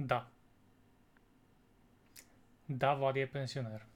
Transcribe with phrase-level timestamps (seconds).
[0.00, 0.26] Да.
[2.68, 3.86] Да, Влади е пенсионер.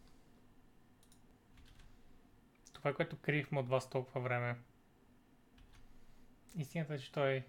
[2.72, 4.56] Това, което криехме от вас толкова време.
[6.56, 7.44] Истината е, че той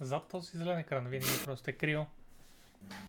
[0.00, 2.06] зад този зелен екран винаги просто е крил.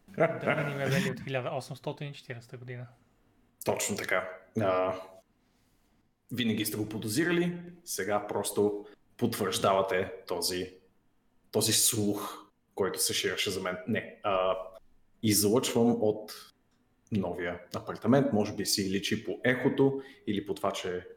[0.07, 2.87] Да ни ме вели от 1840 година.
[3.65, 4.29] Точно така.
[4.61, 4.95] А,
[6.31, 8.85] винаги сте го подозирали, сега просто
[9.17, 10.73] потвърждавате този,
[11.51, 13.77] този слух, който се ширеше за мен.
[13.87, 14.57] Не, а,
[15.23, 16.53] излъчвам от
[17.11, 21.07] новия апартамент, може би си личи по ехото или по това, че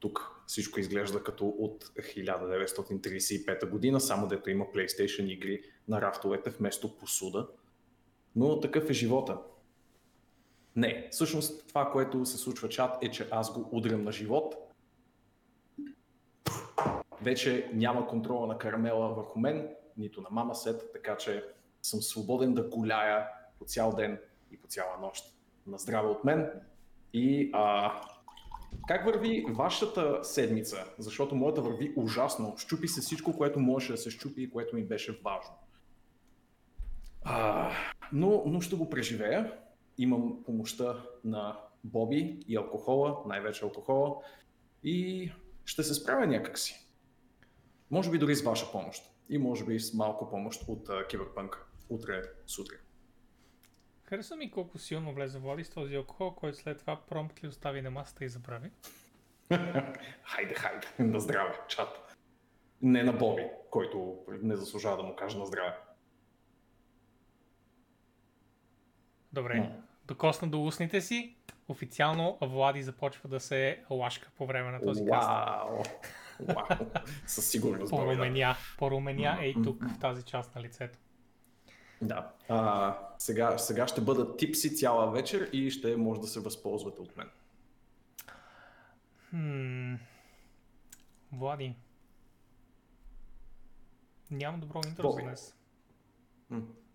[0.00, 6.96] тук всичко изглежда като от 1935 година, само дето има PlayStation игри на рафтовете вместо
[6.96, 7.48] посуда.
[8.36, 9.38] Но такъв е живота.
[10.76, 14.54] Не, всъщност това, което се случва чат е, че аз го удрям на живот.
[17.22, 21.44] Вече няма контрола на карамела върху мен, нито на мама сет, така че
[21.84, 24.18] съм свободен да голяя по цял ден
[24.50, 25.24] и по цяла нощ.
[25.66, 26.50] На здраве от мен.
[27.12, 27.92] И а,
[28.88, 30.84] как върви вашата седмица?
[30.98, 32.54] Защото моята върви ужасно.
[32.58, 35.54] Щупи се всичко, което можеше да се щупи и което ми беше важно.
[37.22, 37.70] А,
[38.12, 39.58] но, но ще го преживея.
[39.98, 44.16] Имам помощта на Боби и алкохола, най-вече алкохола.
[44.84, 45.32] И
[45.64, 46.88] ще се справя някакси.
[47.90, 49.02] Може би дори с ваша помощ.
[49.28, 52.78] И може би с малко помощ от uh, Киберпънк утре сутрин.
[54.04, 57.90] Хареса ми колко силно влезе Влади с този алкохол, който след това промптли остави на
[57.90, 58.70] масата и забрави.
[60.22, 62.16] хайде, хайде, на здраве, чат.
[62.82, 65.76] Не на Боби, който не заслужава да му каже на здраве.
[69.32, 69.82] Добре, Но.
[70.04, 71.36] докосна до устните си,
[71.68, 75.28] официално Влади започва да се лашка по време на този каст.
[75.28, 75.82] Вау!
[76.40, 76.86] Вау!
[77.26, 77.90] Със сигурност.
[77.90, 80.98] Поруменя, поруменя ей тук, в тази част на лицето.
[82.06, 82.32] Да.
[82.48, 87.16] А, сега, сега ще бъда типси цяла вечер и ще може да се възползвате от
[87.16, 87.28] мен.
[89.30, 89.94] Хм...
[91.32, 91.74] Влади.
[94.30, 95.56] Нямам добро за днес.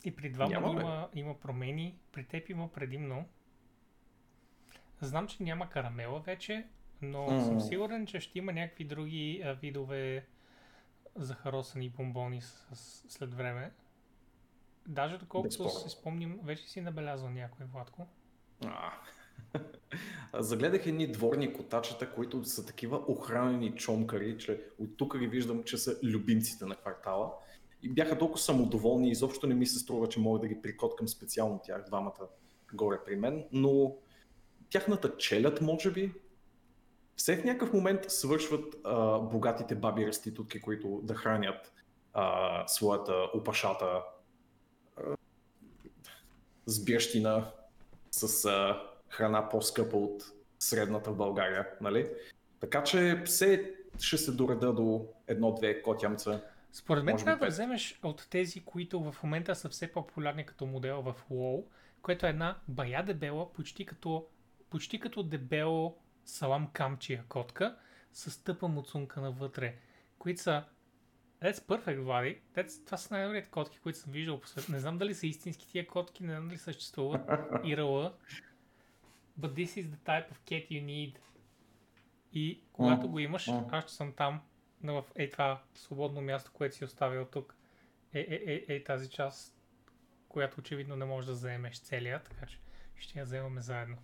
[0.05, 3.25] И при двама има, има промени, при теб има предимно.
[5.01, 6.67] Знам, че няма карамела вече,
[7.01, 7.45] но mm.
[7.45, 10.25] съм сигурен, че ще има някакви други а, видове
[11.15, 13.71] захаросани бомбони с, с, след време.
[14.89, 18.07] Даже доколкото си спомням, вече си набелязал някой, Владко.
[18.65, 18.91] А.
[20.39, 25.77] Загледах едни дворни котачета, които са такива охранени чомкари, че от тук ги виждам, че
[25.77, 27.31] са любимците на квартала.
[27.83, 31.59] И бяха толкова самодоволни, изобщо не ми се струва, че мога да ги прикоткам специално
[31.63, 32.27] тях двамата
[32.73, 33.95] горе при мен, но
[34.69, 36.13] тяхната челят, може би,
[37.15, 41.73] все в някакъв момент свършват а, богатите баби реститутки, които да хранят
[42.13, 44.03] а, своята опашата
[46.69, 47.51] сбирщина
[48.11, 50.23] с а, храна по-скъпа от
[50.59, 52.09] средната в България, нали?
[52.59, 56.41] Така че все ще се дореда до едно-две котямца.
[56.73, 61.01] Според мен трябва да вземеш от тези, които в момента са все по-популярни като модел
[61.01, 61.63] в WoW,
[62.01, 64.27] което е една бая дебела, почти като,
[64.69, 67.77] почти като дебело салам камчия котка,
[68.13, 69.75] с тъпа муцунка навътре,
[70.19, 70.63] които са
[71.43, 72.41] That's perfect, Влади.
[72.55, 74.71] That's, това са най-добрите котки, които съм виждал по света.
[74.71, 77.21] Не знам дали са истински тия котки, не знам дали съществуват.
[77.65, 78.13] Ирала.
[79.39, 81.15] But this is the type of cat you need.
[82.33, 83.09] И когато mm.
[83.09, 84.41] го имаш, аз ще съм там,
[84.83, 87.55] в е това свободно място, което си оставил тук.
[88.13, 89.55] Е, е, е, е тази част,
[90.29, 92.59] която очевидно не можеш да заемеш целия, така че
[92.95, 93.97] ще я вземаме заедно.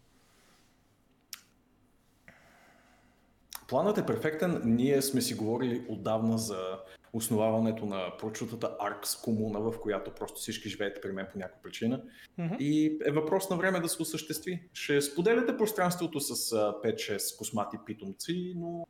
[3.67, 4.61] Планът е перфектен.
[4.65, 6.79] Ние сме си говорили отдавна за
[7.13, 12.01] основаването на прочутата Аркс комуна, в която просто всички живеете при мен по някаква причина.
[12.39, 12.57] Mm-hmm.
[12.57, 14.69] И е въпрос на време да се осъществи.
[14.73, 18.87] Ще споделяте пространството с 5-6 космати питомци, но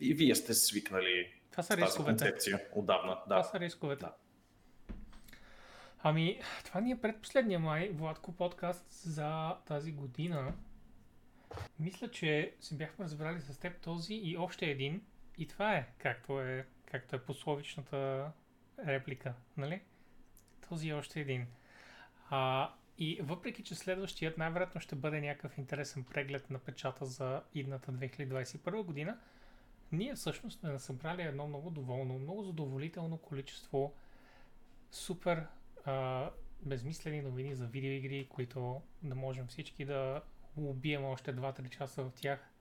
[0.00, 3.12] и вие сте свикнали Това са тази концепция отдавна.
[3.12, 3.22] Да.
[3.24, 4.04] Това са рисковете.
[4.04, 4.12] Да.
[6.02, 10.52] Ами, това ни е предпоследния май, Владко, подкаст за тази година.
[11.78, 15.02] Мисля, че се бяхме разбрали с теб този и още един.
[15.38, 18.30] И това е, както е, както е пословичната
[18.86, 19.80] реплика, нали?
[20.68, 21.46] Този е още един.
[22.30, 27.92] А, и въпреки, че следващият най-вероятно ще бъде някакъв интересен преглед на печата за идната
[27.92, 29.18] 2021 година,
[29.92, 33.94] ние всъщност сме събрали едно много доволно, много задоволително количество
[34.90, 35.46] супер
[35.84, 36.30] а,
[36.62, 40.22] безмислени новини за видеоигри, които да можем всички да
[40.56, 42.52] убием още 2-3 часа в тях.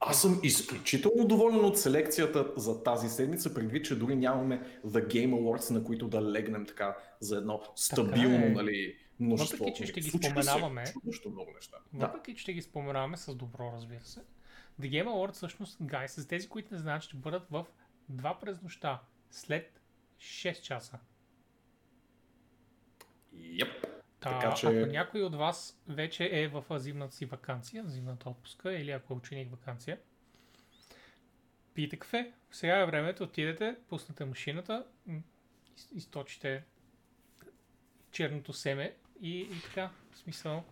[0.00, 5.30] Аз съм изключително доволен от селекцията за тази седмица, предвид, че дори нямаме The Game
[5.30, 8.50] Awards, на които да легнем така за едно стабилно, е.
[8.50, 9.58] нали, множество.
[9.58, 10.84] Въпреки, че ще ги се споменаваме.
[11.30, 11.76] много неща.
[11.92, 14.20] Въпреки, че ще ги споменаваме с добро, разбира се.
[14.80, 17.66] The Game Awards всъщност, guys, за тези, които не знаят, ще бъдат в
[18.12, 19.80] 2 през нощта, след
[20.18, 20.98] 6 часа.
[23.34, 23.87] Yep.
[24.20, 28.72] Та, Така че- Ако някой от вас вече е в зимната си вакансия, зимната отпуска
[28.72, 29.98] или ако е ученик вакансия,
[31.74, 32.32] пийте кафе.
[32.50, 34.84] Сега е времето, отидете, пуснете машината,
[35.94, 36.64] източите
[38.10, 40.64] черното семе и, и така, в смисъл.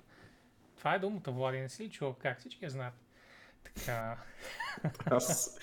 [0.76, 2.94] Това е думата, Влади, не си ли чувал как всички я знаят?
[3.64, 4.19] Така,
[5.06, 5.58] Аз...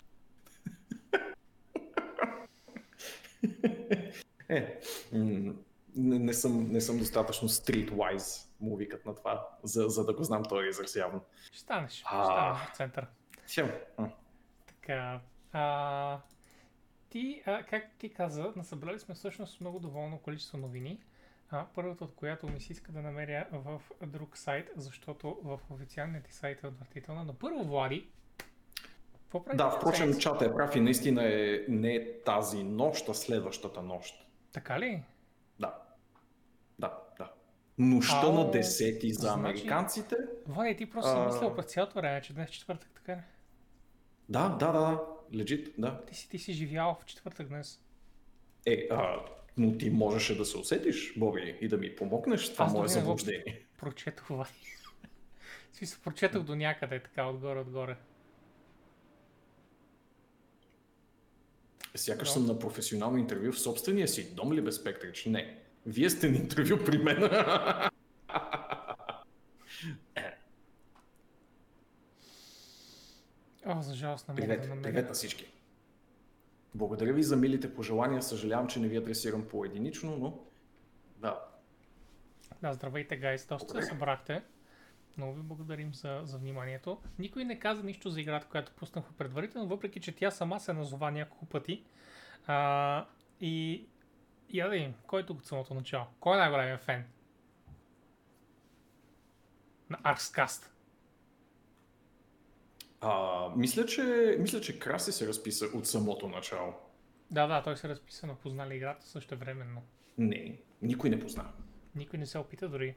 [4.50, 4.80] е,
[5.12, 5.54] м,
[5.96, 10.24] не, не, съм, не съм достатъчно streetwise, му викат на това, за, за да го
[10.24, 11.22] знам този израз явно.
[11.46, 13.08] ще станеш, ще станеш в центъра.
[13.48, 14.10] Тя, м,
[14.68, 15.20] Така,
[15.52, 16.20] а,
[17.10, 21.00] ти, а, как ти каза, насъбрали сме всъщност много доволно количество новини.
[21.50, 26.26] А, първата от която ми се иска да намеря в друг сайт, защото в официалният
[26.26, 27.24] ти сайт е отвратителна.
[27.24, 28.08] Но първо, Влади,
[29.54, 30.20] Да, впрочем, седмица?
[30.20, 34.28] чата е прав и наистина е, не е тази нощ, а следващата нощ.
[34.52, 35.04] Така ли?
[35.60, 35.76] Да.
[36.80, 37.32] Да, да.
[37.78, 40.16] Нощта Ау, на 10 за значи- американците.
[40.48, 41.26] Влади, ти просто си А.
[41.26, 43.22] мислил през цялото време, че днес е четвъртък, така ли?
[44.30, 45.02] Да, да, да, да.
[45.34, 46.02] Легит, да.
[46.06, 47.80] Ти си, ти си живял в четвъртък днес.
[48.66, 49.20] Е, а,
[49.58, 52.88] но ти можеше да се усетиш, Боби, и да ми помогнеш това Аз мое не
[52.88, 53.66] заблуждение.
[53.80, 54.50] Прочетох, Влади.
[55.72, 57.96] В смисъл, прочетох до някъде, така, отгоре-отгоре.
[61.96, 62.34] Сякаш Да.
[62.34, 65.26] съм на професионално интервю в собствения си дом ли без Петрич?
[65.26, 65.58] Не.
[65.86, 67.18] Вие сте на интервю при мен.
[73.66, 74.84] О, за жалост не мога да Привет, намеря.
[74.84, 75.48] привет на всички.
[76.76, 78.22] Благодаря ви за милите пожелания.
[78.22, 80.40] Съжалявам, че не ви адресирам по-единично, но
[81.18, 81.40] да.
[82.62, 83.46] Да, здравейте, гайс.
[83.46, 84.42] Доста се събрахте.
[85.18, 87.02] Много ви благодарим за, за вниманието.
[87.20, 91.12] Никой не каза нищо за играта, която пуснах предварително, въпреки че тя сама се назова
[91.12, 91.84] няколко пъти.
[92.48, 93.06] А,
[93.42, 93.86] и
[94.50, 96.06] я да видим, кой е тук от самото начало?
[96.20, 97.06] Кой е най-големият фен?
[99.90, 100.70] На Arxcast.
[103.02, 106.74] А, мисля, че, мисля, че Краси се разписа от самото начало.
[107.32, 109.82] Да, да, той се разписа на познали играта също временно.
[110.18, 111.52] Не, никой не позна.
[111.96, 112.96] Никой не се опита дори.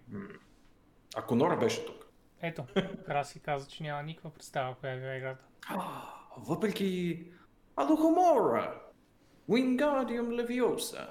[1.17, 2.06] Ако Нора беше тук.
[2.43, 2.65] Ето,
[3.07, 5.45] Краси каза, че няма никаква представа коя е била играта.
[6.39, 7.23] Въпреки
[7.77, 8.81] Алухомора,
[9.51, 11.09] Wingardium Leviosa.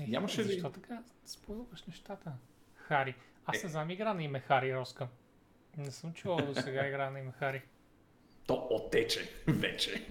[0.00, 2.32] Е, Нямаше ли- Защо така спойваш нещата?
[2.74, 3.14] Хари.
[3.46, 5.08] Аз не знам игра на име Хари Роска.
[5.76, 7.62] Не съм чувал до сега игра на име Хари.
[8.46, 10.06] То отече вече.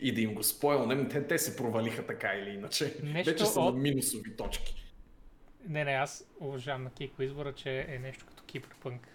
[0.00, 2.96] и да им го спойлнем, те, те се провалиха така или иначе.
[3.02, 4.77] Нещо вече са от- на минусови точки.
[5.66, 9.08] Не, не, аз уважавам на Кико избора, че е нещо като Киберпънк.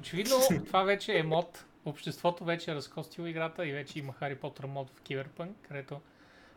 [0.00, 1.64] Очевидно, това вече е мод.
[1.84, 6.00] Обществото вече е разкостило играта и вече има Хари Потър мод в Киберпънк, където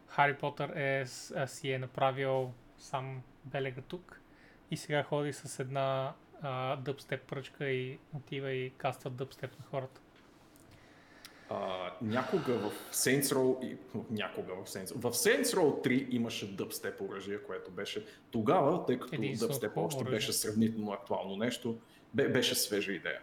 [0.07, 1.05] Хари Потър е,
[1.47, 4.21] си е направил сам белега тук
[4.71, 6.13] и сега ходи с една
[6.77, 10.01] дъбстеп пръчка и отива и каства дъбстеп на хората.
[11.49, 13.77] А, някога в Saints Row, и,
[14.11, 19.15] някога в Saints, в Saints Row 3 имаше дъбстеп оръжие, което беше тогава, тъй като
[19.15, 20.15] Единствено дъбстеп още оръжие.
[20.15, 21.77] беше сравнително актуално нещо,
[22.13, 23.19] бе, беше свежа идея.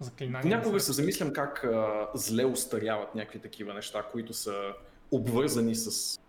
[0.00, 0.56] Заклинания.
[0.56, 4.72] Някога се замислям как а, зле устаряват някакви такива неща, които са
[5.10, 6.20] обвързани с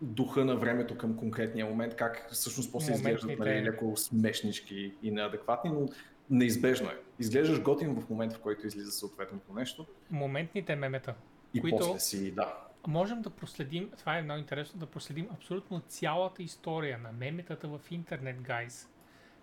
[0.00, 5.10] духа на времето към конкретния момент, как всъщност после изглеждат Моментните- нали, леко смешнички и
[5.10, 5.88] неадекватни, но
[6.30, 6.96] неизбежно е.
[7.18, 11.14] Изглеждаш готин в момента, в който излиза съответното нещо Моментните мемета.
[11.54, 12.58] и Които- после си, да.
[12.86, 17.80] можем да проследим, това е много интересно, да проследим абсолютно цялата история на меметата в
[17.90, 18.88] интернет, guys,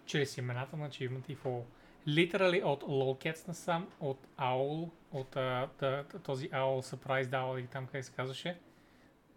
[0.05, 1.61] чрез имената на Achievement и Fall.
[2.07, 7.85] Literally от Lolcats насам, от Owl, от а, да, този Owl Surprise Owl или там
[7.85, 8.59] къде се казваше.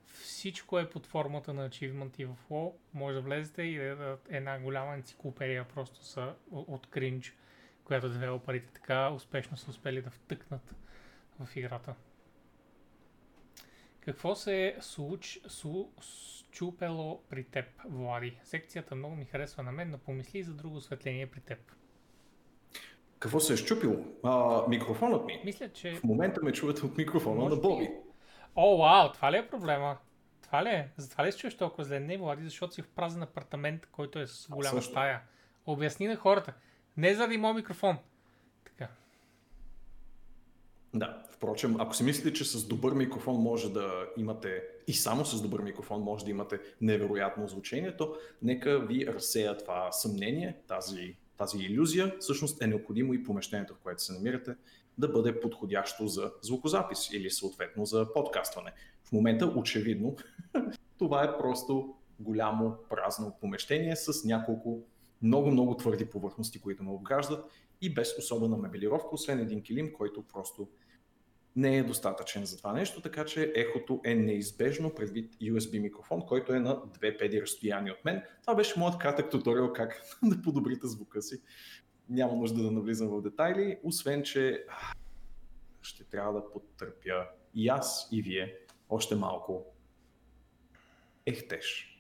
[0.07, 2.73] Всичко е под формата на Achievement и в WoW.
[2.95, 7.35] Може да влезете и да, една голяма енциклопедия просто са от кринж,
[7.93, 10.75] която девелоперите така успешно са успели да втъкнат
[11.41, 11.95] в играта.
[14.01, 18.39] Какво се е случ, су, счупело при теб, Влади?
[18.43, 21.59] Секцията много ми харесва на мен, но помисли и за друго осветление при теб.
[23.19, 23.97] Какво се е щупило?
[24.25, 25.43] А, микрофонът ми.
[25.45, 25.95] Мисля, че...
[25.95, 27.91] В момента ме чувате от микрофона Може на би- Боби.
[28.57, 29.99] О, вау, това ли е проблема?
[30.43, 30.91] Това ли е?
[30.97, 32.01] Затова ли се чуеш толкова зле?
[32.01, 35.23] Не, Влади, защото си в празен апартамент, който е с голяма стая.
[35.67, 36.55] Обясни на хората.
[36.97, 37.99] Не заради моят микрофон.
[40.95, 45.43] Да, впрочем, ако си мислите, че с добър микрофон може да имате и само с
[45.43, 51.59] добър микрофон може да имате невероятно звучение, то нека ви разсея това съмнение, тази, тази
[51.59, 52.15] иллюзия.
[52.21, 54.55] Всъщност е необходимо и помещението, в което се намирате,
[54.99, 58.73] да бъде подходящо за звукозапис или съответно за подкастване.
[59.05, 60.17] В момента, очевидно,
[60.99, 64.83] това е просто голямо празно помещение с няколко
[65.23, 67.51] много-много твърди повърхности, които ме обграждат
[67.81, 70.69] и без особена мебелировка, освен един килим, който просто
[71.57, 76.53] не е достатъчен за това нещо, така че ехото е неизбежно предвид USB микрофон, който
[76.53, 78.23] е на две педи разстояние от мен.
[78.41, 81.43] Това беше моят кратък туториал как да подобрите звука си.
[82.09, 84.65] Няма нужда да навлизам в детайли, освен че
[85.83, 88.57] ще трябва да потърпя и аз, и вие
[88.89, 89.67] още малко
[91.27, 91.92] ехтеж.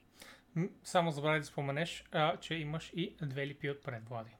[0.84, 4.30] Само забравяй да споменеш, а, че имаш и две липи отпред, Влади.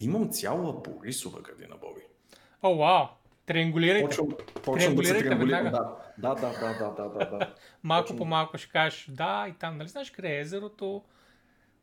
[0.00, 2.00] Имам цяла Борисова градина, Боби.
[2.62, 3.06] О, вау!
[3.46, 4.06] Триангулирайте.
[4.06, 4.28] Почвам,
[4.64, 5.64] почвам да се триангулирам.
[5.64, 7.54] Да, да, да, да, да, да, да.
[7.82, 8.18] малко Почвам...
[8.18, 11.04] по малко ще кажеш да и там, нали знаеш къде е езерото?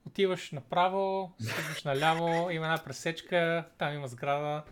[0.08, 4.64] Отиваш направо, стигаш наляво, има една пресечка, там има сграда.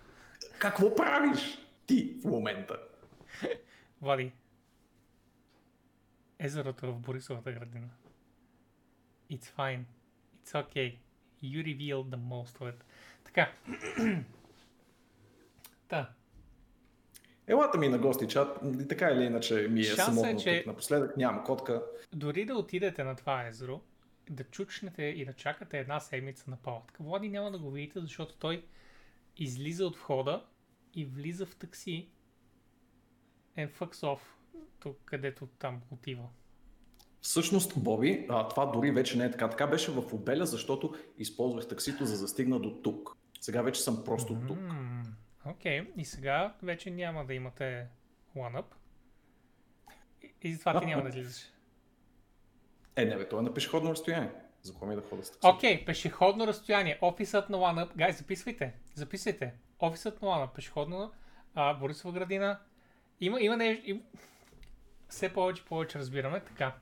[0.59, 2.77] Какво правиш ти в момента?
[4.01, 4.31] Влади,
[6.41, 7.89] езерото в Борисовата градина.
[9.31, 9.83] It's fine.
[10.43, 10.97] It's okay.
[11.43, 12.83] You revealed the most of it.
[13.23, 13.51] Така.
[15.87, 16.13] Та.
[17.47, 21.43] Елата ми на гости чат, така или иначе ми е само е, че напоследък, нямам
[21.43, 21.83] котка.
[22.13, 23.81] Дори да отидете на това езеро,
[24.29, 28.35] да чучнете и да чакате една седмица на палатка, Влади няма да го видите, защото
[28.35, 28.65] той
[29.37, 30.45] излиза от входа
[30.93, 32.09] и влиза в такси
[33.57, 34.19] and fucks off
[34.81, 36.27] тук, където там отива.
[37.21, 39.49] Всъщност, Боби, а, това дори вече не е така.
[39.49, 43.17] Така беше в Обеля, защото използвах таксито за да стигна до тук.
[43.41, 44.57] Сега вече съм просто тук.
[45.45, 45.95] Окей, okay.
[45.97, 47.87] и сега вече няма да имате
[48.37, 48.65] OneUp.
[50.21, 51.51] И, и затова ти няма да излизаш.
[52.95, 54.31] Е, не бе, това е на пешеходно разстояние.
[54.61, 55.47] За кого ми да ходя с такси?
[55.47, 56.99] Окей, okay, пешеходно разстояние.
[57.01, 57.95] Офисът на OneUp.
[57.95, 58.73] Гай, записвайте.
[58.95, 59.53] Записвайте.
[59.79, 60.53] Офисът на OneUp.
[60.53, 61.11] Пешеходно.
[61.55, 62.59] А, Борисова градина.
[63.19, 63.89] Има, има нещо...
[63.89, 64.03] Им...
[65.11, 66.39] Все повече повече разбираме.
[66.39, 66.75] Така.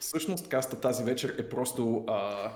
[0.00, 2.50] Всъщност каста тази вечер е просто а,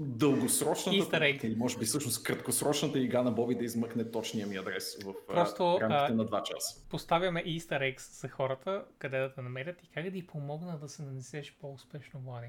[0.00, 5.14] дългосрочната, или може би всъщност краткосрочната игра на Боби да измъкне точния ми адрес в
[5.26, 6.88] Просто, рамките а, на 2 часа.
[6.90, 10.88] Поставяме Easter eggs за хората, къде да те намерят и как да ти помогна да
[10.88, 12.48] се нанесеш по-успешно, Влади.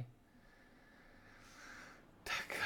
[2.23, 2.65] Така.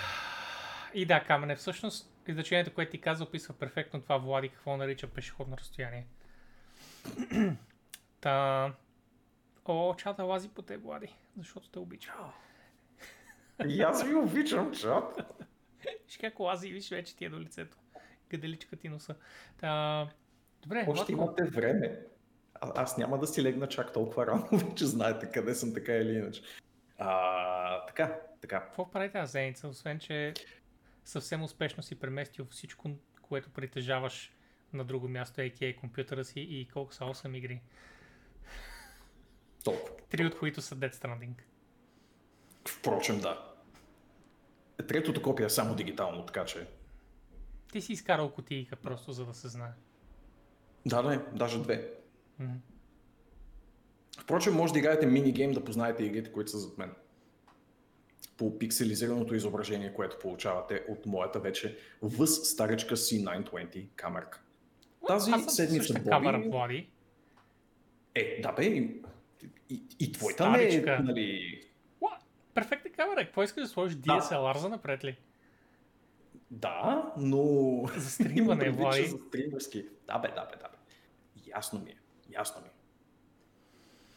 [0.93, 5.57] И да, Камене, всъщност изречението, което ти каза, описва перфектно това Влади, какво нарича пешеходно
[5.57, 6.07] разстояние.
[8.21, 8.73] Та...
[9.71, 12.31] О, чата лази по те, Влади, защото те обичам.
[13.67, 15.21] И аз ви обичам, чат.
[16.05, 17.77] Виж как лази, виж вече ти е до лицето.
[18.29, 19.15] Гаделичка ти носа.
[19.57, 20.07] Та...
[20.61, 21.99] Добре, Още имате време.
[22.55, 26.15] А, аз няма да си легна чак толкова рано, вече знаете къде съм така или
[26.15, 26.41] иначе.
[26.97, 28.61] А, така, така.
[28.61, 30.33] Какво прави тази зеница, освен че
[31.05, 32.89] съвсем успешно си преместил всичко,
[33.21, 34.33] което притежаваш
[34.73, 35.75] на друго място, а.к.а.
[35.75, 37.61] компютъра си и колко са 8 игри?
[40.09, 41.41] Три от които са Dead Stranding.
[42.67, 43.45] Впрочем, да.
[44.87, 46.67] Третото копие е само дигитално, така че...
[47.71, 49.71] Ти си изкарал кутийка просто за да се знае.
[50.85, 51.93] Да, да, даже две.
[52.41, 52.57] Mm-hmm.
[54.19, 56.91] Впрочем, може да играете минигейм да познаете игрите, които са зад мен.
[58.37, 64.41] По пикселизираното изображение, което получавате от моята вече въз старичка C920 камерка.
[65.07, 66.09] Тази Аз седмица Боби...
[66.09, 66.83] камера,
[68.15, 68.89] Е, да бе,
[69.69, 71.61] и, и, твоята не е, нали,
[72.53, 73.25] перфектна камера.
[73.25, 74.59] Какво искаш да сложиш DSLR да.
[74.59, 75.17] за напред ли?
[76.51, 77.83] Да, но...
[77.97, 79.05] За стримане, Влади.
[79.05, 79.85] За стримерски.
[80.07, 80.69] Да, бе, да, бе, да.
[80.69, 80.77] Бе.
[81.47, 81.97] Ясно ми е.
[82.29, 82.71] Ясно ми е.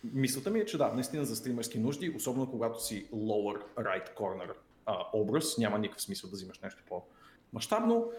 [0.05, 4.55] Мисълта ми е, че да, наистина за стримерски нужди, особено когато си lower right corner
[4.87, 8.11] а, образ, няма никакъв смисъл да взимаш нещо по-масштабно.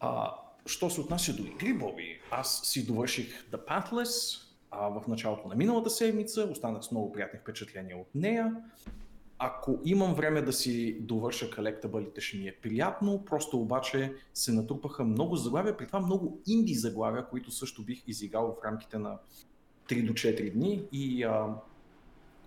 [0.00, 0.34] А,
[0.66, 4.40] що се отнася до игри, Боби, аз си довърших The Pathless
[4.78, 8.56] а, в началото на миналата седмица, останах с много приятни впечатления от нея.
[9.38, 15.04] Ако имам време да си довърша колектабълите, ще ми е приятно, просто обаче се натрупаха
[15.04, 19.18] много заглавия, при това много инди заглавия, които също бих изиграл в рамките на
[19.88, 21.46] 3 до 4 дни и а,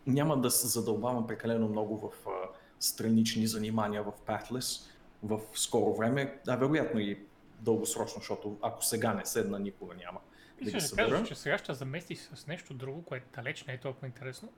[0.07, 2.31] няма да се задълбавам прекалено много в а,
[2.79, 4.89] странични занимания в Pathless
[5.23, 7.19] в скоро време, а вероятно и
[7.59, 10.19] дългосрочно, защото ако сега не седна, никога няма
[10.61, 11.09] да ги събера.
[11.09, 14.49] Кажеш, че сега ще заместиш с нещо друго, което далеч не е толкова интересно.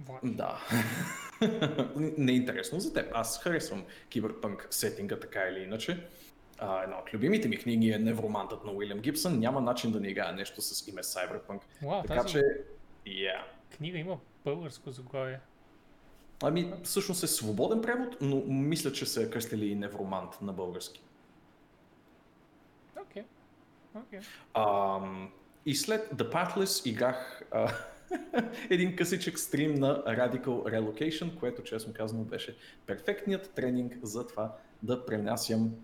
[0.00, 0.30] Влади.
[0.30, 0.60] Да.
[1.96, 3.10] Не е интересно за теб.
[3.14, 6.06] Аз харесвам киберпънк сетинга така или иначе.
[6.58, 9.38] а, една от любимите ми книги е Невромантът на Уилям Гибсън.
[9.38, 11.60] Няма начин да не играе нещо с име Cyberpunk.
[11.82, 12.42] Вау, така тази че,
[13.06, 13.42] yeah.
[13.76, 15.40] книга има българско заглавие.
[16.42, 21.02] Ами, всъщност е свободен превод, но мисля, че са кръстили и Невромант на български.
[23.94, 24.20] Окей.
[24.54, 25.30] Ам,
[25.66, 27.72] и след The Pathless играх а,
[28.70, 35.06] един късичък стрим на Radical Relocation, което честно казано беше перфектният тренинг за това да
[35.06, 35.74] пренасям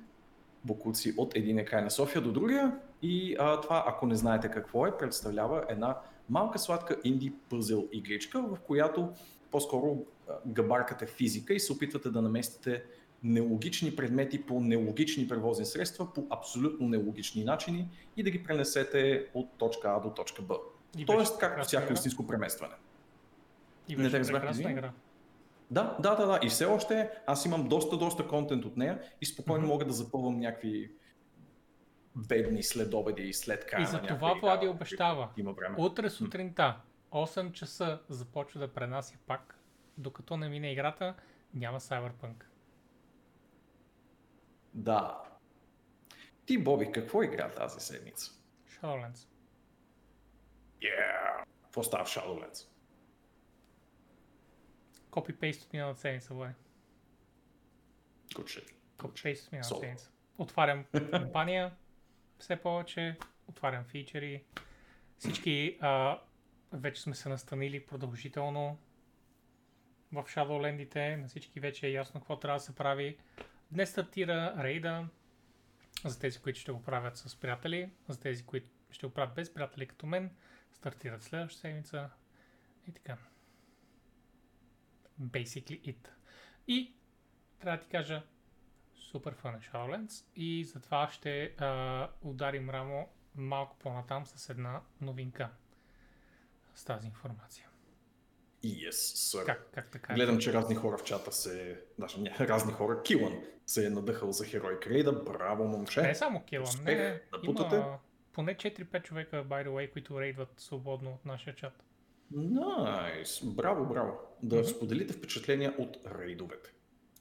[0.64, 2.78] бокуци от един край на София до другия.
[3.02, 5.98] И а, това, ако не знаете какво е, представлява една
[6.30, 9.12] малка сладка инди пъзел игричка, в която
[9.50, 12.84] по-скоро а, габаркате физика и се опитвате да наместите
[13.24, 19.58] нелогични предмети по нелогични превозни средства по абсолютно нелогични начини и да ги пренесете от
[19.58, 20.54] точка А до точка Б.
[20.98, 22.74] И Тоест, както всяко истинско преместване.
[23.88, 24.92] И Не беше разбрах, прекрасна игра.
[25.70, 26.40] Да, да, да, да.
[26.42, 29.68] И все още аз имам доста, доста контент от нея и спокойно Мгм.
[29.72, 30.90] мога да запълвам някакви
[32.16, 35.28] бедни следобеди и след края И за това Влади обещава.
[35.36, 35.74] Има време.
[35.78, 36.76] Утре сутринта,
[37.12, 39.58] 8 часа, започва да пренася пак,
[39.98, 41.14] докато не мине играта,
[41.54, 42.34] няма Cyberpunk.
[44.74, 45.22] Да.
[46.46, 48.32] Ти, Боби, какво игра тази седмица?
[48.68, 49.28] Shadowlands.
[50.80, 51.44] Yeah!
[51.62, 52.68] Какво става в Shadowlands?
[55.10, 56.54] Копи-пейст от миналата седмица, Влади.
[58.28, 58.72] Good.
[58.98, 60.10] Копи-пейст от миналата седмица.
[60.38, 61.76] Отварям компания,
[62.38, 64.44] все повече, отварям фичери.
[65.18, 66.20] Всички а,
[66.72, 68.78] вече сме се настанили продължително
[70.12, 71.16] в Shadowlandите.
[71.16, 73.18] На всички вече е ясно какво трябва да се прави.
[73.70, 75.08] Днес стартира рейда
[76.04, 79.54] за тези, които ще го правят с приятели, за тези, които ще го правят без
[79.54, 80.36] приятели като мен.
[80.72, 82.10] Стартират следващата седмица
[82.88, 83.16] и така.
[85.20, 86.08] Basically it.
[86.68, 86.94] И
[87.58, 88.22] трябва да ти кажа,
[88.94, 95.50] супер фън е Shadowlands и затова ще а, ударим рамо малко по-натам с една новинка
[96.74, 97.68] с тази информация.
[98.64, 99.44] Yes, sir.
[99.46, 100.14] Как, как така?
[100.14, 101.80] Гледам, че разни хора в чата се...
[101.98, 103.02] Даже не, разни хора.
[103.02, 103.32] Килан
[103.66, 105.12] се е надъхал за Херой Крейда.
[105.12, 106.02] Браво, момче.
[106.02, 107.76] Не е само Килан, Успех не, да путате.
[107.76, 107.98] има
[108.32, 111.72] поне 4-5 човека, by the way, които рейдват свободно от нашия чат.
[112.30, 114.18] Найс, браво, браво.
[114.42, 114.64] Да Мгм.
[114.64, 116.70] споделите впечатления от рейдовете.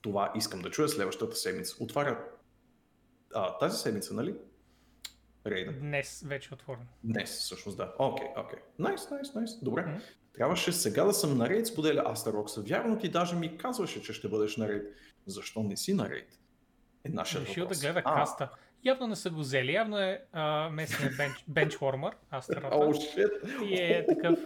[0.02, 1.84] Това искам да чуя следващата седмица.
[1.84, 2.26] Отваря
[3.34, 4.36] а, тази седмица, нали?
[5.48, 5.72] Рейда.
[5.72, 6.88] Днес вече е отворен.
[7.04, 7.94] Днес, всъщност, да.
[8.00, 8.60] Окей, окей.
[8.80, 9.60] Найс, найс, найс.
[9.64, 9.82] Добре.
[9.82, 10.00] Мгм.
[10.34, 12.62] Трябваше сега да съм на рейд, споделя Астарокса.
[12.62, 14.84] Вярно ти даже ми казваше, че ще бъдеш на рейд.
[15.26, 16.40] Защо не си на рейд?
[17.04, 17.82] Е нашият Решил да въпрос.
[17.82, 18.50] гледа А, каста.
[18.84, 22.16] Явно не са го взели, явно е а, местния бенч, бенчвормър.
[22.72, 23.30] О, шит.
[23.64, 24.40] И е такъв.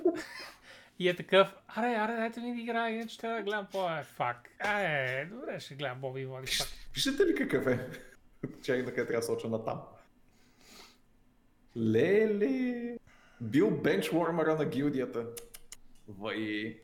[1.00, 1.56] И е такъв.
[1.68, 4.50] Аре, аре, дайте ми да игра, иначе трябва да гледам по е фак.
[4.66, 6.68] Е, добре, ще гледам Боби и Влади пак.
[6.94, 7.88] Виждате ли какъв е?
[8.64, 9.82] Чакай да къде трябва да соча на там.
[11.78, 12.98] Леле!
[13.42, 15.26] Бил бенчвормъра на гилдията.
[16.08, 16.80] Вай.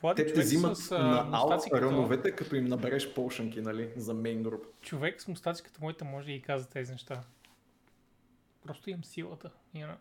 [0.00, 3.92] Влади, Те те взимат с на аут като, ръновете, като им набереш полшанки, нали?
[3.96, 4.66] За мейн груп.
[4.80, 7.24] човек с мустаци като моите може да ги казва тези неща.
[8.62, 9.50] Просто имам силата.
[9.74, 9.96] You know?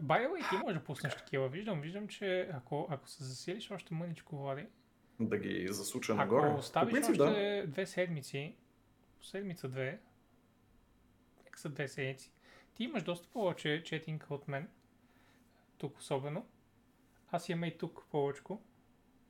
[0.00, 1.48] By the way, ти може да пуснеш такива.
[1.48, 4.66] Виждам, виждам, че ако, ако се засилиш още мъничко, Влади,
[5.20, 6.46] Да ги засуча нагоре.
[6.48, 8.54] ако оставиш принцип, още две седмици,
[9.22, 10.00] седмица-две,
[11.44, 12.32] нека са две седмици,
[12.80, 14.68] ти имаш доста повече четинг от мен,
[15.78, 16.46] тук особено.
[17.30, 18.42] Аз имам и тук повече,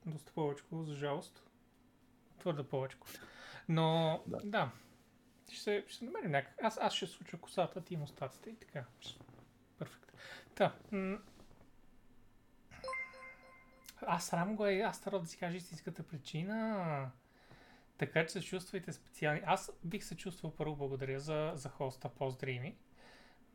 [0.06, 1.42] доста повече, за жалост.
[2.38, 2.96] Твърде повече.
[3.68, 4.40] Но, да.
[4.44, 4.70] Да.
[5.48, 6.62] Ще, се, ще се намерим някак.
[6.62, 8.84] Аз, аз ще случа косата, ти мустаците и така.
[9.78, 10.12] Перфект.
[10.54, 10.74] Та.
[10.90, 11.18] М-
[14.00, 17.10] аз срам го е, аз трябва да си кажа истинската причина.
[17.98, 19.40] Така че се чувствайте специални.
[19.44, 22.76] Аз бих се чувствал първо благодаря за, за хоста поздрави.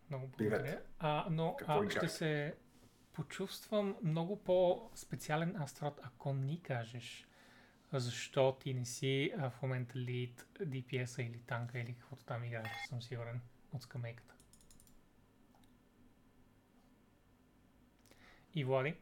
[0.09, 0.81] Много благодаря.
[0.99, 2.55] А, но Какво а, ще се
[3.13, 7.27] почувствам много по-специален астрот, ако ни кажеш
[7.93, 12.87] защо ти не си а, в момента лид DPS-а или танка или каквото там играеш,
[12.89, 13.41] съм сигурен,
[13.73, 14.33] от скамейката.
[18.55, 18.95] И Влади,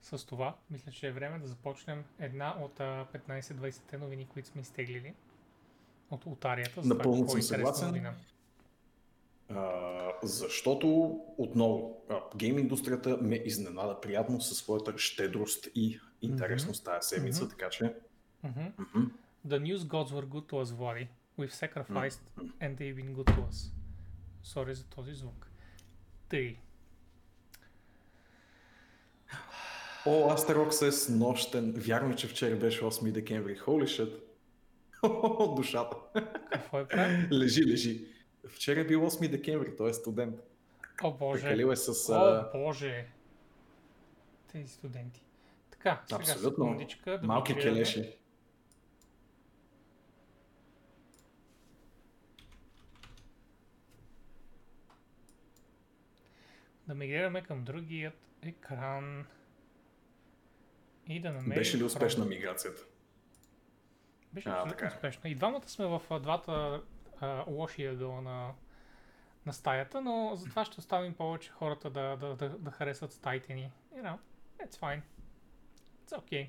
[0.00, 4.60] с това мисля, че е време да започнем една от а, 15-20 новини, които сме
[4.60, 5.14] изтеглили
[6.10, 7.88] от това Напълно съм съгласен.
[7.88, 8.14] новина.
[9.48, 9.80] А,
[10.22, 10.88] защото
[11.38, 12.02] отново
[12.36, 17.50] гейм индустрията ме изненада приятно със своята щедрост и интересност тази седмица, Мгм.
[17.50, 17.94] така че
[18.42, 18.60] Мгм.
[18.78, 19.10] мгм.
[19.46, 21.08] The news gods were good to us, Влади.
[21.38, 23.72] We've sacrificed and they've been good to us.
[24.44, 25.46] Sorry за този звук.
[26.28, 26.56] Тъй.
[30.06, 31.74] О, Астерокс е с нощен.
[31.76, 33.58] Вярно, че вчера беше 8 декември.
[33.58, 34.12] Holy shit.
[35.56, 35.96] Душата.
[36.52, 37.28] Какво е правил?
[37.32, 38.06] Лежи, лежи.
[38.48, 40.40] Вчера е бил 8 декември, той е студент.
[41.02, 41.42] О, боже.
[41.42, 42.10] Прекалил е с...
[42.10, 43.08] О, боже.
[44.52, 45.22] Тези студенти.
[45.70, 46.78] Така, сега Абсолютно.
[47.06, 48.18] Да малки келеши.
[56.88, 59.26] Да мигрираме към другият екран.
[61.08, 61.58] И да намерим...
[61.58, 62.82] Беше ли успешна миграцията?
[64.32, 64.88] Беше А, така е.
[64.88, 65.30] успешна.
[65.30, 66.82] И двамата сме в двата
[67.20, 68.54] а, лоши ъгъла на,
[69.46, 73.72] на стаята, но затова ще оставим повече хората да, да, да, да харесват стаите ни.
[73.94, 74.18] You know,
[74.66, 75.00] it's fine.
[76.06, 76.48] It's okay.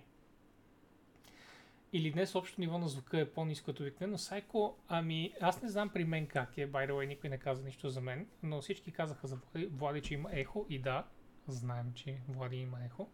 [1.94, 4.18] Или днес общото ниво на звука е по-низко като обикновено.
[4.18, 7.64] Сайко, ами аз не знам при мен как е, by the way, никой не каза
[7.64, 11.06] нищо за мен, но всички казаха за Влади, че има ехо и да,
[11.48, 13.10] знаем, че Влади има ехо.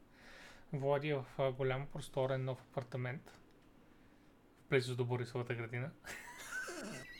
[0.73, 3.39] Влади е в голям просторен нов апартамент
[4.73, 5.91] близо до Борисовата градина.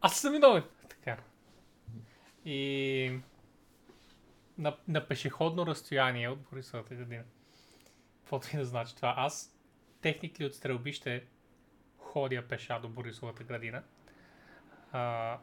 [0.00, 0.62] Аз съм виновен.
[0.88, 1.16] Така.
[2.44, 3.20] И
[4.58, 7.24] на, на пешеходно разстояние от Борисовата градина.
[8.20, 9.14] Каквото и да значи това.
[9.16, 9.54] Аз
[10.00, 11.24] техникли от стрелбище
[11.98, 13.82] ходя пеша до Борисовата градина.
[14.92, 15.36] А,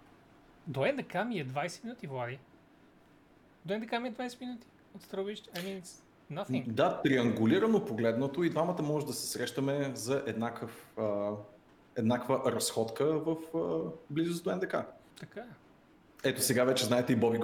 [0.67, 2.39] до НДК ми е 20 минути, Влади.
[3.65, 5.49] До НДК ми е 20 минути от стрелбище.
[5.49, 6.01] I mean,
[6.31, 6.67] nothing.
[6.67, 11.31] Да, триангулирано погледнато и двамата може да се срещаме за еднакъв, а,
[11.95, 14.75] еднаква разходка в а, близост до НДК.
[15.19, 15.43] Така е.
[16.23, 17.41] Ето сега вече знаете и Боби е.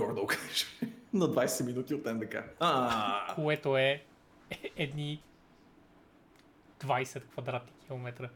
[1.14, 2.36] на 20 минути от НДК.
[2.60, 4.04] А, което е
[4.76, 5.24] едни
[6.80, 8.30] 20 квадратни километра.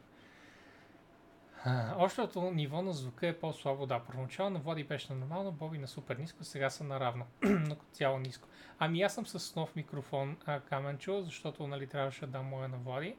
[1.98, 4.00] Общото ниво на звука е по-слабо, да.
[4.00, 8.20] Първоначално Влади беше на нормално, Боби на супер ниско, сега са наравно, но като цяло
[8.20, 8.48] ниско.
[8.80, 12.78] Ами аз съм с нов микрофон а, Каменчо, защото нали трябваше да дам моя на
[12.78, 13.16] Влади,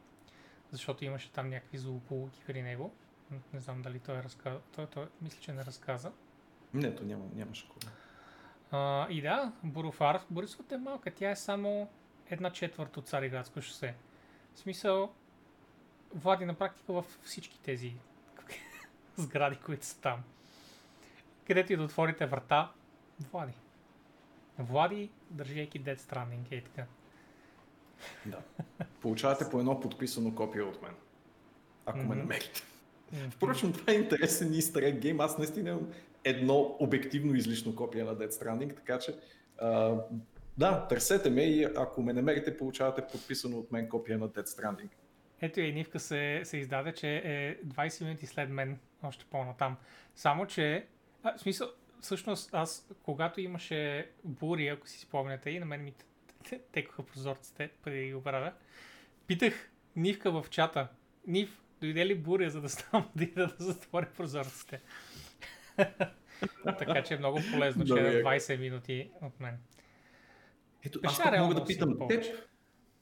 [0.77, 2.95] защото имаше там някакви злополуки при него.
[3.53, 4.61] Не знам дали той е разказа.
[4.75, 6.13] Той, той, мисля, че не разказа.
[6.75, 7.91] не, то няма, нямаше кой.
[8.71, 11.89] А, и да, Бурофар, Борисовата е малка, тя е само
[12.31, 13.95] една четвърт от Цариградско шосе.
[14.55, 15.13] В смисъл,
[16.15, 17.95] Влади на практика във всички тези
[19.17, 20.25] сгради, които са там.
[21.47, 22.73] Където и да отворите врата,
[23.21, 23.53] Влади.
[24.59, 26.87] Влади, държейки Dead Stranding и така.
[28.27, 28.39] Да.
[29.01, 30.93] Получавате по едно подписано копие от мен.
[31.87, 32.19] Ако ме Мгм.
[32.19, 32.63] намерите.
[33.31, 35.21] Впрочем, това е интересен easter egg гейм.
[35.21, 35.89] Аз наистина имам
[36.25, 39.15] едно обективно излишно копие на Dead Stranding, така че
[39.59, 39.95] а,
[40.59, 44.89] да, търсете ме и ако ме намерите, получавате подписано от мен копие на Dead Stranding.
[45.41, 49.77] Ето и Нивка се, се издаде, че е 20 минути след мен, още по-натам.
[50.15, 50.87] Само, че,
[51.23, 51.69] а, в смисъл,
[52.01, 55.95] всъщност аз, когато имаше бури, ако си спомняте, и на мен ми
[56.73, 58.53] текоха прозорците, преди да ги оправя,
[59.27, 60.89] питах Нивка в чата,
[61.27, 64.81] Нив, дойде ли буря, за да ставам да да затворя прозорците?
[66.65, 68.29] така че е много полезно, че е яко.
[68.29, 69.59] 20 минути от мен.
[70.85, 72.25] Ето, Беше аз мога да питам теб.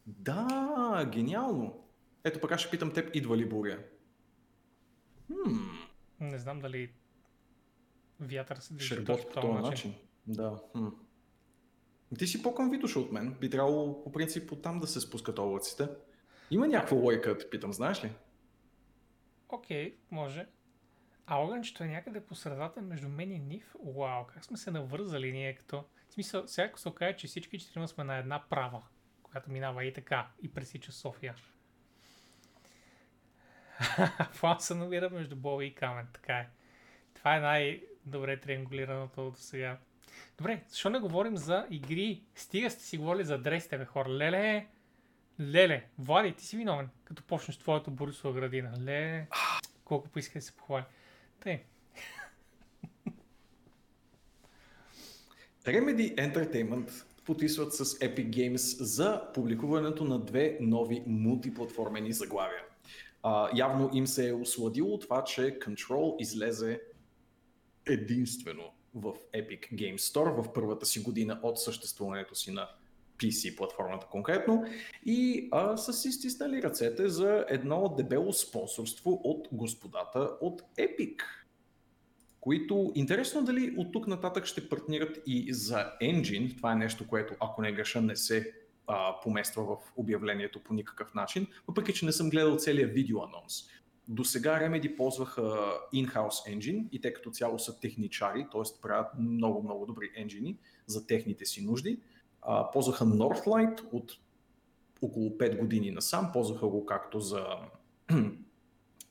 [0.06, 1.84] Да, гениално.
[2.24, 3.78] Ето пък аз ще питам теб, идва ли буря?
[5.26, 5.60] Хм,
[6.20, 6.90] Не знам дали
[8.20, 9.94] вятър се движи по този начин.
[10.26, 10.60] Да.
[10.72, 10.88] Хм.
[12.18, 13.36] Ти си по-към Витоша от мен.
[13.40, 15.88] Би трябвало по принцип оттам да се спускат облаците.
[16.50, 18.12] Има някаква лойка, те питам, знаеш ли?
[19.48, 20.46] Окей, може.
[21.26, 23.74] А огънчето е някъде по средата между мен и Нив.
[23.96, 25.84] Вау, как сме се навързали ние като...
[26.08, 28.82] В смисъл, сега се окаже, че всички четирима сме на една права,
[29.22, 31.34] която минава и така, и пресича София.
[34.40, 36.48] План се намира между Боби и Камен, така е.
[37.14, 39.78] Това е най-добре триангулираното до сега.
[40.38, 42.22] Добре, защо не говорим за игри?
[42.34, 44.08] Стига сте си говорили за адресите, бе хора.
[44.08, 44.66] Леле,
[45.40, 48.72] леле, Влади, ти си виновен, като почнеш твоята Борисова градина.
[48.80, 49.26] Леле,
[49.84, 50.84] колко поиска да се похвали.
[51.40, 51.62] Тъй,
[55.64, 62.62] Remedy Entertainment подписват с Epic Games за публикуването на две нови мултиплатформени заглавия.
[63.22, 66.80] А, явно им се е осладило това, че Control излезе
[67.86, 72.68] единствено в Epic Games Store в първата си година от съществуването си на
[73.18, 74.64] PC платформата конкретно
[75.06, 81.22] и а, са си стиснали ръцете за едно дебело спонсорство от господата от Epic
[82.44, 86.56] които интересно дали от тук нататък ще партнират и за Engine.
[86.56, 88.52] Това е нещо, което, ако не греша, не се
[88.86, 93.62] а, помества в обявлението по никакъв начин, въпреки че не съм гледал целият видео анонс.
[94.08, 95.42] До сега Remedy ползваха
[95.94, 98.80] in-house engine и те като цяло са техничари, т.е.
[98.82, 102.00] правят много-много добри енджини за техните си нужди.
[102.42, 104.12] А, ползваха Northlight от
[105.02, 106.30] около 5 години насам.
[106.32, 107.46] Ползваха го както за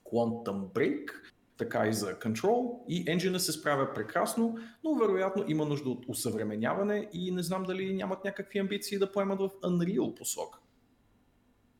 [0.05, 1.11] Quantum Break,
[1.57, 7.09] така и за Control и енджина се справя прекрасно, но вероятно има нужда от усъвременяване
[7.13, 10.61] и не знам дали нямат някакви амбиции да поемат в Unreal посок.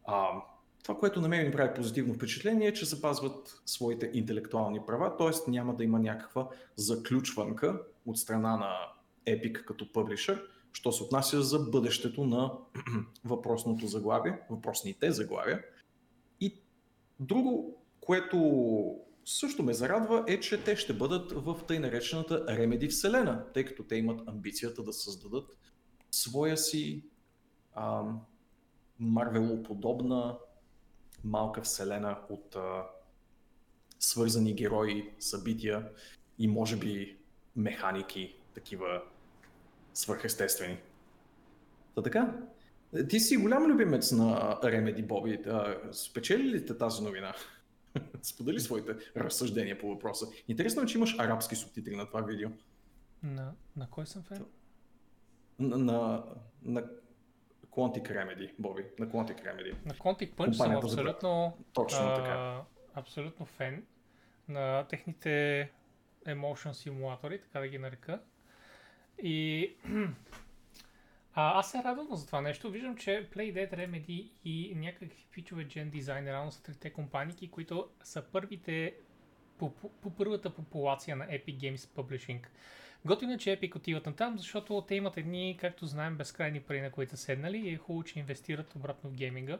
[0.05, 0.27] А,
[0.83, 5.51] това, което на мен ми прави позитивно впечатление е, че запазват своите интелектуални права, т.е.
[5.51, 8.75] няма да има някаква заключванка от страна на
[9.27, 10.43] Epic като публишър,
[10.73, 12.51] що се отнася за бъдещето на
[13.25, 15.63] въпросното заглавие, въпросните заглавия.
[16.39, 16.61] И
[17.19, 18.37] друго, което
[19.25, 23.83] също ме зарадва е, че те ще бъдат в тъй наречената Remedy вселена, тъй като
[23.83, 25.57] те имат амбицията да създадат
[26.11, 27.03] своя си
[28.99, 30.37] Марвелоподобна
[31.23, 32.83] малка вселена от а,
[33.99, 35.89] свързани герои, събития
[36.39, 37.17] и може би
[37.55, 39.01] механики, такива
[39.93, 40.77] свърхестествени.
[41.95, 42.33] Та така,
[43.09, 45.39] ти си голям любимец на Remedy, Боби.
[45.91, 47.33] Спечели ли те тази новина?
[48.21, 50.25] Сподели своите разсъждения по въпроса.
[50.47, 52.49] Интересно е, че имаш арабски субтитри на това видео.
[53.23, 54.45] На, на кой съм фен?
[55.59, 56.23] На, на,
[56.63, 56.83] на
[57.75, 58.85] Quantic Remedy, Боби.
[58.99, 59.85] На Quantic Remedy.
[59.85, 62.61] На Quantic Punch съм абсолютно, Точно а, така.
[62.93, 63.85] абсолютно фен
[64.47, 65.71] на техните
[66.27, 68.21] emotion симулатори, така да ги нарека.
[69.23, 69.69] И
[71.33, 72.71] а, аз се радвам за това нещо.
[72.71, 78.21] Виждам, че Playdead, Remedy и някакви фичове Gen Design реално са трите компании, които са
[78.21, 78.95] първите
[79.57, 82.45] по, по, по първата популация на Epic Games Publishing.
[83.05, 86.91] Готино, че Epic отиват на там, защото те имат едни, както знаем, безкрайни пари, на
[86.91, 89.59] които са седнали и е хубаво, че инвестират обратно в гейминга.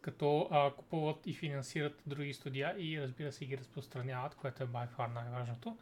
[0.00, 4.88] Като а, купуват и финансират други студия и разбира се ги разпространяват, което е by
[4.98, 5.76] far най-важното.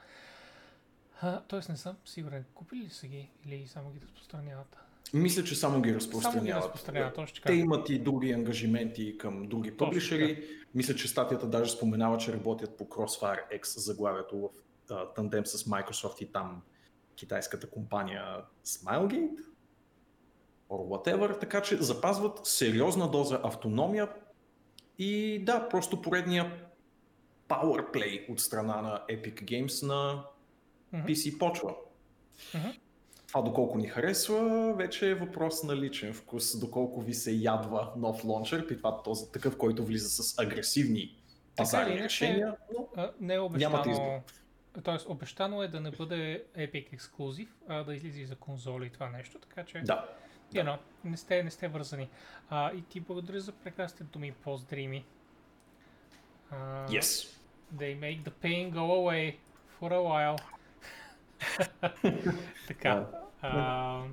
[1.48, 4.76] тоест не съм сигурен, купили ли са ги или само ги разпространяват?
[5.14, 6.42] Мисля, че само ги разпространяват.
[6.42, 10.44] Само ги разпространяват точно Те имат и други ангажименти към други публишери.
[10.74, 14.48] Мисля, че статията даже споменава, че работят по Crossfire X заглавието в
[15.14, 16.62] тандем с Microsoft и там
[17.16, 18.22] китайската компания
[18.64, 19.40] Smilegate
[20.70, 24.09] or whatever, така че запазват сериозна доза автономия
[24.98, 26.52] и да, просто поредния
[27.48, 30.24] power play от страна на Epic Games на
[30.94, 31.74] PC почва.
[32.55, 32.78] Mm-hmm.
[33.28, 38.24] Това доколко ни харесва, вече е въпрос на личен вкус, доколко ви се ядва нов
[38.24, 41.22] лончер, при това този такъв, който влиза с агресивни
[41.57, 44.41] пазарни решения, но не е обещано, нямате избор.
[44.85, 48.90] Тоест, обещано е да не бъде Epic ексклюзив, а да излиза и за конзоли и
[48.90, 49.80] това нещо, така че...
[49.80, 50.08] Да.
[50.52, 52.08] You know, не сте, не сте вързани.
[52.50, 55.04] А, и ти благодаря за прекрасните думи и поздри
[56.52, 57.38] Uh, yes.
[57.74, 59.37] They make the pain go away
[59.80, 60.38] for a while.
[62.68, 63.06] така.
[63.42, 64.08] Uh,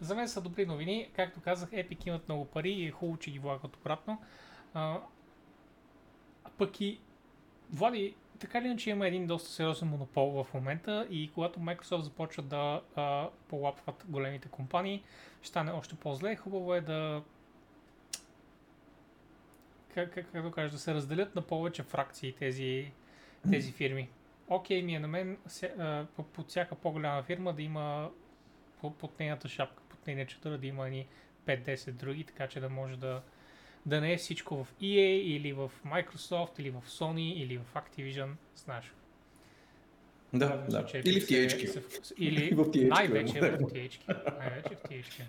[0.00, 1.10] за мен са добри новини.
[1.16, 4.22] Както казах, Epic имат много пари и е хубаво, че ги влагат обратно.
[4.74, 5.00] Uh,
[6.44, 7.00] а пък и
[7.72, 12.42] Влади, така ли иначе има един доста сериозен монопол в момента и когато Microsoft започва
[12.42, 15.02] да а, полапват големите компании,
[15.40, 16.36] ще стане още по-зле.
[16.36, 17.22] Хубаво е да
[19.94, 22.92] как, как, как да кажа, да се разделят на повече фракции тези,
[23.50, 24.08] тези фирми.
[24.48, 25.38] Окей okay, ми е на мен
[26.32, 28.10] под всяка по-голяма фирма да има
[28.80, 31.06] под нейната шапка, под нейния четър да има ни
[31.46, 33.22] 5-10 други, така че да може да,
[33.86, 38.30] да не е всичко в EA или в Microsoft или в Sony или в Activision,
[38.56, 38.92] знаеш.
[40.32, 40.82] Да, да.
[40.82, 40.98] да.
[41.04, 42.14] Или в THQ.
[42.18, 44.38] Или в THQ, най-вече в THQ.
[44.38, 45.22] Най-вече в THQ.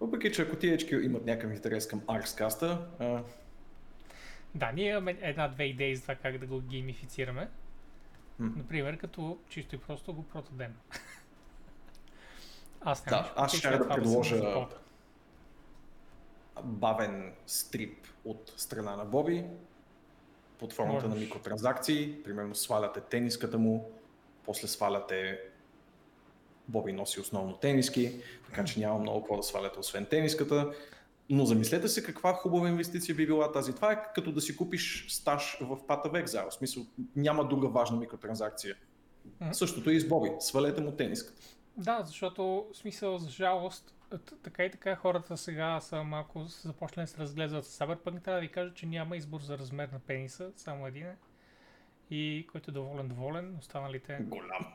[0.00, 3.22] Въпреки, че ако THQ имат някакъв интерес към Arxcast, а...
[4.54, 7.48] Да, ние имаме една-две идеи за това как да го геймифицираме.
[8.40, 8.56] Mm.
[8.56, 10.74] Например, като чисто и просто го продадем.
[12.80, 14.66] аз да, аз ще да предложа
[16.62, 19.44] бавен стрип от страна на Боби,
[20.58, 21.08] под формата Можеш.
[21.08, 22.22] на микротранзакции.
[22.24, 23.90] Примерно сваляте тениската му,
[24.44, 25.40] после сваляте
[26.68, 30.72] Боби носи основно тениски, така че няма много какво да сваляте освен тениската.
[31.30, 33.74] Но замислете се каква хубава инвестиция би била тази.
[33.74, 36.50] Това е като да си купиш стаж в Exile.
[36.50, 36.86] В смисъл,
[37.16, 38.76] няма друга важна микротранзакция.
[39.28, 39.52] Mm-hmm.
[39.52, 40.30] Същото е и с Боби.
[40.40, 41.42] Свалете му тениската.
[41.76, 43.93] Да, защото в смисъл за жалост
[44.42, 48.22] така и така хората сега са малко започнали да се разглезват с Cyberpunk.
[48.22, 51.16] Трябва да ви кажа, че няма избор за размер на пениса, само един е.
[52.10, 54.18] И който е доволен, доволен, останалите...
[54.20, 54.72] Голям.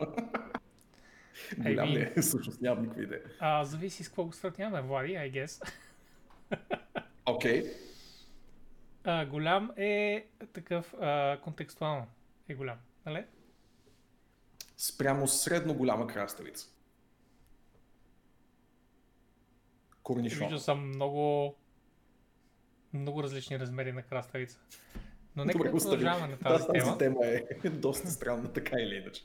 [1.57, 2.21] Голям ли е?
[2.21, 3.21] Всъщност нямам никаква идея.
[3.39, 5.73] А, зависи с какво го сравняваме, Влади, I guess.
[7.25, 7.63] Окей.
[9.03, 9.27] Okay.
[9.27, 12.07] голям е такъв а, контекстуално
[12.49, 13.25] е голям, нали?
[14.77, 16.67] Спрямо средно голяма краставица.
[20.09, 20.39] Корнишон.
[20.39, 21.55] Виждал съм много,
[22.93, 24.59] много различни размери на краставица.
[25.35, 26.73] Но нека Добре, да продължаваме на Да, тази тема.
[26.73, 29.23] тази тема е доста странна, така или иначе.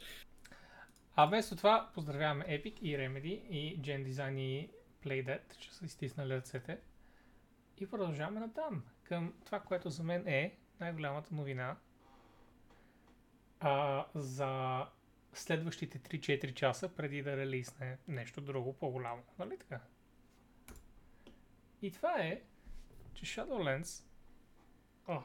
[1.17, 4.71] А вместо това поздравяваме Epic и Remedy и Gen Design и
[5.05, 6.79] Playdead, че са изтиснали ръцете.
[7.81, 11.77] И продължаваме натам към това, което за мен е най-голямата новина
[13.61, 14.85] а, за
[15.33, 19.23] следващите 3-4 часа преди да релизне нещо друго по-голямо.
[19.39, 19.81] Нали така?
[21.85, 22.41] И това е,
[23.15, 24.05] че Shadowlands
[25.09, 25.25] Ох,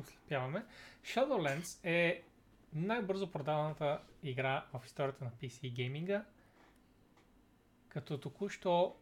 [0.00, 0.64] ослепяваме.
[1.02, 2.22] Shadowlands е
[2.72, 6.24] най-бързо продаваната игра в историята на PC гейминга,
[7.88, 8.96] като току-що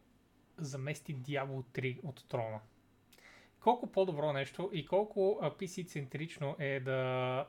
[0.59, 2.61] замести Diablo 3 от трона.
[3.61, 7.47] Колко по-добро нещо и колко PC-центрично е да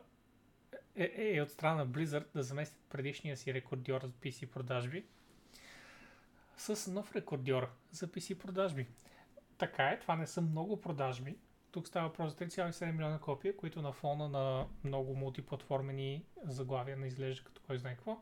[0.95, 5.05] е, е, е от страна на Blizzard да заместят предишния си рекордьор за PC продажби
[6.57, 8.87] с нов рекордьор за PC продажби.
[9.57, 11.37] Така е, това не са много продажби.
[11.71, 17.07] Тук става въпрос за 3,7 милиона копия, които на фона на много мултиплатформени заглавия не
[17.07, 18.17] изглежда като кой знае какво.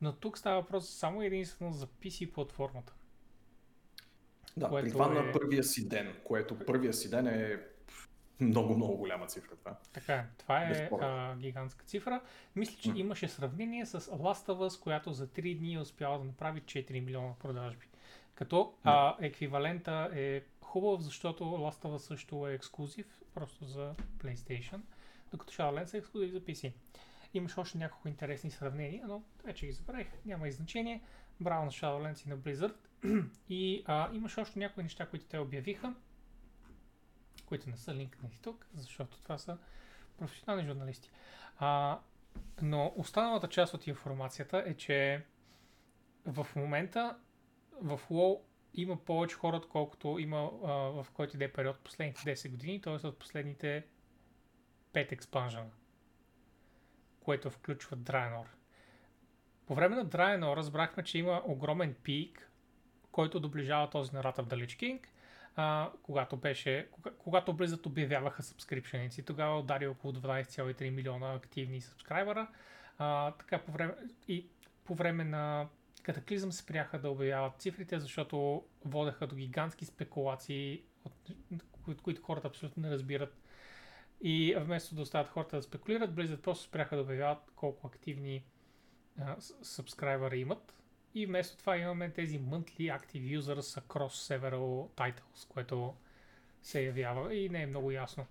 [0.00, 2.94] Но тук става въпрос само единствено за PC платформата.
[4.56, 7.58] Да, Което при това е- на първия си ден, което първия си ден е
[8.40, 9.76] много, много голяма цифра това.
[9.92, 12.20] Така е, това е а, гигантска цифра.
[12.56, 12.98] Мисля, че М.
[12.98, 17.00] имаше сравнение с Last of Us, която за 3 дни е успяла да направи 4
[17.00, 17.86] милиона продажби.
[18.34, 20.42] Като а, еквивалента е
[20.74, 24.80] хубав, защото Last of Us също е ексклюзив, просто за PlayStation,
[25.30, 26.72] докато Shadowlands е ексклюзив за PC.
[27.34, 31.02] Имаше още няколко интересни сравнения, но вече ги забравих, няма и значение.
[31.40, 32.74] Браво на Shadowlands и на Blizzard.
[33.48, 35.94] и а, имаше още някои неща, които те обявиха,
[37.46, 39.58] които не са линкнати тук, защото това са
[40.18, 41.10] професионални журналисти.
[41.58, 42.00] А,
[42.62, 45.24] но останалата част от информацията е, че
[46.26, 47.18] в момента
[47.80, 48.40] в WoW
[48.74, 52.80] има повече хора, отколкото има а, в който и да е период последните 10 години,
[52.80, 53.06] т.е.
[53.06, 53.84] от последните
[54.92, 55.70] 5 експанжена,
[57.20, 58.46] което включва Draenor.
[59.66, 62.50] По време на Draenor разбрахме, че има огромен пик,
[63.12, 65.00] който доближава този на Wrath of the Lich King,
[65.56, 72.48] а, когато беше, кога, когато Blizzard обявяваха сабскрипшеници, тогава удари около 12,3 милиона активни сабскрайбера.
[72.98, 73.94] А, така по време,
[74.28, 74.46] и
[74.84, 75.68] по време на
[76.04, 81.32] Катаклизъм се спряха да обявяват цифрите, защото водеха до гигантски спекулации, от,
[81.84, 83.42] които, които хората абсолютно не разбират.
[84.20, 88.44] И вместо да оставят хората да спекулират, Blizzard просто спряха да обявяват колко активни
[89.20, 89.36] а,
[90.36, 90.74] имат.
[91.14, 95.94] И вместо това имаме тези monthly active users across several titles, което
[96.62, 98.26] се явява и не е много ясно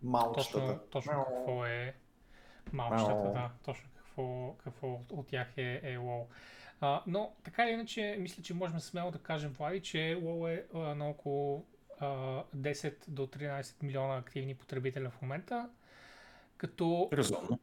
[0.00, 0.80] точно, Малчетата.
[0.90, 1.24] точно Мяу.
[1.24, 1.94] какво е
[2.72, 6.26] малчетата, да, точно какво, какво от- от тях е, е WoW.
[6.80, 10.66] А, но така или иначе, мисля, че можем смело да кажем, Влади, че WoW е
[10.74, 11.64] а, на около
[12.00, 12.06] а,
[12.56, 15.70] 10 до 13 милиона активни потребителя в момента,
[16.56, 17.58] като Резонно.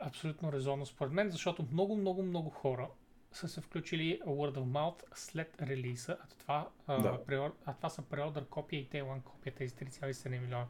[0.00, 2.88] абсолютно резонно според мен, защото много, много, много хора
[3.32, 7.24] са се включили Word of Mouth след релиза, а това, а, Да.
[7.24, 7.56] преор...
[7.66, 10.66] а това са преордър копия и T1 копия, тези 3,7 милиона.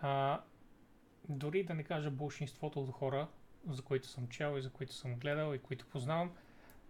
[0.00, 0.40] А,
[1.28, 3.28] дори да не кажа большинството от хора,
[3.68, 6.32] за които съм чел и за които съм гледал и които познавам,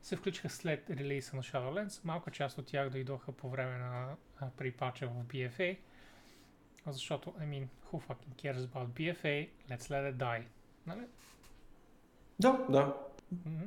[0.02, 2.04] се включиха след релиза на Shadowlands.
[2.04, 5.76] Малка част от тях дойдоха по време на а, припача в BFA,
[6.86, 9.48] защото, I mean, who fucking cares about BFA?
[9.70, 10.42] Let's let it die.
[10.86, 11.06] Нали?
[12.40, 12.96] Да, да.
[13.46, 13.64] Мгм.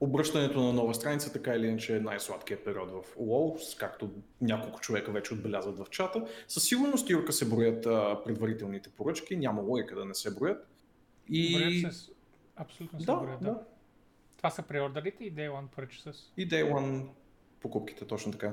[0.00, 5.12] Обръщането на нова страница така или иначе е най-сладкият период в WoW, както няколко човека
[5.12, 6.26] вече отбелязват в чата.
[6.48, 10.68] Със сигурност Юрка се броят а, предварителните поръчки, няма логика да не се броят.
[11.28, 12.10] И, Броят се.
[12.56, 13.50] Абсолютно се да, броят, да.
[13.50, 13.60] да.
[14.42, 16.32] Това са преордерите и Day One Purchases.
[16.36, 17.06] и Day One
[17.60, 18.52] покупките, точно така.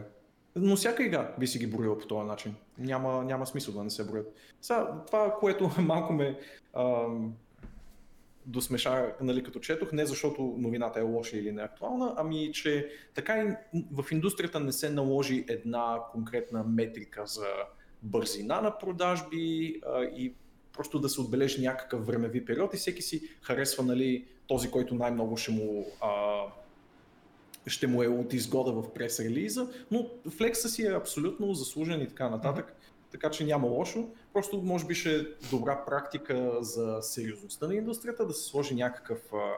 [0.55, 2.55] Но всяка игра би си ги броила по този начин.
[2.77, 4.35] Няма, няма смисъл да не се броят.
[4.61, 6.39] Сега, това, което малко ме
[6.73, 7.33] ам,
[8.45, 13.37] досмеша, нали, като четох, не защото новината е лоша или не актуална, ами че така
[13.37, 13.55] и
[13.91, 17.47] в индустрията не се наложи една конкретна метрика за
[18.01, 20.33] бързина на продажби а, и
[20.73, 25.37] просто да се отбележи някакъв времеви период и всеки си харесва нали, този, който най-много
[25.37, 26.41] ще му а,
[27.67, 32.29] ще му е от изгода в прес-релиза, но флекса си е абсолютно заслужен и така
[32.29, 32.75] нататък,
[33.11, 34.09] така че няма лошо.
[34.33, 39.33] Просто може би ще е добра практика за сериозността на индустрията да се сложи някакъв
[39.33, 39.57] а,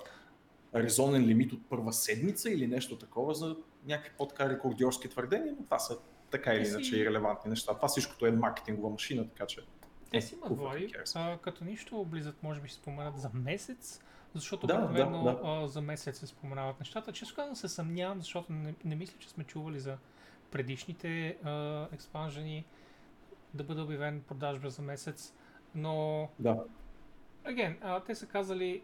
[0.79, 5.79] резонен лимит от първа седмица или нещо такова за някакви по-така рекордьорски твърдения, но това
[5.79, 5.97] са
[6.31, 7.73] така или иначе и релевантни неща.
[7.75, 9.61] Това всичкото е маркетингова машина, така че...
[10.11, 11.11] Те си имат Who fucking Влади, cares?
[11.15, 13.99] а, като нищо облизат, може би ще споменат за месец,
[14.35, 15.39] защото Да, обикновено да, да.
[15.43, 17.11] а, за месец се споменават нещата.
[17.13, 19.97] Често казвам се съмнявам, защото не, не мисля, че сме чували за
[20.51, 21.37] предишните
[21.91, 22.65] експанжени
[23.53, 25.33] да бъде обявен продажба за месец,
[25.75, 26.63] но Да.
[27.45, 28.83] again, а, те са казали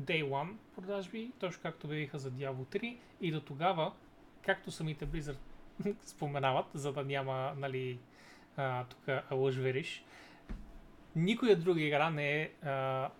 [0.00, 3.92] Day One продажби, точно както обявиха за Diablo 3 и до тогава,
[4.44, 5.36] както самите Blizzard
[6.02, 7.98] споменават, за да няма, нали,
[8.56, 10.04] а, тук лъжвериш,
[11.16, 13.10] никоя друга игра не е, а,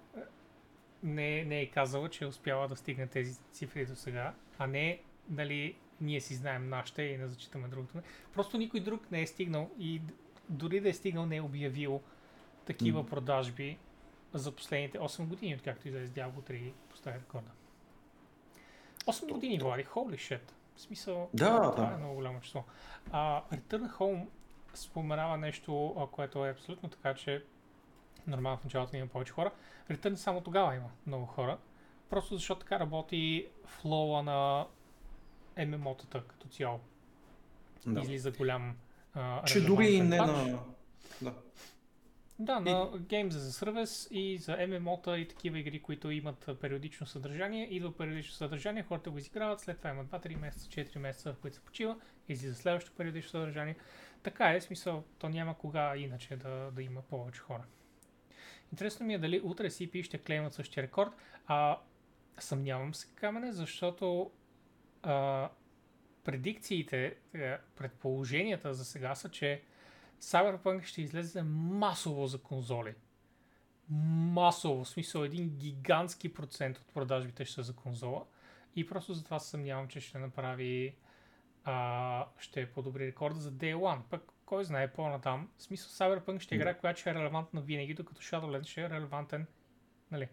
[1.02, 5.00] не, не е казала, че е успяла да стигне тези цифри до сега, а не,
[5.30, 7.94] нали, ние си знаем нашите и не зачитаме другото.
[8.32, 10.00] Просто никой друг не е стигнал и
[10.48, 12.00] дори да е стигнал не е обявил
[12.64, 13.06] такива М.
[13.06, 13.78] продажби
[14.32, 17.50] за последните 8 години, откакто излезе Diablo 3 и постави рекорда.
[19.06, 20.40] 8 То- години, Влади, holy shit.
[20.76, 21.94] В смисъл, Да, това да.
[21.94, 22.64] е много голямо число.
[23.12, 24.26] А, Return Home
[24.74, 27.44] споменава нещо, което е абсолютно така, че
[28.26, 29.50] нормално в началото има повече хора.
[29.90, 31.58] Return само тогава има много хора.
[32.10, 34.66] Просто защото така работи флоа на
[35.56, 36.80] MMO-тата като цяло.
[37.86, 38.00] да.
[38.00, 38.76] Излиза голям
[39.14, 40.58] а, Че дори и не на...
[41.22, 41.34] Да.
[42.38, 47.06] Да, на Games as a Service и за MMO-та и такива игри, които имат периодично
[47.06, 47.68] съдържание.
[47.70, 51.56] Идва периодично съдържание, хората го изиграват, след това имат 2-3 месеца, 4 месеца, в които
[51.56, 51.96] се почива,
[52.28, 53.76] излиза следващото периодично съдържание.
[54.22, 57.64] Така е, смисъл, то няма кога иначе да, да има повече хора.
[58.72, 61.10] Интересно ми е дали утре CP ще клеймат същия рекорд,
[61.46, 61.78] а
[62.38, 64.30] съмнявам се, Камене, защото
[65.02, 65.48] а,
[66.24, 69.62] предикциите, е, предположенията за сега са, че
[70.20, 72.94] Cyberpunk ще излезе масово за конзоли.
[73.88, 78.24] Масово, в смисъл един гигантски процент от продажбите ще са за конзола.
[78.76, 80.94] И просто затова се съмнявам, че ще направи
[81.64, 84.00] а, ще подобри рекорда за Day One.
[84.10, 85.50] Пък кой знае по-натам.
[85.56, 88.90] В смисъл Cyberpunk ще е игра, която ще е релевантна винаги, докато Shadowlands ще е
[88.90, 89.46] релевантен
[90.10, 90.28] нали,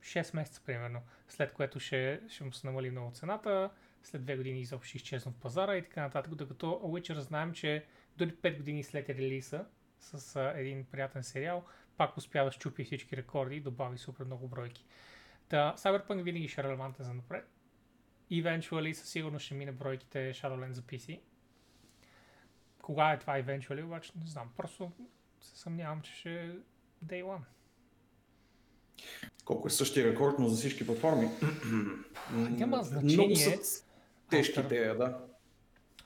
[0.00, 3.70] 6 месеца примерно, след което ще, ще му се намали много цената,
[4.02, 7.86] след 2 години изобщо ще изчезна от пазара и така нататък, докато Witcher знаем, че
[8.16, 9.64] дори 5 години след релиза
[9.98, 11.64] с а, един приятен сериал,
[11.96, 14.84] пак успя да щупи всички рекорди и добави супер много бройки.
[15.48, 17.48] Та, Cyberpunk винаги ще е релевантен за напред.
[18.32, 21.20] Eventually със сигурност ще мине бройките Shadowlands за PC.
[22.84, 24.50] Кога е това eventually, обаче не знам.
[24.56, 24.92] Просто
[25.40, 26.50] се съмнявам, че ще е
[27.06, 27.42] Day One.
[29.44, 31.28] Колко е същия рекорд, но за всички платформи.
[32.32, 33.36] Няма Много значение.
[33.36, 33.84] са
[34.30, 34.68] тежки Автор.
[34.68, 35.20] те, да.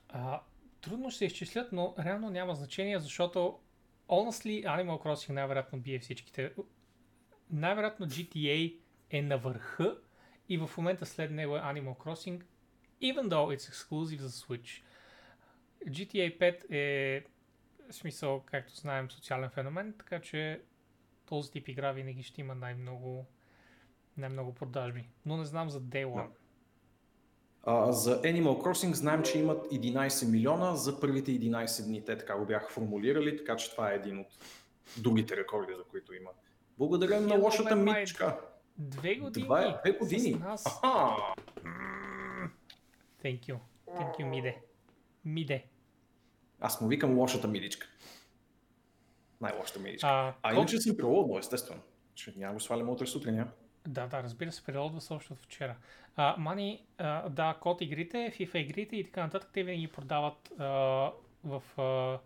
[0.08, 0.40] А,
[0.80, 3.58] трудно ще се изчислят, но реално няма значение, защото
[4.08, 6.52] honestly Animal Crossing най-вероятно бие всичките.
[7.50, 8.78] Най-вероятно GTA
[9.10, 9.98] е на върха
[10.48, 12.42] и в момента след него е Animal Crossing,
[13.02, 14.82] even though it's exclusive за Switch.
[15.86, 17.24] GTA 5 е
[17.90, 20.60] в смисъл, както знаем, социален феномен, така че
[21.26, 23.26] този тип игра винаги ще има най-много
[24.16, 25.08] най-много продажби.
[25.26, 26.28] Но не знам за Day One.
[27.62, 32.04] А, за Animal Crossing знаем, че имат 11 милиона за първите 11 дни.
[32.04, 34.26] Те така го бяха формулирали, така че това е един от
[34.96, 36.30] другите рекорди, за които има.
[36.78, 38.40] Благодаря на лошата мичка.
[38.78, 39.46] Две години.
[39.50, 40.32] Е две години.
[40.32, 40.64] С нас.
[43.24, 43.58] Thank you.
[43.86, 44.58] Thank you, Миде.
[45.24, 45.64] Миде.
[46.60, 47.86] Аз му викам лошата мидичка.
[49.40, 50.06] Най-лошата мидичка.
[50.08, 51.80] А, А, кол- иначе съм прилодно, естествено.
[52.14, 53.44] Че няма го сваляме утре сутрин.
[53.88, 55.76] Да, да, разбира се, природва се още от вчера.
[56.16, 60.64] А, Мани, а, да, код игрите, FIFA игрите и така нататък, те винаги продават а,
[61.44, 62.18] в а,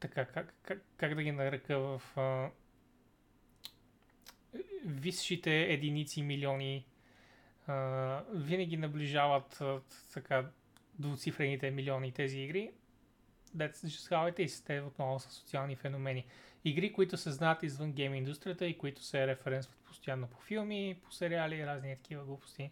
[0.00, 2.50] така, как, как, как да ги нарека, в а,
[4.84, 6.86] висшите единици, милиони,
[7.66, 7.74] а,
[8.32, 9.80] винаги наближават а,
[10.14, 10.50] така
[10.98, 12.70] двуцифрените милиони тези игри.
[13.56, 14.66] That's just how it is.
[14.66, 16.26] Те отново са социални феномени.
[16.64, 21.12] Игри, които се знаят извън гейм индустрията и които се референсват постоянно по филми, по
[21.12, 22.70] сериали и разни такива глупости.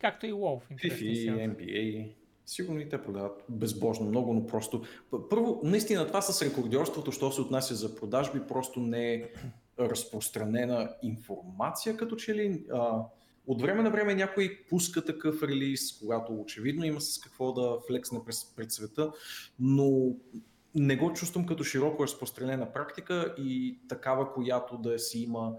[0.00, 0.60] Както и WoW.
[0.70, 1.56] FIFA.
[1.56, 2.12] NBA.
[2.46, 4.84] Сигурно и те продават безбожно много, но просто...
[5.30, 9.30] Първо, наистина това с рекордьорството, що се отнася за продажби, просто не е
[9.78, 12.66] разпространена информация, като че ли...
[12.72, 13.02] А,
[13.46, 18.20] от време на време някой пуска такъв релиз, когато очевидно има с какво да флексне
[18.26, 19.12] през, пред света,
[19.58, 20.16] но
[20.74, 25.52] не го чувствам като широко разпространена практика и такава, която да си има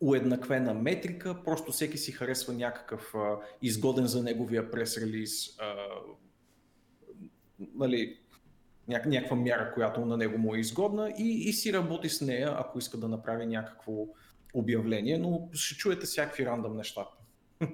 [0.00, 5.74] уеднаквена метрика, просто всеки си харесва някакъв а, изгоден за неговия прес-релиз, а,
[7.74, 8.18] нали,
[8.88, 12.54] ня- някаква мяра, която на него му е изгодна и, и си работи с нея,
[12.58, 14.06] ако иска да направи някакво
[14.56, 17.06] обявление, но ще чуете всякакви рандъм неща.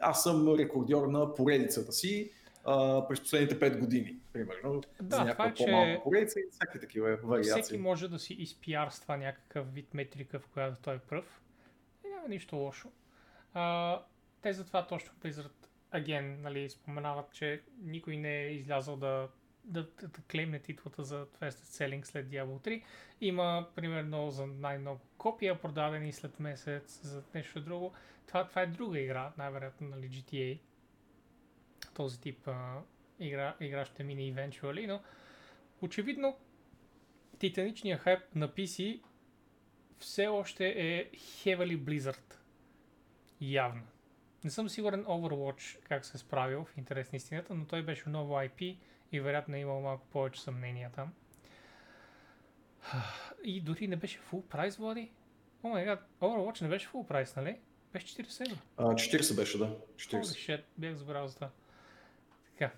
[0.00, 2.32] Аз съм рекордьор на поредицата си
[2.64, 6.42] а, през последните 5 години, примерно, Да, за това някаква е, че по-малка поредица и
[6.50, 7.62] всякакви такива вариации.
[7.62, 11.42] Всеки може да си изпиарства някакъв вид метрика, в която той е пръв.
[12.04, 12.88] И няма нищо лошо.
[13.54, 14.00] А,
[14.42, 19.28] те затова точно Blizzard аген, нали, споменават, че никой не е излязъл да,
[19.66, 22.82] да, да, да клеймне титлата за Fastest Selling след Diablo 3.
[23.20, 27.92] Има, примерно, за най-много копия продадени след месец, за нещо друго.
[28.26, 30.58] Това, това е друга игра, най-вероятно, нали, GTA.
[31.94, 32.80] Този тип а,
[33.20, 35.02] игра, игра ще мине eventually, но
[35.82, 36.36] очевидно
[37.38, 39.00] титаничният хайп на PC
[39.98, 42.34] все още е heavily Blizzard.
[43.40, 43.82] Явно.
[44.44, 48.08] Не съм сигурен Overwatch как се е справил в интерес на истината, но той беше
[48.08, 48.76] ново IP
[49.12, 51.12] и вероятно е имал малко повече съмнения там.
[53.44, 55.10] И дори не беше full прайс, Влади.
[55.62, 57.58] О май гад, Overwatch не беше full прайс, нали?
[57.92, 58.60] Беше 40 евро.
[58.76, 59.76] А, 40 беше, да.
[59.96, 60.20] 40.
[60.20, 61.50] Holy shit, бях забравил за това.
[62.52, 62.72] Така.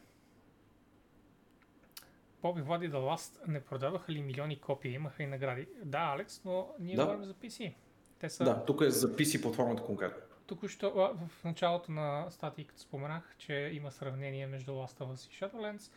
[2.42, 5.68] Боби Влади The Last не продаваха ли милиони копии, имаха и награди?
[5.84, 7.02] Да, Алекс, но ние Да.
[7.04, 7.74] говорим за PC.
[8.18, 10.22] Те са Да, тук е за PC платформата конкретно.
[10.46, 15.28] Току-що а, в началото на статии, като споменах, че има сравнение между Last of Us
[15.30, 15.92] и Shadowlands.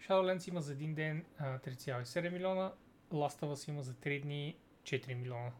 [0.00, 2.72] Shadowlands има за един ден а, 3,7 милиона,
[3.12, 5.50] Last of Us има за 3 дни 4 милиона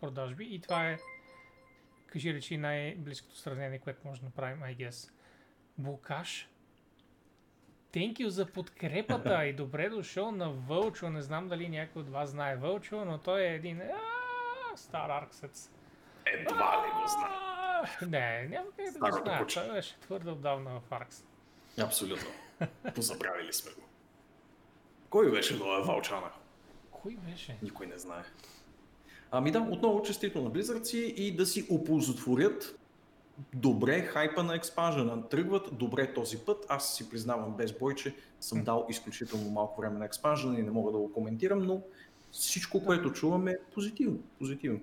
[0.00, 0.98] продажби и това е,
[2.06, 5.10] кажи речи, най-близкото сравнение, което може да направим, I guess.
[5.78, 6.48] Букаш,
[7.92, 11.10] Thank you за подкрепата и добре дошъл на Вълчо.
[11.10, 13.82] Не знам дали някой от вас знае Вълчо, но той е един
[14.76, 15.70] стар арксец.
[16.26, 18.10] Едва ли го знае.
[18.10, 19.46] Не, няма как да го знае.
[19.46, 21.24] Той беше твърде отдавна в Аркс.
[21.78, 22.28] Абсолютно.
[22.94, 23.80] Позабравили сме го.
[25.10, 26.30] Кой беше това Валчана?
[26.90, 27.58] Кой беше?
[27.62, 28.22] Никой не знае.
[29.30, 32.78] Ами да, отново честито на си и да си оползотворят
[33.54, 35.28] добре хайпа на експанжена.
[35.28, 36.66] Тръгват добре този път.
[36.68, 40.70] Аз си признавам без бой, че съм дал изключително малко време на експанжена и не
[40.70, 41.82] мога да го коментирам, но
[42.32, 44.18] всичко, което чуваме е позитивно.
[44.38, 44.80] позитивно.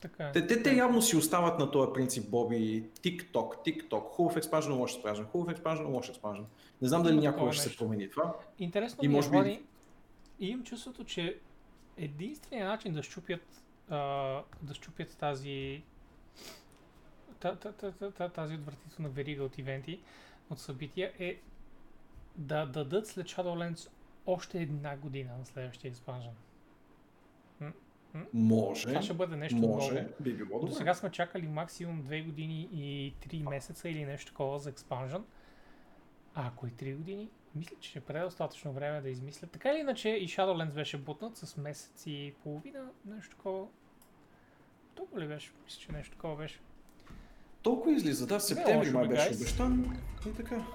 [0.00, 0.32] Така е.
[0.32, 2.84] Те, те, те явно си остават на този принцип, Боби.
[3.02, 4.08] Тик-ток, тик-ток.
[4.08, 5.24] Хубав експанжен, лош експанжен.
[5.24, 6.46] Хубав експанжен, лош експанжен.
[6.82, 7.84] Не знам дали някога ще се нещо.
[7.84, 8.34] промени това.
[8.58, 9.62] Интересно И е, може би- Влади,
[10.40, 11.38] и имам чувството, че
[11.96, 13.96] единственият начин да щупят, а,
[14.62, 15.82] да щупят тази
[17.40, 20.00] та- та- та- та- та- тази отвратителна верига от ивенти,
[20.50, 21.36] от събития е
[22.36, 23.88] да дадат след Shadowlands
[24.26, 26.32] още една година на следващия експанжен.
[28.32, 28.88] Може.
[28.88, 29.94] Това ще бъде нещо може.
[29.94, 30.08] ново.
[30.20, 30.74] Би било До добре.
[30.74, 35.24] сега сме чакали максимум 2 години и 3 месеца или нещо такова за експанжен.
[36.34, 39.50] А ако и 3 години, мисля, че ще предостатъчно време да измислят.
[39.50, 43.66] Така или иначе и Shadowlands беше бутнат с месец и половина, нещо такова.
[44.94, 45.52] Толкова ли беше?
[45.64, 46.60] Мисля, че нещо такова беше.
[47.62, 49.98] Толкова излиза, да, септември лошо, май бе, беше обещан.
[50.26, 50.66] И така.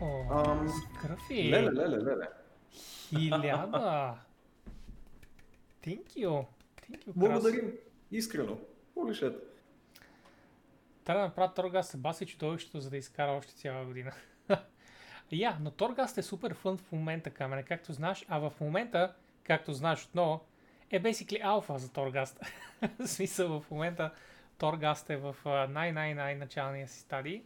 [0.00, 0.68] О, Ам,
[1.02, 1.50] кръви!
[1.50, 2.28] Леле, леле, леле.
[2.70, 4.14] Хиляда!
[5.86, 6.46] Thank you!
[6.90, 7.12] Thank you.
[7.14, 7.72] Благодарим.
[8.10, 8.58] Искрено.
[8.96, 9.40] Shit.
[11.04, 14.12] Трябва да направят Торгаст се баси чудовището, за да изкара още цяла година.
[15.32, 19.14] Я, но Торгаст е супер фън в момента, камера, както знаеш, а в момента,
[19.44, 20.44] както знаеш отново,
[20.90, 22.40] е basically алфа за Торгаст.
[22.98, 24.14] в смисъл в момента
[24.58, 25.36] Торгаст е в
[25.68, 27.42] най-най-най началния си стадий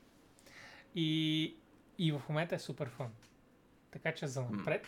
[0.94, 1.56] и,
[1.98, 3.10] и в момента е супер фън.
[3.90, 4.86] Така че за напред,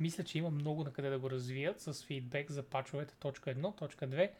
[0.00, 3.78] мисля, че има много на къде да го развият с фидбек за пачовете точка 1,
[3.78, 4.30] точка 2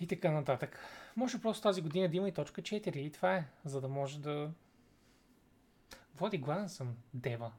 [0.00, 0.78] и така нататък.
[1.16, 4.20] Може просто тази година да има и точка 4 и това е, за да може
[4.20, 4.50] да...
[6.16, 7.52] Води, гладен съм, дева.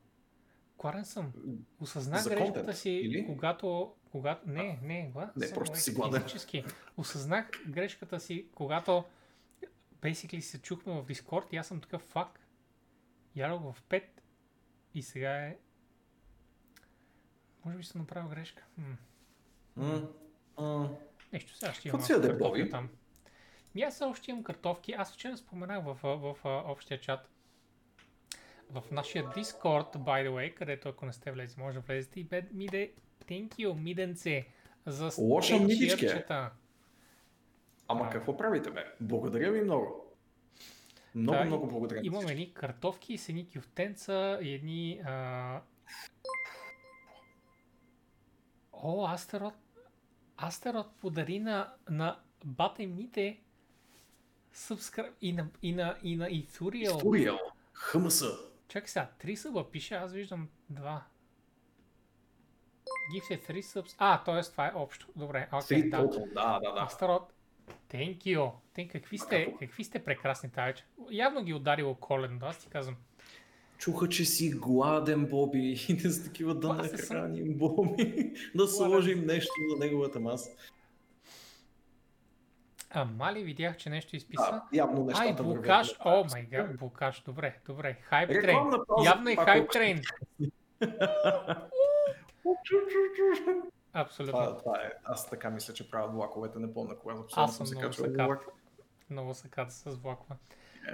[0.78, 1.34] Гладен съм.
[1.80, 3.26] Осъзнах За грешката контент, си, или?
[3.26, 3.94] когато...
[4.12, 4.50] когато...
[4.50, 6.22] Не, не, гладен Не, съм, просто лек, си гладен.
[6.22, 6.64] Физически.
[6.98, 9.04] Осъзнах грешката си, когато
[10.02, 12.40] basically се чухме в Discord и аз съм такъв фак.
[13.36, 14.04] Ярох в 5
[14.94, 15.58] и сега е...
[17.66, 18.64] Може би съм направил грешка.
[18.78, 18.98] М.
[19.78, 20.08] М,
[20.58, 20.90] м.
[21.34, 22.70] Нещо, сега ще имам картофи Боби?
[22.70, 22.90] там.
[23.76, 24.92] Ми аз още имам картофки.
[24.92, 27.30] Аз вчера споменах в, в, в, в общия чат.
[28.72, 32.24] В нашия Discord, by the way, където ако не сте влезли, може да влезете и
[32.24, 32.92] бед миде,
[33.26, 34.46] thank you, миденце,
[34.86, 35.68] за Лоша е.
[35.68, 36.52] чирчета.
[37.88, 38.10] Ама А.
[38.10, 38.86] какво правите, бе?
[39.02, 40.06] Благодаря ви много.
[41.16, 42.02] Много, Да, много благодаря.
[42.02, 42.32] всички.
[42.32, 45.02] едни картофки с едни кюфтенца и едни...
[45.06, 45.62] А...
[48.84, 49.54] О, Астерот...
[50.38, 53.40] Астерот подари на, на бате мите
[54.54, 56.98] subscribe и на, и на, и на Ithuriel.
[56.98, 57.40] История.
[57.74, 58.24] ХМС.
[58.68, 61.02] Чакай сега, 3 съба пише, аз виждам 2.
[63.14, 63.96] Gift е 3 subs.
[63.98, 64.42] А, т.е.
[64.42, 65.08] това е общо.
[65.16, 65.98] Добре, окей, Три да.
[65.98, 66.28] толкова.
[66.34, 66.82] Да, да, да.
[66.82, 67.34] Астарот,
[67.92, 68.52] thank you.
[68.76, 70.84] Thank, какви, сте, какви сте прекрасни тази.
[71.12, 72.96] Явно ги ударило коледно, аз ти казвам.
[73.80, 75.60] Чуха, че си гладен, Боби,
[75.90, 76.92] и не са такива да не съм.
[76.92, 80.50] нахраним Боби, да сложим нещо на неговата маса.
[82.92, 84.52] А, мали видях, че нещо изписа.
[84.52, 87.22] Да, явно нещата Ай, на О май гад, блокаж.
[87.26, 87.98] Добре, добре.
[88.02, 88.58] Хайп трейн.
[89.04, 90.02] Явно е хайп трейн.
[93.94, 94.40] Абсолютно.
[94.40, 94.92] Това, това е.
[95.04, 96.60] Аз така мисля, че правят влаковете.
[96.60, 98.28] Не помня кога Аз съм се много качвал сакат.
[98.28, 98.46] влак.
[99.10, 100.36] Много се ката с влаква.
[100.88, 100.92] Е,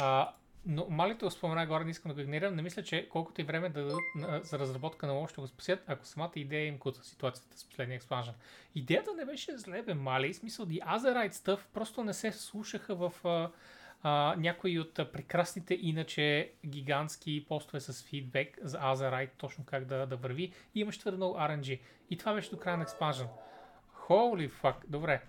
[0.00, 0.34] А,
[0.66, 2.54] но малите спомена горе, не искам да го игнорирам.
[2.54, 5.46] Не мисля, че колкото и време да дадат на, за разработка на лоу ще го
[5.46, 8.34] спасят, ако самата идея им куца ситуацията с последния експанжен.
[8.74, 10.34] Идеята не беше зле, бе, мали.
[10.34, 13.50] Смисъл, the Azerite stuff просто не се слушаха в а,
[14.02, 20.16] а, някои от прекрасните иначе гигантски постове с фидбек за Azerite, точно как да, да
[20.16, 20.52] върви.
[20.74, 21.80] И имаш твърде много RNG.
[22.10, 23.26] И това беше до края на експанжен.
[24.08, 25.22] Holy fuck, добре.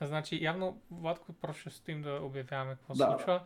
[0.00, 3.04] Значи, явно, Владко, просто ще стоим да обявяваме какво Да.
[3.04, 3.42] случва.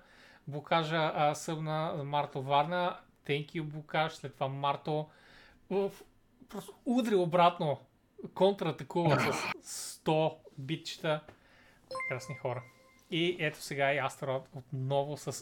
[0.46, 2.99] Букажа а, събна Марто Варна.
[3.26, 4.12] Thank you, Букаж.
[4.12, 5.09] След това Марто
[5.70, 5.92] в,
[6.49, 7.80] просто удри обратно.
[8.34, 9.32] Контратакува
[9.62, 11.20] с 100 битчета.
[11.90, 12.62] Прекрасни хора.
[13.11, 15.32] И ето сега и Астерот отново с,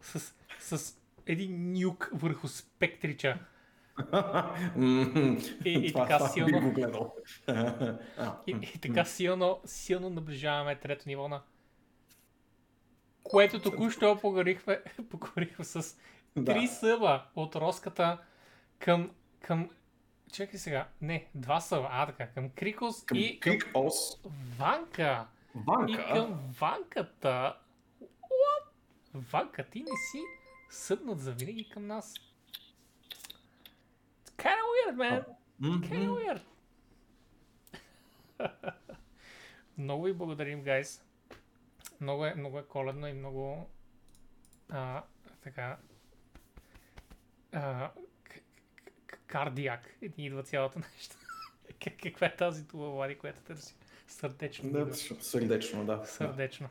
[0.00, 3.38] с, с един нюк върху спектрича.
[5.64, 6.74] И- и така силно.
[8.46, 11.42] И, и така силно, силно наближаваме трето ниво на
[13.22, 15.96] което току-що покорихме, покорихме с
[16.36, 16.52] Да.
[16.52, 18.18] три съба от роската
[18.78, 19.70] към, към
[20.32, 23.94] Чакай сега, не, два съба, а така, към Крикос Към и към Крик Ос.
[24.58, 25.26] Ванка.
[25.54, 26.14] И Ванка.
[26.14, 27.56] към Ванката.
[28.02, 28.64] What?
[29.14, 30.22] Ванка, ти не си
[30.70, 32.14] събнат за винаги към нас.
[34.42, 35.24] It's kinda weird, man.
[35.60, 35.82] Мгм.
[35.82, 36.40] Kinda weird.
[39.78, 41.02] много ви благодарим, гайс.
[42.00, 43.70] Много е, много е коледно и много
[44.70, 45.02] а,
[45.42, 45.76] така
[47.52, 47.90] а,
[48.24, 48.40] к-
[49.06, 49.96] к- кардиак.
[50.02, 51.16] И ни идва цялото нещо.
[51.80, 53.74] Как- Каква е тази дума, Влади, която търси?
[54.06, 54.70] Сърдечно.
[54.70, 56.06] Да, Да, Сърдечно, да.
[56.06, 56.68] Сърдечно.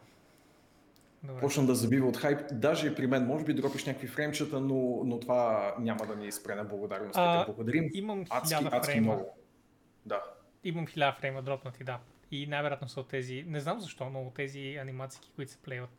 [1.23, 1.39] Добре.
[1.41, 2.39] Почна да забива от хайп.
[2.51, 6.31] Даже и при мен, може би дропиш някакви фреймчета, но, но това няма да ни
[6.31, 7.19] спре на благодарностите.
[7.21, 7.89] А, Благодарим.
[7.93, 9.13] Имам Адски, адски фрейма.
[9.13, 9.37] много.
[10.05, 10.23] Да.
[10.63, 11.99] Имам хиляда фрейма дропнати, да.
[12.31, 15.89] И най-вероятно са от тези, не знам защо, но от тези анимации, които се плейват.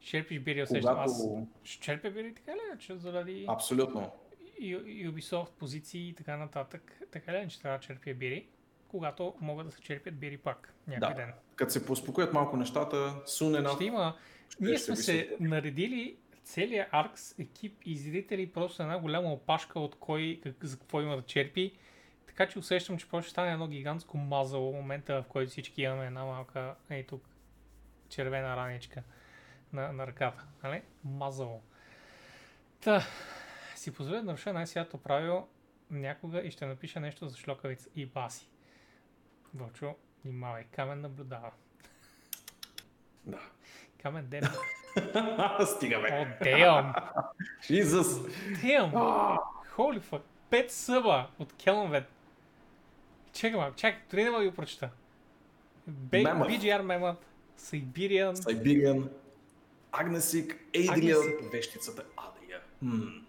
[0.00, 0.98] Черпиш бири, усещам.
[0.98, 1.46] Аз Когато...
[1.64, 4.12] ще черпя бири така ли, иначе заради Абсолютно.
[4.60, 7.00] Ubisoft позиции и така нататък.
[7.10, 8.48] Така ли, иначе трябва да черпя бири,
[8.88, 11.14] когато могат да се черпят бири пак някой Да.
[11.14, 11.32] ден.
[11.56, 14.16] Като се поуспокоят малко нещата, enough, Ще има.
[14.50, 19.94] ще- Ние сме се наредили целият Аркс екип и зрители просто една голяма опашка от
[19.98, 21.72] кой как, за какво има да черпи.
[22.26, 26.06] Така че усещам, че ще стане едно гигантско мазало в момента, в който всички имаме
[26.06, 27.28] една малка, ей тук,
[28.08, 29.02] червена раничка
[29.72, 30.44] на, на ръката.
[30.62, 30.82] Нали?
[31.04, 31.60] Мазало.
[32.80, 33.06] Та,
[33.76, 35.48] си позволя да наруша най-свято правило
[35.90, 38.48] някога и ще напиша нещо за шлокавица и баси.
[39.54, 39.94] Вълчо,
[40.24, 41.50] внимавай, камен наблюдава.
[43.26, 43.38] Да.
[44.02, 44.42] Камен ден.
[45.66, 46.36] Стига О, бе.
[46.40, 46.94] damn!
[47.62, 48.30] Jesus.
[48.62, 48.92] Damn!
[49.76, 50.22] Holy fuck!
[50.50, 52.04] Пет съба от Келмвет.
[53.32, 54.90] Чакай малко, чакай, дори не мога да ги прочета.
[55.90, 57.18] BGR Мемът,
[57.60, 59.10] Siberian, Сайбириан,
[59.92, 60.56] Агнесик,
[60.90, 61.52] Адриан, Агнесик.
[61.52, 62.60] вещицата Адрия.
[62.84, 63.22] Hmm.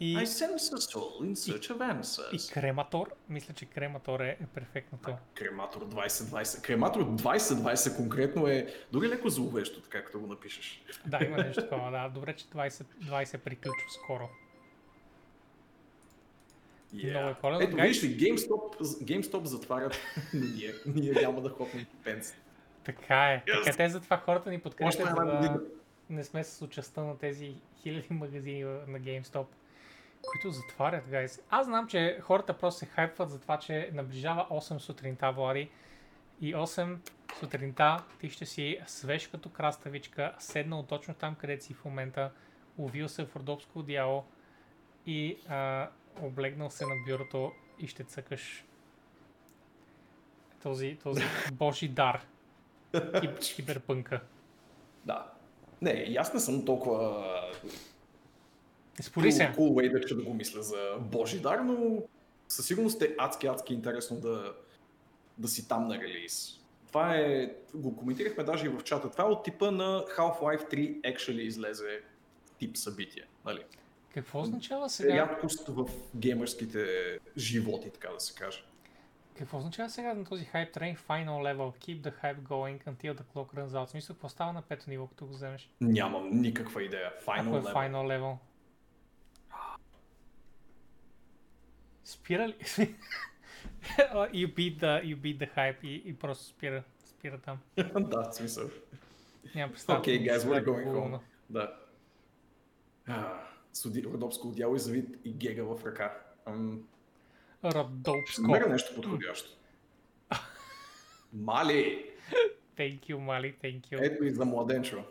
[0.00, 2.52] И, I sense a soul in search of и answers.
[2.52, 3.06] Крематор.
[3.28, 5.16] Мисля, че Крематор е, е перфектното.
[5.34, 6.62] Крематор 2020.
[6.62, 10.82] Крематор 2020 конкретно е дори леко зловещо, така като го напишеш.
[11.06, 12.08] Да, има нещо такова, да.
[12.08, 14.28] Добре, че 20, 20 приключва скоро.
[16.92, 17.66] Много е коледно.
[17.66, 19.98] Ето, виж ли, GameStop, GameStop затварят,
[20.34, 22.34] ние, ние няма да хопнем пенс.
[22.84, 23.42] Така е.
[23.46, 23.64] Yes.
[23.64, 25.60] Така те затова хората ни подкрепят, за да
[26.10, 29.46] не сме с участта на тези хиляди магазини на GameStop,
[30.32, 31.42] които затварят, гайс.
[31.50, 35.70] Аз знам, че хората просто се хайпват за това, че наближава 8 сутринта, Влади.
[36.40, 36.98] И 8
[37.40, 42.30] сутринта ти ще си свеж като краставичка, седнал точно там, където си в момента,
[42.78, 44.24] увил се в родопско одеяло
[45.06, 45.88] и а,
[46.22, 48.64] облегнал се на бюрото и ще цъкаш
[50.62, 51.22] този, този
[51.52, 52.26] божи дар.
[53.20, 54.20] Киб, киберпънка.
[55.04, 55.32] Да.
[55.82, 57.24] Не, аз не съм толкова
[59.00, 59.42] Спори се.
[59.42, 62.02] cool, cool way да, го мисля за Божи дар, но
[62.48, 64.54] със сигурност е адски, адски интересно да,
[65.38, 66.60] да си там на релиз.
[66.86, 71.00] Това е, го коментирахме даже и в чата, това е от типа на Half-Life 3
[71.00, 72.00] actually излезе
[72.58, 73.22] тип събитие.
[73.44, 73.64] Нали?
[74.14, 75.14] Какво означава Сега...
[75.16, 76.86] Рядкост в геймърските
[77.36, 78.64] животи, така да се каже.
[79.38, 81.72] Какво означава сега на този hype train final level?
[81.84, 83.86] Keep the hype going until the clock runs out.
[83.86, 85.70] Смисъл, какво става на пето ниво, като го вземеш?
[85.80, 87.12] Нямам никаква идея.
[87.26, 87.74] Final Ако е level.
[87.74, 88.36] final level.
[92.06, 92.54] Спира ли?
[94.32, 96.84] you beat the, you beat the hype и, и просто спира.
[97.04, 97.58] спира там.
[97.76, 98.70] да, в смисъл.
[99.54, 100.00] Нямам представа.
[100.00, 101.20] Okay, guys, we're е going home.
[101.50, 101.78] Да.
[103.72, 106.18] Суди Родопско одяло и завид и гега в ръка.
[106.48, 108.42] Ще Родолпско.
[108.42, 109.50] намеря нещо подходящо.
[111.32, 112.10] Мали!
[112.76, 113.98] Thank you, Мали, thank you.
[114.00, 115.04] Ето и за младенчо.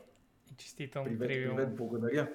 [0.52, 2.28] И честително Привет, привет, благодаря.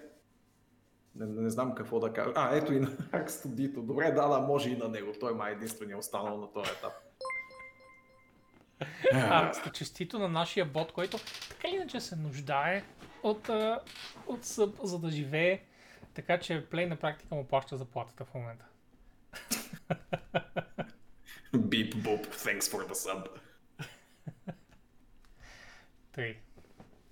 [1.14, 2.32] Не, не, знам какво да кажа.
[2.34, 3.82] А, ето и на Акс Дито.
[3.82, 5.12] Добре, да, да, може и на него.
[5.20, 6.92] Той май е единствения останал на този етап.
[9.12, 12.82] А, сте честито на нашия бот, който така или иначе се нуждае
[13.22, 13.50] от,
[14.26, 15.62] от съб, за да живее.
[16.14, 18.64] Така че Play на практика му плаща заплатата в момента.
[21.58, 23.26] Бип, буп, thanks for the sub.
[26.12, 26.36] Тъй.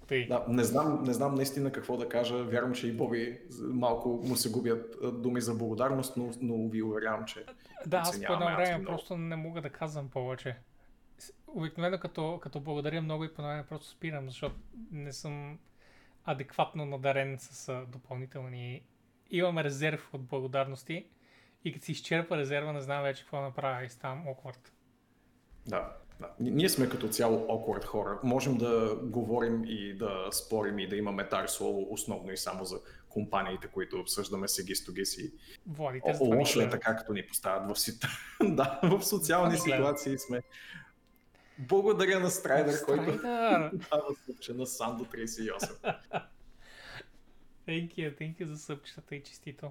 [0.08, 0.26] Тъй.
[0.26, 2.44] Да, не знам, не знам наистина какво да кажа.
[2.44, 7.24] Вярвам, че и Боби малко му се губят думи за благодарност, но, но ви уверявам,
[7.24, 7.44] че
[7.86, 8.84] Да, аз по едно време много.
[8.84, 10.56] просто не мога да казвам повече.
[11.46, 14.54] Обикновено като, като благодаря много и по едно време просто спирам, защото
[14.90, 15.58] не съм
[16.24, 18.82] адекватно надарен с допълнителни...
[19.30, 21.06] Имам резерв от благодарности
[21.64, 24.70] и като си изчерпа резерва, не знам вече какво направя и ставам awkward.
[25.66, 26.30] Да, да.
[26.40, 28.20] Ние сме като цяло awkward хора.
[28.24, 32.80] Можем да говорим и да спорим и да имаме тар слово основно и само за
[33.08, 35.32] компаниите, които обсъждаме сегистоги си.
[35.66, 37.98] Влади, О, те затова ни лошо е така, като ни поставят в, си...
[38.42, 40.00] да, в социални Това гледат.
[40.00, 40.42] ситуации сме.
[41.58, 45.78] Благодаря на Страйдер, който дава събче на Сандо 38.
[47.68, 49.70] Thank you, thank you за съпчетата и честито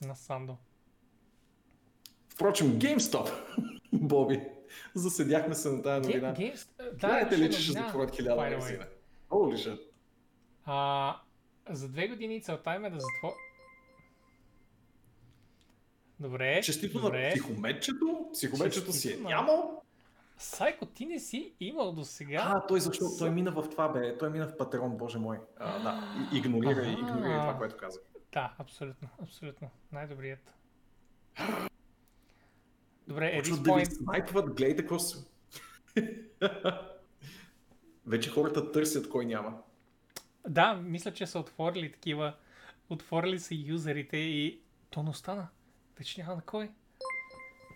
[0.00, 0.56] на Сандо.
[2.28, 3.30] Впрочем, GameStop,
[3.92, 4.40] Боби,
[4.94, 6.34] заседяхме се на тази новина.
[7.00, 8.86] Знаете ли, че ще затворят хиляда магазина?
[9.30, 9.80] Holy shit.
[10.64, 11.16] А,
[11.70, 13.32] за две години целта им е да затвор...
[16.20, 18.28] Добре, Честито на психометчето.
[18.32, 19.82] Психометчето си е нямал.
[20.38, 22.42] Сайко, ти не си имал до сега.
[22.46, 23.04] А, той защо?
[23.18, 24.18] Той мина в това, бе.
[24.18, 25.38] Той мина в Патреон, боже мой.
[25.56, 26.90] А, да, и- игнорира, Аха.
[26.90, 28.02] игнорира това, което казах.
[28.32, 29.70] Да, абсолютно, абсолютно.
[29.92, 30.54] Най-добрият.
[33.08, 35.24] Добре, Почват да ви point, снайпват, гледайте какво се...
[38.06, 39.58] Вече хората търсят кой няма.
[40.48, 42.34] да, мисля, че са отворили такива,
[42.90, 45.48] отворили са юзерите и то не остана.
[45.98, 46.70] Вече няма на кой.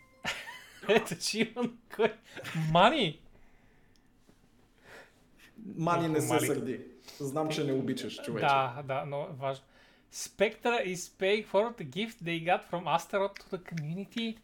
[0.89, 2.15] Ето, че има на кой.
[2.71, 3.21] Мани!
[5.77, 6.81] Мани не се сърди.
[7.21, 8.47] Знам, че не обичаш човече.
[8.47, 9.65] Да, да, но е важно.
[10.13, 14.37] Spectra is paying for the gift they got from Astaroth to the community.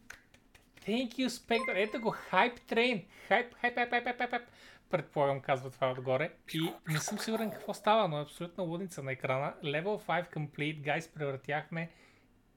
[0.86, 1.72] Thank you, Spectra.
[1.74, 3.04] Ето го, Hype Train.
[3.30, 4.46] Hype, hype, hype, hype, hype, hype.
[4.90, 6.32] Предполагам, казва това отгоре.
[6.54, 9.54] И не съм сигурен какво става, но е абсолютна лудница на екрана.
[9.64, 11.90] Level 5 complete, guys, превратяхме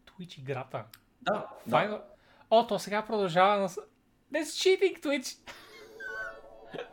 [0.06, 0.86] Twitch играта.
[1.22, 1.90] Да, Final...
[1.90, 2.04] да.
[2.50, 3.70] О, то сега продължава на...
[3.70, 5.52] That's cheating, Twitch!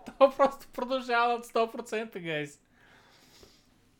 [0.18, 2.61] то просто продължава от 100%, guys.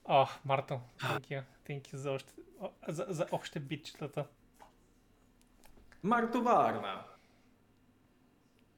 [0.05, 1.43] О, Марто, thank you.
[1.69, 2.33] Thank you за още,
[2.89, 4.27] за, за още битчетата.
[6.03, 7.05] Мартоварна.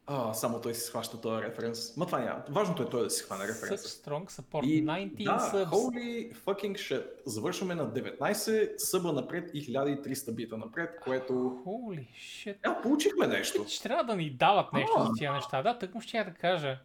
[0.06, 1.96] А, само той си схваща този референс.
[1.96, 2.42] Ма това няма.
[2.48, 3.88] Важното е той да си хване Such референса.
[3.88, 4.64] strong support.
[4.64, 5.66] И 19 да, subs.
[5.66, 7.06] holy fucking shit.
[7.26, 11.32] Завършваме на 19 съба напред и 1300 бита напред, което...
[11.66, 12.56] Holy shit.
[12.62, 13.64] А, получихме нещо.
[13.68, 15.04] Ще трябва да ни дават нещо А.
[15.04, 15.62] за тия неща.
[15.62, 16.78] Да, тък му ще я да кажа.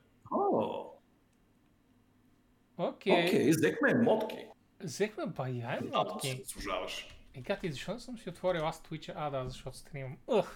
[2.77, 3.25] Окей.
[3.25, 4.45] Окей, взехме емотки.
[4.79, 5.79] Взехме бая
[6.21, 7.07] си заслужаваш.
[7.33, 9.13] Е, гати, защо не съм си отворил аз Twitch?
[9.15, 10.17] А, да, защото стримам.
[10.27, 10.47] Ух!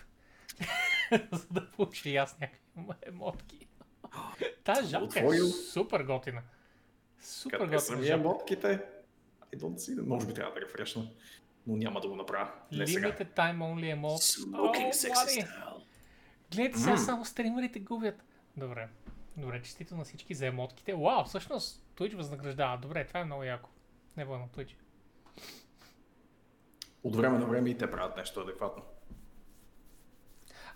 [1.31, 3.67] За да получа и аз някакви емотки.
[4.63, 5.39] Та жабка е
[5.73, 6.41] супер готина.
[7.21, 8.19] Супер Къде са готина ми жабка.
[8.19, 8.85] емотките?
[9.55, 10.07] I don't see them.
[10.07, 11.07] Може би трябва да рефрешна.
[11.67, 12.51] Но няма да го направя.
[12.71, 13.07] Не сега.
[13.11, 14.21] Limited time only емот.
[14.21, 15.47] Smoking sexy.
[16.51, 18.23] Гледайте сега само стримерите губят.
[18.57, 18.87] Добре.
[19.37, 20.93] Добре, честито на всички за емотките.
[20.93, 22.77] Вау, всъщност Twitch възнаграждава.
[22.77, 23.69] Добре, това е много яко.
[24.17, 24.75] Не бъдно Twitch.
[27.03, 28.83] От време на време и те правят нещо адекватно.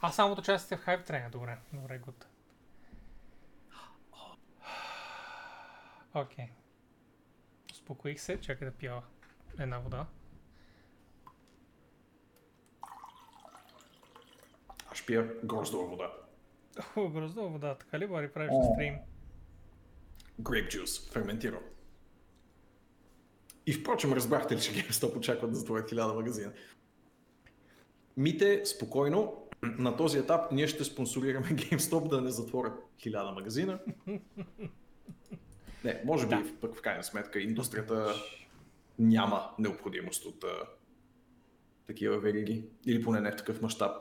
[0.06, 1.30] А самото участие в хайп трена.
[1.30, 2.28] Добре, добре, гуд.
[6.14, 6.46] Окей.
[7.72, 9.02] Успокоих се, чакай да пия
[9.60, 10.06] една вода.
[14.92, 16.14] Аз пия гроздова вода.
[16.96, 18.96] О, гроздова вода, така ли Бари правиш на стрим?
[20.42, 21.64] Grape juice, ферментиран.
[23.66, 26.54] И впрочем, разбрахте ли, че GameStop очакват да затворят 1000 магазина?
[28.18, 29.45] Мите, спокойно,
[29.78, 33.80] на този етап ние ще спонсорираме GameStop да не затворят 1000 магазина.
[35.84, 36.44] Не, може би Да.
[36.62, 38.14] пък в крайна сметка индустрията
[39.00, 40.48] няма необходимост от а,
[41.88, 42.64] такива вериги.
[42.86, 43.92] Или поне не в такъв мащаб.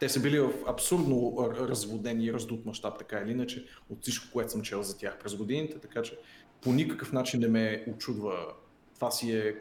[0.00, 4.50] Те са били в абсурдно разводени и раздут мащаб, така или иначе, от всичко, което
[4.50, 6.18] съм чел за тях през годините, така че
[6.62, 8.54] по никакъв начин не ме очудва.
[8.94, 9.56] Това си е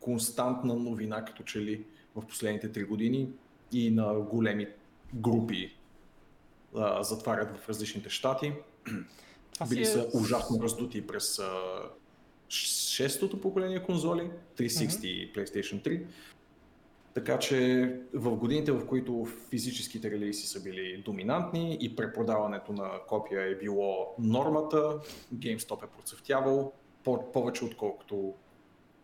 [0.00, 1.84] константна новина, като че ли
[2.16, 3.28] в последните три години
[3.72, 4.68] и на големи
[5.14, 5.76] групи
[6.76, 8.52] а, затварят в различните щати.
[9.68, 9.86] Били е...
[9.86, 11.52] са ужасно раздути през а,
[12.48, 15.06] шестото поколение конзоли, 360 mm-hmm.
[15.06, 16.06] и PlayStation 3.
[17.14, 23.42] Така че в годините, в които физическите релиси са били доминантни и препродаването на копия
[23.42, 24.98] е било нормата,
[25.34, 26.72] GameStop е процъфтявал
[27.32, 28.34] повече отколкото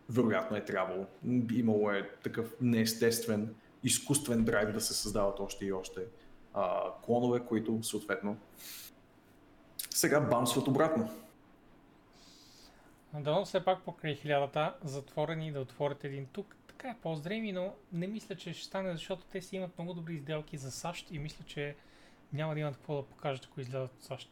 [0.09, 1.05] вероятно е трябвало.
[1.53, 6.01] Имало е такъв неестествен, изкуствен драйв да се създават още и още
[6.53, 8.37] а, клонове, които съответно
[9.89, 11.09] сега бамсват обратно.
[13.13, 16.55] Дано все пак покрай хилядата затворени да отворят един тук.
[16.67, 20.15] Така е по-здреми, но не мисля, че ще стане, защото те си имат много добри
[20.15, 21.75] изделки за САЩ и мисля, че
[22.33, 24.29] няма да имат какво да покажат, ако излязат от САЩ.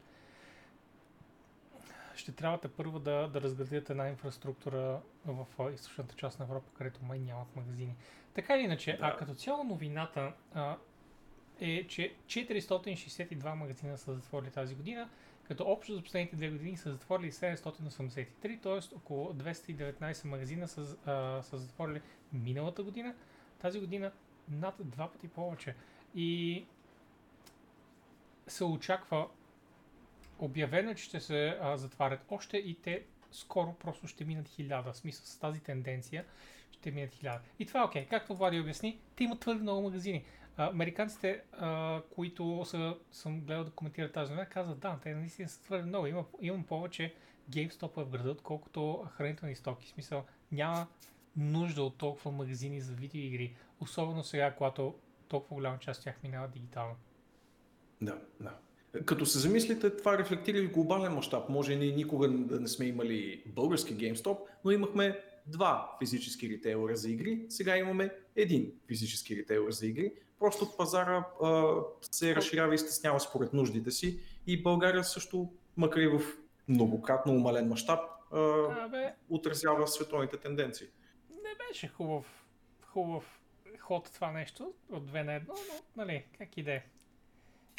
[2.16, 7.20] Ще трябва първо да, да разградят една инфраструктура в източната част на Европа, където май
[7.20, 7.95] нямат магазини.
[8.34, 9.05] Така или иначе, да.
[9.05, 10.77] а като цяло новината а,
[11.59, 15.09] е, че 462 магазина са затворили тази година,
[15.43, 18.95] като общо за последните две години са затворили 783, т.е.
[18.95, 22.01] около 219 магазина са, а, са затворили
[22.34, 23.15] миналата година.
[23.59, 24.11] Тази година
[24.49, 25.75] над два пъти повече.
[26.15, 26.65] И
[28.47, 29.27] се очаква
[30.39, 34.93] обявено, че ще се а, затварят още и те скоро просто ще минат хиляда.
[34.93, 36.25] В смисъл с тази тенденция
[36.72, 37.39] ще минат хиляда.
[37.59, 38.05] И това е окей.
[38.05, 38.09] Okay.
[38.09, 40.26] Както Влади обясни, те имат твърде много магазини.
[40.57, 45.49] А, американците, а, които са, съм гледал да коментират тази новина, казват, да, те наистина
[45.49, 46.07] са твърде много.
[46.07, 47.13] Има, имам повече
[47.49, 49.88] GameStop в града, отколкото хранителни стоки.
[49.88, 50.88] В смисъл, няма
[51.36, 53.55] нужда от толкова магазини за видеоигри.
[53.80, 54.95] Особено сега, когато
[55.28, 56.95] толкова голяма част от тях минава дигитално.
[58.01, 58.57] Да, да.
[59.05, 61.49] Като се замислите, това рефлектира и глобален мащаб.
[61.49, 62.28] Може ние никога
[62.59, 68.74] не сме имали български GameStop, но имахме два физически ритейлера за игри, сега имаме един
[68.88, 70.14] физически ритейлер за игри.
[70.39, 76.08] Просто пазара а, се разширява и стеснява според нуждите си и България също, макар и
[76.08, 76.22] в
[76.68, 78.00] многократно умален мащаб,
[79.30, 80.88] отразява световните тенденции.
[81.30, 82.46] Не беше хубав,
[82.86, 83.42] хубав
[83.80, 86.84] ход това нещо от две на едно, но нали, как иде.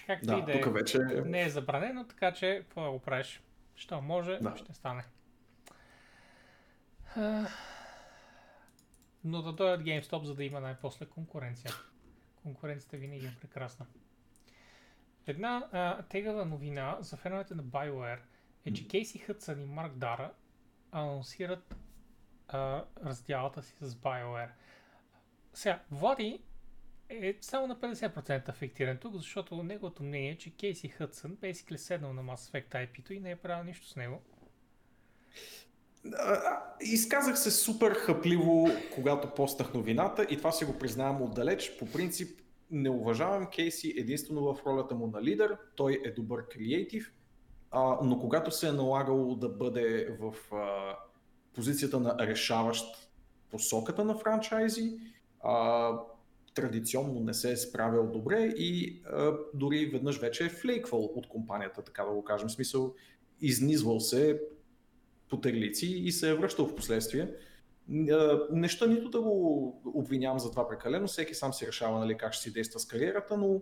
[0.06, 0.62] Както да, и да е.
[0.72, 0.98] Вече...
[1.24, 3.42] Не е забранено, така че какво да го правиш?
[3.76, 4.56] Що може, да.
[4.56, 5.04] ще стане.
[9.24, 11.72] Но да дойдат GameStop, за да има най-после конкуренция.
[12.42, 13.86] Конкуренцията винаги е прекрасна.
[15.26, 18.20] Една а, тегава новина за феновете на BioWare
[18.64, 20.32] е, че Кейси Хътсън и Марк Дара
[20.92, 21.76] анонсират
[22.48, 24.50] а, раздялата си с BioWare.
[25.54, 26.42] Сега, Влади
[27.08, 32.12] е само на 50% афектиран тук, защото неговото мнение е, че Кейси Хътсън basically седнал
[32.12, 34.22] на Mass Effect IP-то и не е правил нищо с него.
[36.80, 41.76] Изказах се супер хъпливо, когато постах новината и това си го признавам отдалеч.
[41.78, 42.40] По принцип
[42.70, 45.56] не уважавам Кейси единствено в ролята му на лидер.
[45.76, 47.12] Той е добър креатив,
[48.02, 50.34] но когато се е налагало да бъде в
[51.54, 52.84] позицията на решаващ
[53.50, 54.98] посоката на франчайзи,
[56.54, 59.02] традиционно не се е справил добре и
[59.54, 62.48] дори веднъж вече е флейквал от компанията, така да го кажем.
[62.48, 62.94] В смисъл,
[63.40, 64.40] изнизвал се
[65.32, 67.28] по терлици и се е връщал в последствие.
[68.50, 72.42] Неща нито да го обвинявам за това прекалено, всеки сам си решава нали, как ще
[72.42, 73.60] си действа с кариерата, но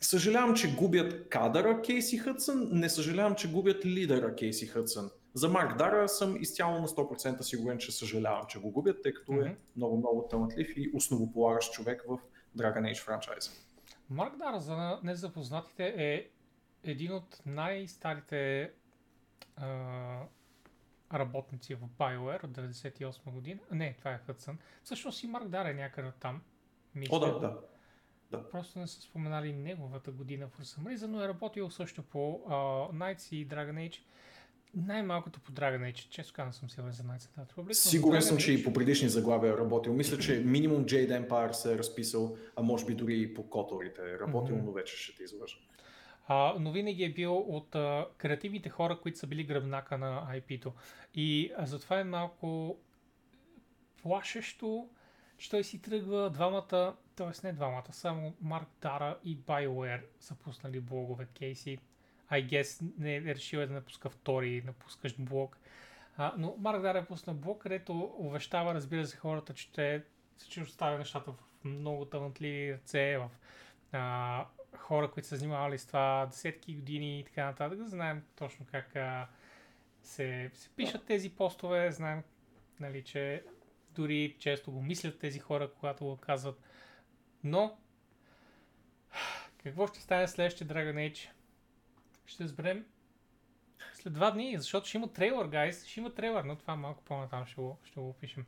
[0.00, 5.10] съжалявам, че губят кадъра Кейси Хътсън, не съжалявам, че губят лидера Кейси Хътсън.
[5.34, 9.32] За Марк Дара съм изцяло на 100% сигурен, че съжалявам, че го губят, тъй като
[9.32, 9.50] mm-hmm.
[9.50, 12.18] е много-много талантлив и основополагащ човек в
[12.56, 13.50] Dragon Age франчайза.
[14.10, 16.28] Марк Дара, за незапознатите, е
[16.84, 18.72] един от най-старите
[19.56, 20.20] а,
[21.14, 23.60] работници в BioWare от 98 година.
[23.72, 24.58] Не, това е Хътсън.
[24.82, 26.42] Всъщност и Марк Дар е някъде там.
[26.94, 27.16] Мисля.
[27.16, 27.58] О, да, да.
[28.30, 28.50] Да.
[28.50, 33.36] Просто не са споменали неговата година в Some но е работил също по uh, Knights
[33.36, 34.00] и Dragon Age.
[34.74, 37.72] Най-малкото по Dragon Age, често казвам съм сигурен за Knights of Republic.
[37.72, 39.92] Сигурен съм, че и по предишни заглавия е работил.
[39.92, 44.02] Мисля, че минимум Jade Empire се е разписал, а може би дори и по Которите
[44.02, 44.64] е работил, mm-hmm.
[44.64, 45.56] но вече ще те излъжа.
[46.28, 50.72] А, но винаги е бил от а, креативните хора, които са били гръбнака на IP-то.
[51.14, 52.78] И а, затова е малко
[54.02, 54.88] плашещо,
[55.38, 57.46] че той си тръгва двамата, т.е.
[57.46, 61.78] не двамата, само Марк Дара и BioWare са пуснали блогове Кейси.
[62.32, 65.58] I guess не е решил да напуска втори напускащ блог.
[66.16, 70.04] А, но Марк Дара е пусна блог, където увещава, разбира се, хората, че, те,
[70.48, 73.30] че оставя нещата в много талантливи ръце, в
[73.92, 74.46] а,
[74.76, 77.78] хора, които са занимавали с това десетки години и така нататък.
[77.88, 79.28] Знаем точно как а,
[80.02, 82.22] се, се пишат тези постове, знаем,
[82.80, 83.44] нали, че
[83.94, 86.60] дори често го мислят тези хора, когато го казват.
[87.44, 87.78] Но,
[89.62, 91.30] какво ще стане следващия Dragon Age?
[92.26, 92.86] Ще разберем
[93.94, 95.86] след два дни, защото ще има трейлър, гайс.
[95.86, 98.46] Ще има трейлър, но това малко по-натам ще го, ще го опишем.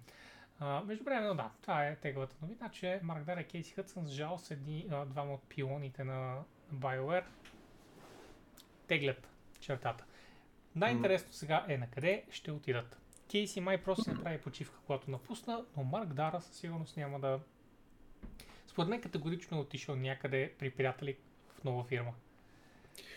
[0.61, 4.11] Uh, между време, да, това е теглата новина, че Марк Дар и Кейси Хътсън с
[4.11, 6.43] жал с едни, uh, двама от пилоните на
[6.75, 7.25] BioWare
[8.87, 9.29] теглят
[9.61, 10.05] чертата.
[10.77, 13.01] Най-интересно сега е на къде ще отидат.
[13.31, 17.41] Кейси май просто се направи почивка, когато напусна, но Марк Дара със сигурност няма да...
[18.67, 21.17] Според мен категорично е отишъл някъде при приятели
[21.49, 22.13] в нова фирма.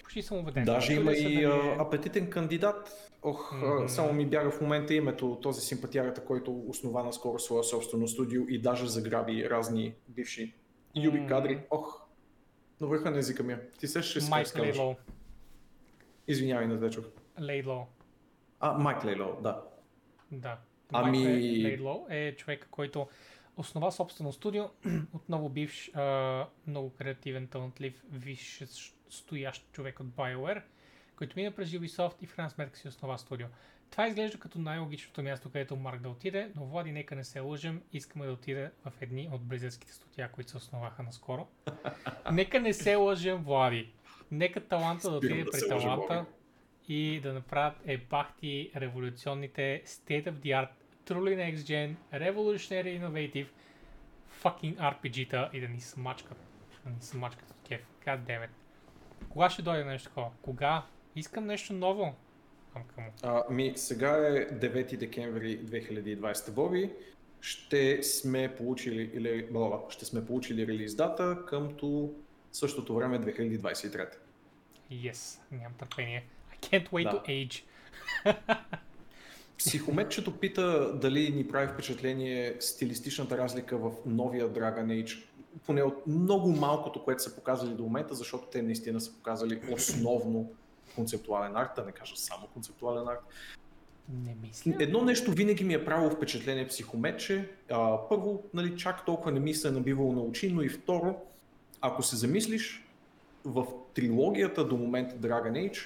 [0.03, 0.65] Почти съм убеден.
[0.65, 1.43] Даже има и дали...
[1.43, 3.11] Е- апетитен кандидат.
[3.23, 3.87] Ох, mm-hmm.
[3.87, 8.61] само ми бяга в момента името този симпатиарата, който основа наскоро своя собствено студио и
[8.61, 10.53] даже заграби разни бивши
[10.95, 11.27] юби mm-hmm.
[11.27, 11.59] кадри.
[11.69, 12.01] Ох,
[12.81, 13.53] на върха на езика ми.
[13.53, 13.59] Е.
[13.79, 14.95] Ти се ще Майк Лейло.
[16.27, 17.05] Извинявай, не чух.
[17.41, 17.87] Лейло.
[18.59, 19.61] А, Майк Лейло, да.
[20.31, 20.57] Да.
[20.91, 21.17] Ами...
[21.63, 23.07] Лейло е човек, който
[23.57, 24.63] основа собствено студио,
[25.13, 28.63] отново бивш, а, много креативен, талантлив, висш
[29.13, 30.61] стоящ човек от BioWare,
[31.15, 33.47] който мина през Ubisoft и в крайна сметка си основа студио.
[33.93, 37.81] Това изглежда като най-логичното място, където Марк да отиде, но Влади, нека не се лъжем,
[37.93, 41.47] искаме да отиде в едни от близъцките студия, които се основаха наскоро.
[42.31, 43.89] нека не се лъжем, Влади.
[44.31, 46.25] Нека таланта да отиде при таланта
[46.87, 50.69] и да направят ебахти революционните state of the art,
[51.05, 53.47] truly next gen, revolutionary innovative,
[54.43, 56.37] fucking RPG-та и да ни смачкат.
[56.85, 57.81] Да ни смачкат от кеф.
[58.05, 58.62] God damn it.
[59.33, 60.29] Кога ще дойде нещо такова?
[60.41, 60.85] Кога?
[61.15, 62.13] Искам нещо ново.
[63.23, 66.91] А, ми, сега е 9 декември 2020 Боби.
[67.41, 72.13] Ще сме получили, или, бла, ще сме получили релиз дата къмто
[72.51, 74.09] същото време 2023.
[74.91, 76.25] Yes, нямам търпение.
[76.55, 77.23] I can't wait да.
[77.23, 77.63] to age.
[79.57, 85.23] Психометчето пита дали ни прави впечатление стилистичната разлика в новия Dragon Age
[85.65, 90.51] поне от много малкото, което са показали до момента, защото те наистина са показали основно
[90.95, 93.23] концептуален арт, да не кажа само концептуален арт.
[94.25, 94.73] Не мисля.
[94.79, 97.49] Едно нещо винаги ми е правило впечатление психометче.
[97.71, 101.15] А, първо, нали, чак толкова не ми се е набивало на очи, но и второ,
[101.81, 102.83] ако се замислиш,
[103.45, 105.85] в трилогията до момента Dragon Age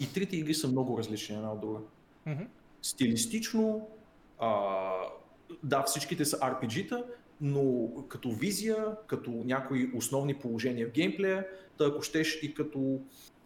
[0.00, 1.78] и трите игри са много различни една от друга.
[2.26, 2.46] Mm-hmm.
[2.82, 3.88] Стилистично,
[4.38, 4.90] а,
[5.62, 7.04] да, всичките са RPG-та,
[7.40, 11.46] но като визия, като някои основни положения в геймплея,
[11.78, 13.00] да ако щеш и като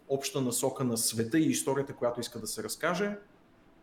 [0.09, 3.17] обща насока на света и историята, която иска да се разкаже,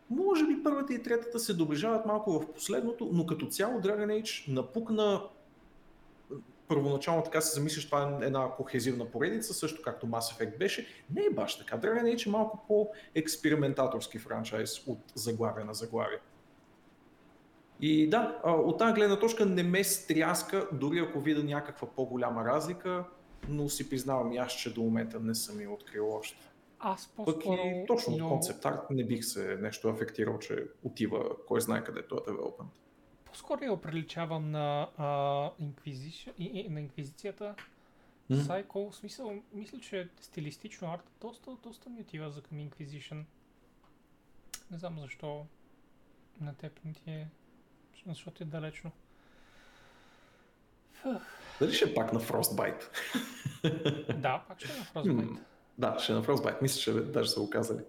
[0.09, 4.53] може би първата и третата се доближават малко в последното, но като цяло Dragon Age
[4.53, 5.21] напукна
[6.67, 10.87] първоначално така се замислиш, това е една кохезивна поредица, също както Mass Effect беше.
[11.15, 11.77] Не е баш така.
[11.77, 16.17] Dragon Age е малко по-експериментаторски франчайз от заглавие на заглавие.
[17.85, 23.05] И да, от тази гледна точка не ме стряска, дори ако видя някаква по-голяма разлика,
[23.49, 26.37] но си признавам и аз, че до момента не съм я открил още.
[26.79, 27.35] Аз по-скоро...
[27.35, 31.83] Пък и точно от концепт арт не бих се нещо афектирал, че отива кой знае
[31.83, 32.71] къде е девелопмент.
[33.25, 37.55] По-скоро я приличавам на, а, инквизиция, и, и, на инквизицията.
[38.31, 38.35] Mm.
[38.35, 43.23] Psycho, в смисъл, мисля, че стилистично арт доста, доста ми отива за към Inquisition.
[44.71, 45.45] Не знам защо
[46.41, 47.27] на теб не ти е
[48.07, 48.91] защото е далечно.
[51.59, 52.83] Дали ще е пак на Frostbite?
[54.17, 55.39] да, пак ще е на Frostbite.
[55.77, 56.61] да, ще е на Frostbite.
[56.61, 57.83] Мисля, че даже са го казали.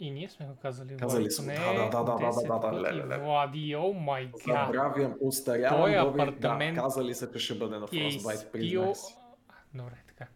[0.00, 0.96] И ние сме го казали.
[0.96, 1.46] Казали са.
[1.46, 4.40] Да, да, да, да, да, да, да, да, Влади, о май гад.
[4.40, 5.80] Забравям, устарявам.
[5.80, 6.74] Той апартамент.
[6.74, 8.50] Да, казали са, че ще бъде на Frostbite.
[8.50, 9.16] Признах си.
[9.74, 10.26] Добре, така.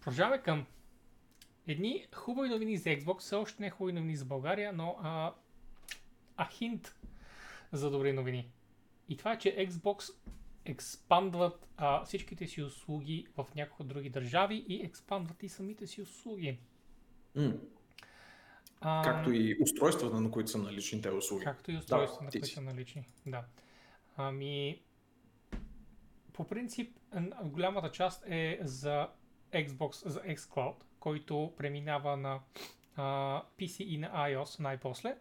[0.00, 0.66] Продължаваме към
[1.68, 5.32] едни хубави новини за Xbox, все още не хубави новини за България, но а,
[6.36, 6.94] а хинт
[7.72, 8.50] за добри новини.
[9.08, 10.14] И това е, че Xbox
[10.64, 16.58] експандват а, всичките си услуги в няколко други държави и експандват и самите си услуги.
[17.36, 17.58] Mm.
[18.80, 21.44] А, както и устройствата, на които са налични тези услуги.
[21.44, 23.04] Както и устройствата, да, на които са налични.
[23.26, 23.44] Да.
[24.16, 24.82] Ами,
[26.32, 26.98] по принцип,
[27.44, 29.08] голямата част е за
[29.52, 32.40] Xbox, за xCloud, който преминава на
[32.96, 35.16] а, PC и на iOS най-после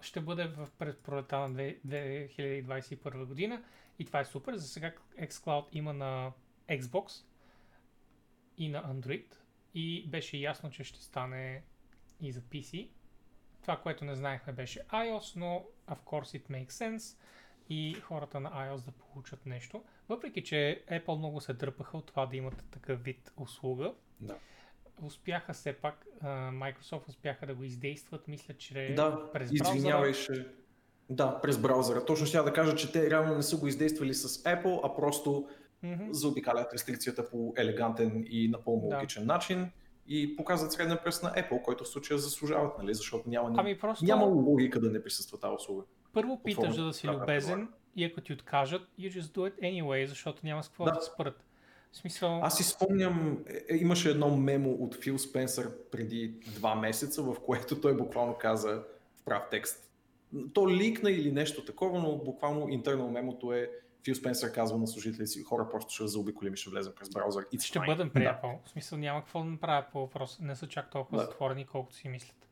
[0.00, 3.62] ще бъде в пред пролета на 2021 година
[3.98, 4.54] и това е супер.
[4.54, 6.32] За сега xCloud има на
[6.68, 7.24] Xbox
[8.58, 9.34] и на Android
[9.74, 11.62] и беше ясно, че ще стане
[12.20, 12.88] и за PC.
[13.62, 17.18] Това, което не знаехме беше iOS, но of course it makes sense
[17.68, 19.84] и хората на iOS да получат нещо.
[20.08, 24.38] въпреки че Apple много се дърпаха от това да имат такъв вид услуга, Да.
[25.02, 26.06] Успяха все пак,
[26.52, 30.34] Microsoft успяха да го издействат, мисля, че Да, през извинявай, браузъра.
[30.34, 30.46] ще...
[31.10, 32.04] Да, през браузъра.
[32.04, 35.48] Точно ще да кажа, че те реално не са го издействали с Apple, а просто
[35.82, 36.04] Мгм.
[36.10, 38.96] заобикалят рестрикцията по елегантен и напълно Да.
[38.96, 39.70] логичен начин
[40.08, 42.94] и показват среден пръст на Apple, който в случая заслужават, нали?
[42.94, 45.82] защото няма, Ами просто няма логика да не присъства тази услуга.
[46.12, 50.04] първо питаш за да си любезен и ако ти откажат, you just do it anyway,
[50.06, 50.90] защото няма с какво Да.
[50.92, 51.44] да спрат.
[51.92, 57.22] Смисъл, Аз си спомням, е, е, имаше едно мемо от Фил Спенсър преди два месеца,
[57.22, 58.84] в което той буквално каза
[59.14, 59.90] в прав текст.
[60.52, 63.70] То ликна или нещо такова, но буквално интернал мемото е
[64.04, 67.44] Фил Спенсър казва на служителите си, хора просто ще заобиколим и ще влезем през браузър.
[67.44, 67.86] It's ще fine.
[67.86, 68.12] бъдем Да.
[68.12, 68.58] приятел.
[68.64, 70.38] В смисъл няма какво да направят по въпрос.
[70.40, 71.24] Не са чак толкова Да.
[71.24, 72.48] затворени, колкото си мислят.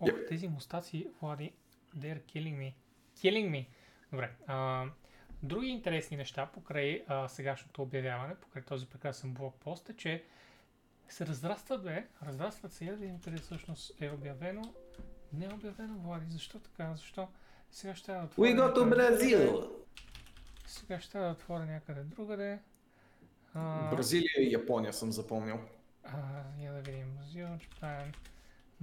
[0.00, 0.28] Ох, Yep.
[0.28, 1.52] тези мустаци, Влади,
[1.98, 2.74] they're killing me.
[3.18, 3.66] Killing me.
[4.12, 4.30] Добре.
[4.46, 4.84] А,
[5.46, 10.24] други интересни неща покрай а, сегашното обявяване, покрай този прекрасен блокпост е, че
[11.08, 12.06] се разрастват, бе.
[12.26, 12.84] Разрастват се.
[12.84, 14.74] Я да къде всъщност е обявено.
[15.32, 16.26] Не е обявено, Влади.
[16.28, 16.94] Защо така?
[16.96, 17.28] Защо?
[17.70, 18.48] Сега ще да отворя...
[18.48, 18.94] We go to.
[18.94, 19.70] Brazil!
[20.66, 22.58] Сега ще да отворя някъде другаде.
[23.54, 25.60] А, Бразилия и Япония съм запомнил.
[26.04, 27.18] а, я да видим.
[27.18, 28.14] Brazil, Japan.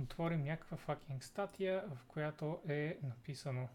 [0.02, 3.70] Отворим някаква fucking статия, в която е написано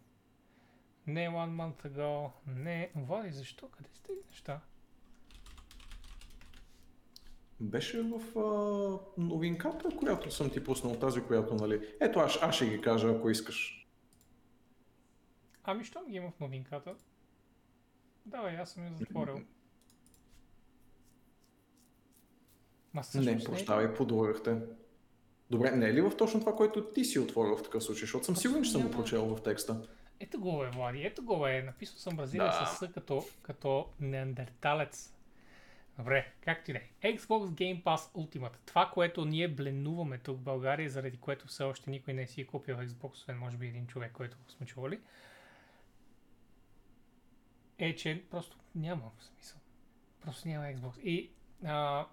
[1.09, 2.91] не one month ago, не...
[2.97, 3.69] Влади, защо?
[3.69, 4.61] Къде сте тези неща?
[7.61, 11.97] Беше в а, новинката, която съм ти пуснал, тази, която, нали...
[12.01, 13.89] Ето, аз, аз ще ги кажа, ако искаш.
[15.65, 16.95] Ами, що ги има в новинката?
[18.27, 19.35] Давай, аз съм я затворил.
[22.93, 24.61] Ма Не, всъщност прощавай, подлъгахте.
[25.51, 28.01] Добре, не е ли в точно това, което ти си отворил в такъв случай?
[28.01, 29.89] Защото съм сигурен, че съм го прочел в текста.
[30.21, 31.63] Ето го е, Влади, ето го е.
[31.63, 32.67] Написал съм Бразилия Да.
[32.67, 35.15] с С като, като неандерталец.
[35.99, 37.17] Добре, както и да е.
[37.17, 38.57] Xbox Game Pass Ultimate.
[38.67, 42.47] Това, което ние бленуваме тук в България, заради което все още никой не си е
[42.47, 45.01] купил Xbox, освен може би един човек, който го сме чували,
[47.79, 49.61] е, че просто няма смисъл.
[50.21, 51.01] Просто няма Xbox.
[51.01, 51.31] И
[51.65, 52.07] а,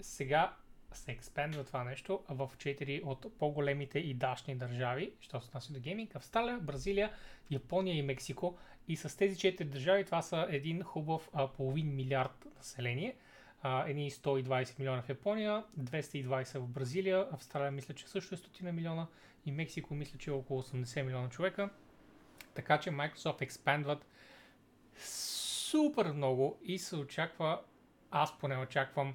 [0.00, 0.56] сега
[0.92, 5.80] се експендва това нещо в 4 от по-големите и дашни държави, що се отнася до
[5.80, 7.12] гейминг, Австралия, Бразилия,
[7.50, 8.58] Япония и Мексико.
[8.88, 13.16] И с тези 4 държави това са един хубав а, половин милиард население.
[13.62, 18.70] А, едни 120 милиона в Япония, 220 в Бразилия, Австралия мисля, че също е 100
[18.70, 19.06] милиона
[19.46, 21.70] и Мексико мисля, че е около 80 милиона човека.
[22.54, 24.06] Така че Microsoft експандват
[25.70, 27.60] супер много и се очаква,
[28.10, 29.14] аз поне очаквам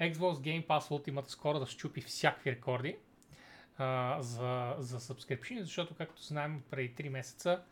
[0.00, 2.96] Xbox Game Pass Ultimate скоро да щупи всякакви рекорди
[3.78, 7.62] а, за, за subscription, защото както знаем преди 3 месеца,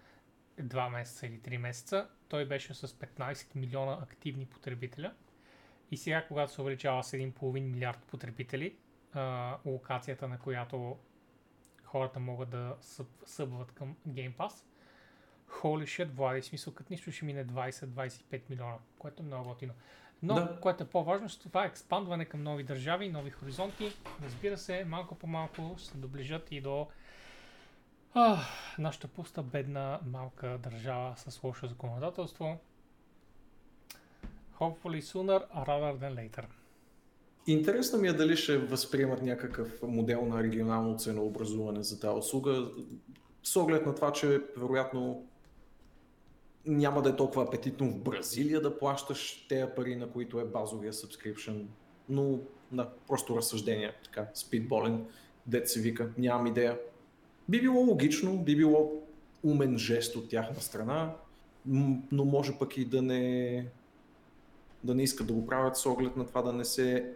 [0.60, 5.12] 2 месеца или 3 месеца, той беше с 15 милиона активни потребителя.
[5.90, 8.76] И сега, когато се увеличава с 1,5 милиард потребители,
[9.12, 10.98] а, локацията на която
[11.84, 14.64] хората могат да съб, събват към Game Pass,
[15.48, 19.72] holy shit, Влади, смисъл, като нищо ще мине 20-25 милиона, което е много готино.
[20.22, 20.58] Но, Да.
[20.60, 23.92] което е по-важно, това е експандване към нови държави, нови хоризонти.
[24.24, 26.86] Разбира се, малко по малко ще се доближат и до
[28.14, 28.38] а,
[28.78, 32.58] нашата пуста, бедна, малка държава с лошо законодателство.
[34.60, 36.44] Hopefully sooner rather than later.
[37.46, 42.70] Интересно ми е дали ще възприемат някакъв модел на регионално ценообразуване за тази услуга,
[43.42, 45.26] с оглед на това, че вероятно
[46.68, 50.92] няма да е толкова апетитно в Бразилия да плащаш тези пари, на които е базовия
[50.92, 51.64] subscription,
[52.08, 52.38] но
[52.72, 55.04] да, просто разсъждение, така, спидболен,
[55.46, 56.78] дет се вика, нямам идея.
[57.48, 58.92] Би било логично, би било
[59.42, 61.14] умен жест от тяхна страна,
[62.12, 63.66] но може пък и да не,
[64.84, 67.12] да не искат да го правят с оглед на това да не се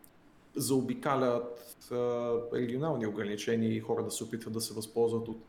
[0.56, 1.88] заобикалят
[2.54, 5.42] регионални ограничения и хора да се опитват да се възползват от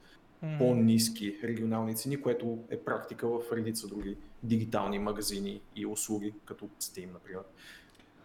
[0.57, 7.13] по-низки регионални цени, което е практика в редица други дигитални магазини и услуги, като Steam,
[7.13, 7.43] например.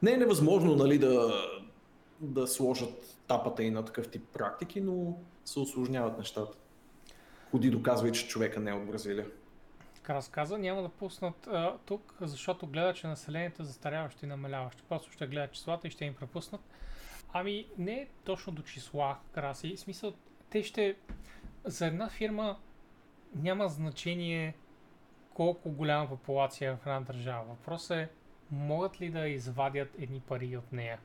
[0.03, 1.33] Не е невъзможно нали, да,
[2.21, 6.59] да сложат тапата и на такъв тип практики, но се осложняват нещата.
[7.51, 9.27] Ходи доказвай, че човека не е от Бразилия.
[9.95, 14.85] Така разказа, няма да пуснат а, тук, защото гледат, че населението е застаряващо и намаляващо.
[14.89, 16.61] Просто ще гледат числата и ще им препуснат.
[17.33, 19.77] Ами не е точно до числа, краси.
[19.77, 20.15] В смисъл,
[20.51, 20.97] те ще...
[21.65, 22.57] За една фирма
[23.35, 24.55] няма значение
[25.35, 27.45] колко голяма популация е в една държава.
[27.45, 28.09] Въпросът е,
[28.51, 30.99] могат ли да извадят едни пари от нея?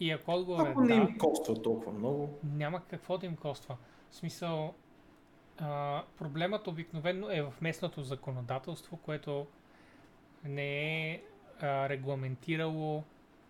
[0.00, 3.36] И ако отговорът Ако е не да, им коства толкова много, няма какво да им
[3.36, 3.76] коства.
[4.10, 4.74] В смисъл,
[5.58, 9.46] а, проблемът обикновено е в местното законодателство, което
[10.44, 11.22] не е
[11.60, 13.04] а, регламентирало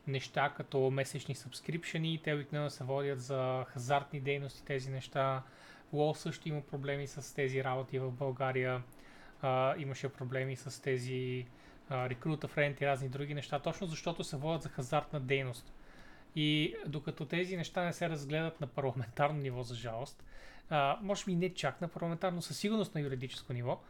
[0.06, 2.20] неща като месечни сабскрипшени.
[2.24, 5.42] Те обикновено се водят за хазартни дейности тези неща.
[5.94, 8.82] WoW също има проблеми с тези работи в България.
[9.42, 11.46] А, имаше проблеми с тези
[11.90, 15.72] рекрута френд и разни други неща, точно защото се водят за хазартна дейност.
[16.36, 20.24] И докато тези неща не се разгледат на парламентарно ниво, за жалост,
[20.70, 23.80] а, може би не чак на парламентарно, със сигурност на юридическо ниво,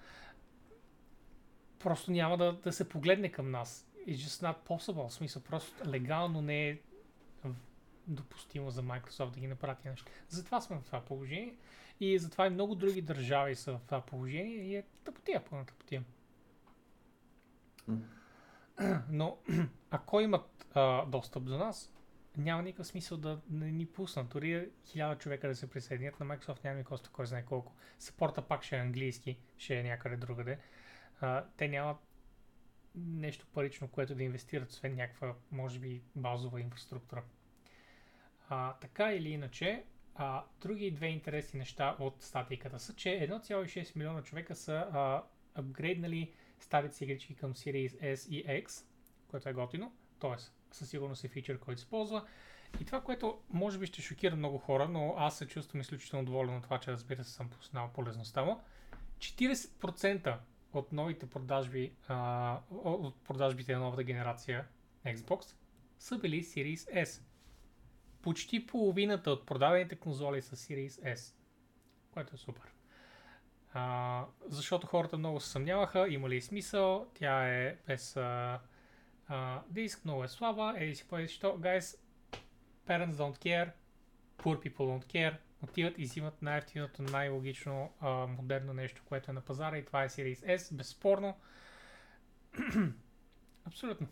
[1.78, 3.91] просто няма да, да се погледне към нас.
[4.06, 5.08] It's just not possible.
[5.08, 6.78] В смисъл, просто легално не е
[8.06, 10.12] допустимо за Microsoft да ги направи нещо.
[10.28, 11.56] Затова сме в това положение
[12.00, 16.04] и затова и много други държави са в това положение и е тъпотия, пълна тъпотия.
[19.10, 19.38] Но
[19.90, 21.92] ако имат а, достъп до нас,
[22.36, 24.28] няма никакъв смисъл да не ни пуснат.
[24.28, 27.72] Дори хиляда човека да се присъединят на Microsoft няма ми коста кой знае колко.
[27.98, 30.58] Съпорта пак ще е английски, ще е някъде другаде.
[31.20, 31.96] А, те нямат
[32.94, 37.22] нещо парично, което да инвестират, освен някаква, може би, базова инфраструктура.
[38.48, 44.22] А, така или иначе, а, други две интересни неща от статиката са, че 1,6 милиона
[44.22, 45.22] човека са а,
[45.54, 48.84] апгрейднали старите игрички към Series S и X,
[49.28, 50.42] което е готино, т.е.
[50.72, 52.26] със сигурност е фичър, който се ползва.
[52.80, 56.56] И това, което може би ще шокира много хора, но аз се чувствам изключително доволен
[56.56, 58.60] от това, че разбира се съм познал полезността му.
[59.18, 60.36] 40%
[60.74, 64.66] от новите продажби, а, от продажбите на новата генерация
[65.06, 65.54] Xbox
[65.98, 67.22] са били Series S.
[68.22, 71.34] Почти половината от продадените конзоли са Series S,
[72.10, 72.72] което е супер.
[73.74, 78.60] А, защото хората много се съмняваха, има ли смисъл, тя е без а,
[79.28, 81.98] а, диск, много е слаба, еди си поеди, що, guys,
[82.88, 83.70] parents don't care,
[84.38, 89.40] poor people don't care, отиват и взимат най-ефтиното, най-логично, а, модерно нещо, което е на
[89.40, 91.36] пазара и това е Series S, безспорно.
[93.64, 94.06] Абсолютно.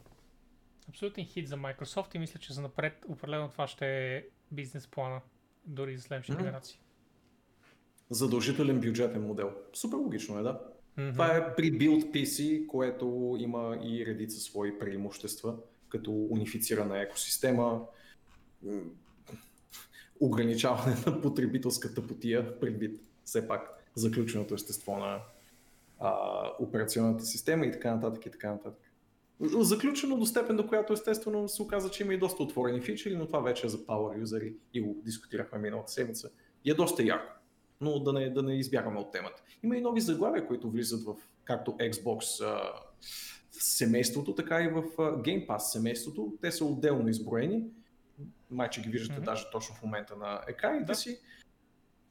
[0.88, 5.20] Абсолютен хит за Microsoft и мисля, че за напред определено това ще е бизнес плана,
[5.64, 6.42] дори за следващите mm-hmm.
[6.42, 6.80] генерации
[8.10, 9.52] задължителен бюджетен модел.
[9.72, 10.60] Супер логично е, да.
[10.98, 11.12] Mm-hmm.
[11.12, 15.56] Това е при Build PC, което има и редица свои преимущества,
[15.88, 17.80] като унифицирана екосистема,
[20.20, 25.18] ограничаване на потребителската потия, предвид все пак заключеното естество на
[25.98, 26.12] а,
[26.58, 28.92] операционната система и така нататък и така нататък.
[29.40, 33.26] Заключено до степен, до която естествено се оказа, че има и доста отворени фичери, но
[33.26, 36.30] това вече е за power юзери и го дискутирахме миналата седмица.
[36.64, 37.40] И е доста яко
[37.80, 39.42] но да не, да не избягаме от темата.
[39.62, 41.14] Има и нови заглавия, които влизат в
[41.44, 42.72] както Xbox а,
[43.50, 46.32] семейството, така и в а, Game Pass семейството.
[46.40, 47.64] Те са отделно изброени.
[48.50, 49.24] Май, че ги виждате mm-hmm.
[49.24, 50.94] даже точно в момента на екраните да.
[50.94, 51.20] си.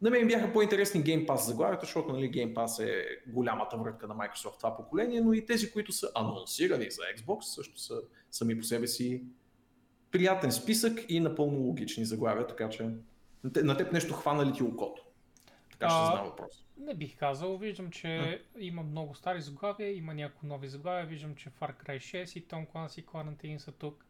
[0.02, 4.16] На мен бяха по-интересни Game Pass заглавията, защото нали, Game Pass е голямата врътка на
[4.16, 8.64] Microsoft това поколение, но и тези, които са анонсирани за Xbox, също са сами по
[8.64, 9.24] себе си
[10.12, 12.90] приятен списък и напълно логични заглавия, така че
[13.44, 15.06] на теб нещо хвана ли ти окото?
[15.72, 16.66] Така ще знам въпрос.
[16.78, 17.58] Не бих казал.
[17.58, 18.60] Виждам, че mm.
[18.60, 21.06] има много стари заглавия, има някои нови заглавия.
[21.06, 24.06] Виждам, че Far Cry 6 и Tom Clancy Quarantine са тук.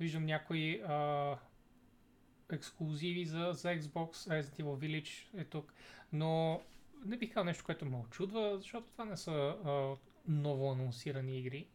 [0.00, 1.38] Виждам някои а,
[2.52, 5.74] ексклюзиви за, за Xbox, Resident Evil Village е тук.
[6.12, 6.60] Но
[7.04, 9.96] не бих казал нещо, което ме очудва, защото това не са а,
[10.28, 11.66] ново анонсирани игри.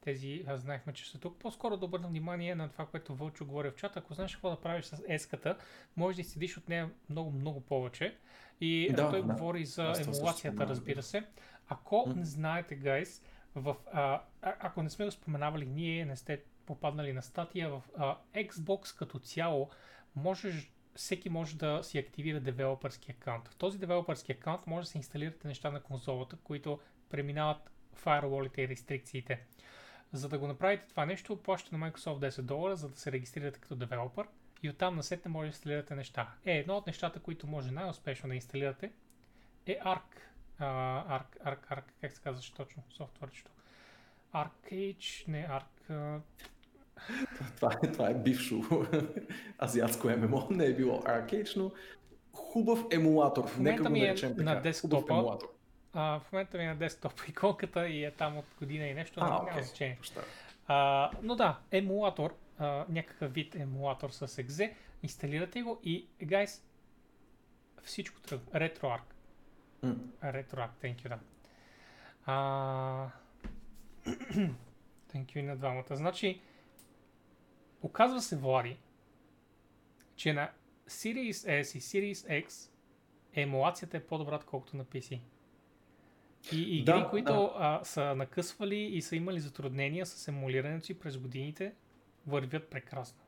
[0.00, 1.38] Тези а, знаехме, че са тук.
[1.38, 3.98] По-скоро да обърна внимание на това, което Вълчо говори в чата.
[3.98, 5.58] Ако знаеш какво да правиш с еската,
[5.96, 8.16] може да седиш от нея много, много повече.
[8.60, 9.32] И да, той да.
[9.32, 11.26] говори за Аз емулацията, разбира се.
[11.68, 12.16] Ако mm.
[12.16, 13.22] не знаете, гайс,
[13.54, 18.16] в, а, ако не сме го споменавали, ние не сте попаднали на статия, в а,
[18.34, 19.70] Xbox като цяло
[20.16, 23.48] можеш всеки може да си активира девелопърски аккаунт.
[23.48, 26.80] В този девелопърски аккаунт може да се инсталирате неща на конзолата, които
[27.10, 29.40] преминават фаерволите и рестрикциите.
[30.12, 33.60] За да го направите това нещо, плащате на Microsoft 10 долара, за да се регистрирате
[33.60, 34.26] като девелопър
[34.62, 36.34] и оттам насетне може да инсталирате неща.
[36.44, 38.92] Е, едно от нещата, които може най-успешно да инсталирате
[39.66, 40.28] е Arc.
[40.60, 43.50] Uh, Arc, Arc, Arc, как се казваше точно софтуерчето?
[44.34, 45.90] Arcage, не Arc...
[45.90, 46.20] Uh...
[47.56, 48.62] това, е, това е бившо
[49.62, 51.70] азиатско ММО, не е било Arcage, но
[52.32, 53.48] хубав емулатор.
[53.48, 54.42] В момента ми е така.
[54.42, 55.38] на десктопа.
[55.92, 59.20] А, в момента ми е на десктопа иконката и е там от година и нещо,
[59.22, 59.62] а, няма okay.
[59.62, 59.98] значение.
[60.66, 64.72] А, но да, емулатор, а, някакъв вид емулатор с exe,
[65.02, 66.62] инсталирате го и, guys,
[67.82, 68.60] всичко тръгва.
[68.60, 69.00] RetroArch.
[69.84, 69.96] Mm.
[70.22, 71.18] RetroArch, thank you, да.
[72.26, 73.08] А...
[75.14, 75.96] thank you на двамата.
[75.96, 76.40] Значи,
[77.82, 78.76] оказва се, Влади,
[80.16, 80.50] че на
[80.88, 82.70] Series S и Series X
[83.34, 85.20] емулацията е по-добра, отколкото на PC.
[86.52, 87.52] И игри, Да, които да.
[87.56, 91.72] а, са накъсвали и са имали затруднения с емулирането си през годините,
[92.26, 93.20] вървят прекрасно.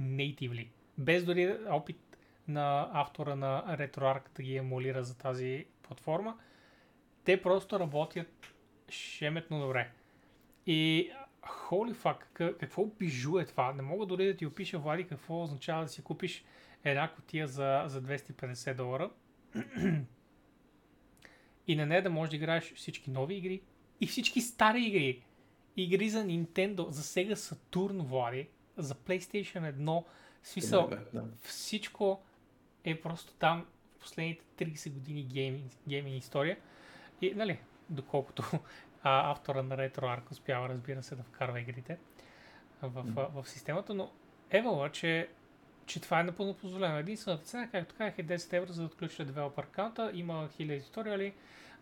[0.00, 0.68] Natively.
[0.98, 2.18] Без дори опит
[2.48, 6.38] на автора на RetroArch да ги емулира за тази платформа,
[7.24, 8.54] те просто работят
[8.88, 9.90] шеметно добре.
[10.66, 11.10] И
[11.42, 13.72] holy fuck, ка- какво бижу е това?
[13.72, 16.44] Не мога дори да ти опиша, Влади, какво означава да си купиш
[16.84, 19.10] една котия за, за 250 долара
[21.66, 23.62] и на нея да можеш да играеш всички нови игри
[24.00, 25.24] и всички стари игри.
[25.76, 30.04] Игри за Nintendo, за Sega Saturn, Влади, за PlayStation 1.
[30.42, 31.24] В смисъл, да.
[31.42, 32.22] всичко
[32.84, 33.66] е просто там
[33.96, 36.58] в последните 30 години гейминг, гейминг история.
[37.20, 37.58] И, нали,
[37.90, 38.42] доколкото
[39.02, 41.98] а, автора на RetroArch успява, разбира се, да вкарва игрите
[42.82, 44.10] в, в, в системата, но
[44.50, 45.28] евала, че,
[45.86, 46.98] че това е напълно позволено.
[46.98, 50.10] Единствената цена, както казах, е 10 евро за да отключите девелопер аккаунта.
[50.14, 51.34] Има хиляди туториали.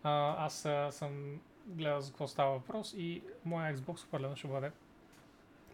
[0.03, 4.71] А, аз а, съм гледал за какво става въпрос и моя Xbox определено ще бъде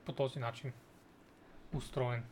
[0.05, 0.73] по този начин
[1.73, 2.23] устроен.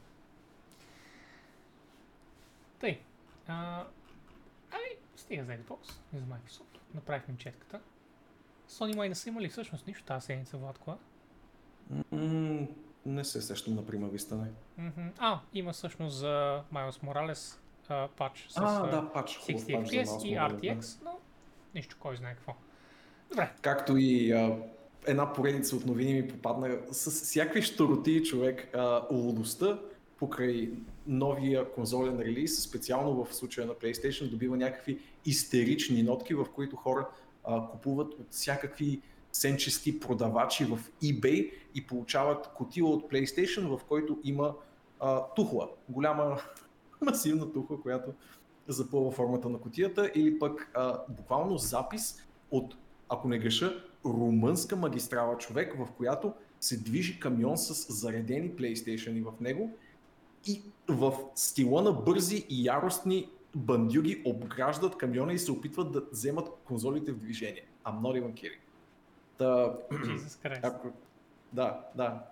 [2.79, 3.01] Тъй.
[3.47, 3.85] А,
[4.71, 6.77] ами, стига за Xbox, не за Microsoft.
[6.93, 7.79] Направихме четката.
[8.71, 10.91] Sony май не са имали всъщност нищо тази седмица, Владко.
[10.91, 10.97] а?
[12.11, 12.67] М,
[13.05, 14.47] не се сещам на прима вистане.
[14.77, 15.07] Мгм.
[15.17, 17.57] А, има всъщност за Miles Morales
[17.89, 19.37] а, патч с А, да, пач.
[19.37, 20.35] хубав 60 пач FPS и.
[20.35, 21.19] RTX, но
[21.75, 22.53] нищо кой знае какво.
[23.29, 24.57] Добре, Както и а,
[25.07, 28.69] една поредица от новини ми попадна с всякакви щуроти човек.
[28.75, 29.79] А, лудостта
[30.17, 30.71] покрай
[31.07, 37.07] новия конзолен релиз, специално в случая на PlayStation, добива някакви истерични нотки, в които хора
[37.43, 39.01] а, купуват от всякакви
[39.31, 44.53] сенчести продавачи в eBay и получават котила от PlayStation, в който има
[44.99, 45.69] а, тухла.
[45.89, 46.41] Голяма
[47.01, 48.13] масивна тухла, която
[48.67, 52.17] запълва формата на котията или пък а, буквално запис
[52.51, 52.75] от,
[53.09, 59.39] ако не греша, румънска магистрала човек, в която се движи камион с заредени PlayStation в
[59.41, 59.77] него
[60.47, 66.49] и в стила на бързи и яростни бандюги обграждат камиона и се опитват да вземат
[66.63, 67.65] конзолите в движение.
[67.85, 68.59] I'm not even kidding.
[69.37, 69.77] Та,
[70.63, 70.91] ако...
[71.53, 72.23] Да, да.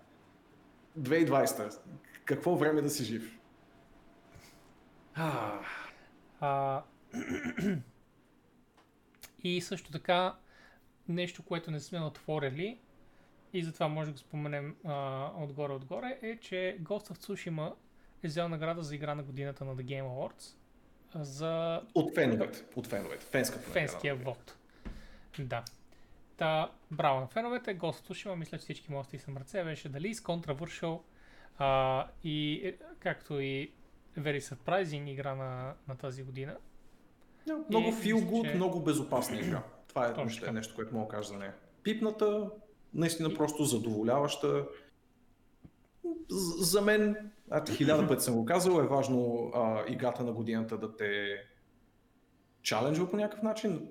[0.99, 1.79] 2020.
[2.25, 3.39] Какво време да си жив?
[5.15, 5.59] А,
[6.39, 6.83] А,
[9.43, 10.35] и също така,
[11.07, 12.79] нещо, което не сме отворили,
[13.53, 17.73] и затова може да го споменем а, отгоре-отгоре, е, че Ghost of Tsushima
[18.23, 20.58] е взел награда за игра на годината на The Game Awards
[21.15, 22.63] за от феновете.
[22.75, 23.25] От феновете.
[23.57, 23.73] Награда.
[23.73, 24.55] фенския вод.
[25.39, 25.63] Да.
[26.37, 30.21] Та, браво на феновете, of Tsushima, мисля, че всички да си ръце, беше дали с
[30.21, 30.99] Controversial
[31.57, 33.71] а, и е, както и
[34.17, 36.57] Very Surprising игра на, на тази година.
[37.47, 39.63] Да, Много И feel good, че- много безопасна игра.
[39.87, 40.51] Това е нещо, така.
[40.51, 41.53] нещо, което мога да кажа за нея.
[41.83, 42.49] Пипната,
[42.93, 44.67] наистина И- просто задоволяваща.
[46.59, 50.95] За мен, а хиляда пъти съм го казал, е важно а, играта на годината да
[50.95, 51.37] те
[52.61, 53.87] чаленджва по някакъв начин.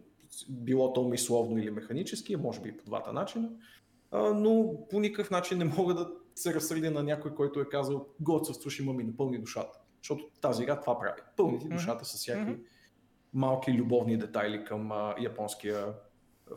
[0.48, 3.50] Било то мисловно или механически, може би и по двата начина.
[4.10, 8.06] А, но по никакъв начин не мога да се разсърдя на някой, който е казал
[8.22, 9.78] God of Tsushima ми напълни душата.
[10.02, 11.20] Защото тази игра това прави.
[11.36, 12.58] Пълни ти душата с всякакви
[13.34, 15.94] малки любовни детайли към а, японския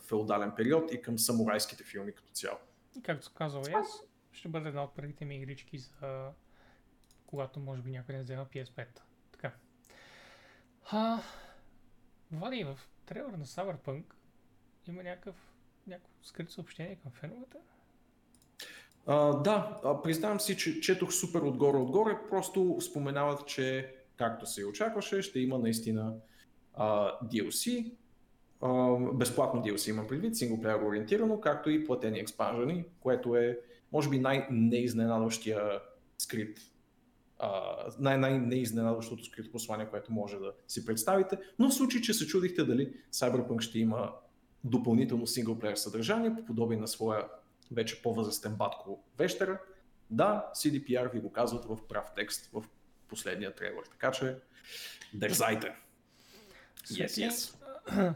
[0.07, 2.57] феодален период и към самурайските филми като цяло.
[2.97, 6.31] И както казал и аз, ще бъде една от първите ми игрички за
[7.25, 8.85] когато може би някой не взема PS5.
[9.31, 9.51] Така.
[10.91, 11.19] А,
[12.31, 14.03] Влади, в трейлера на Cyberpunk
[14.87, 15.35] има някакъв,
[15.87, 17.57] някакво скрито съобщение към феновете.
[19.05, 25.21] А, да, признавам си, че четох супер отгоре-отгоре, просто споменават, че както се и очакваше,
[25.21, 26.15] ще има наистина
[26.73, 27.91] а, DLC,
[28.61, 33.59] а, безплатно DLC имам предвид, синглплеер ориентирано, както и платени експанжени, което е
[33.91, 35.79] може би най-неизненадващия
[36.17, 36.59] скрит
[37.99, 41.37] най- най-неизненадващото скрито послание, което може да си представите.
[41.59, 44.11] Но в случай, че се чудихте дали Cyberpunk ще има
[44.63, 47.27] допълнително синглплеер съдържание, по подобие на своя
[47.71, 49.59] вече по-възрастен батко Вещера,
[50.09, 52.63] да, CDPR ви го казват в прав текст в
[53.07, 53.83] последния трейлер.
[53.91, 54.35] Така че,
[55.13, 55.75] дързайте!
[56.85, 57.55] Yes, yes.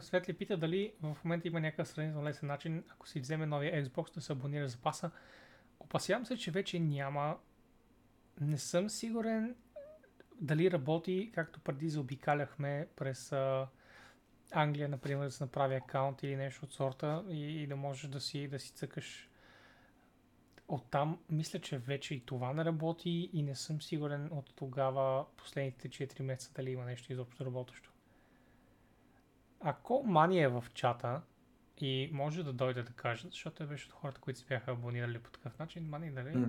[0.00, 4.14] Светли пита дали в момента има някакъв сравнително лесен начин, ако си вземе новия Xbox
[4.14, 5.10] да се абонира за паса.
[5.86, 7.38] Опасявам се, че вече няма.
[8.40, 9.56] Не съм сигурен
[10.40, 13.68] дали работи, както преди заобикаляхме през а,
[14.52, 18.20] Англия, например, да се направи акаунт или нещо от сорта и, и да можеш да
[18.20, 19.30] си, да си цъкаш
[20.68, 25.88] Оттам мисля, че вече и това не работи и не съм сигурен от тогава последните
[25.88, 27.90] 4 месеца дали има нещо изобщо работещо.
[29.60, 31.22] ако Мани е в чата
[31.80, 35.18] и може да дойде да каже, защото той беше от хората, които се бяха абонирали
[35.18, 36.46] по такъв начин, Мани, дали?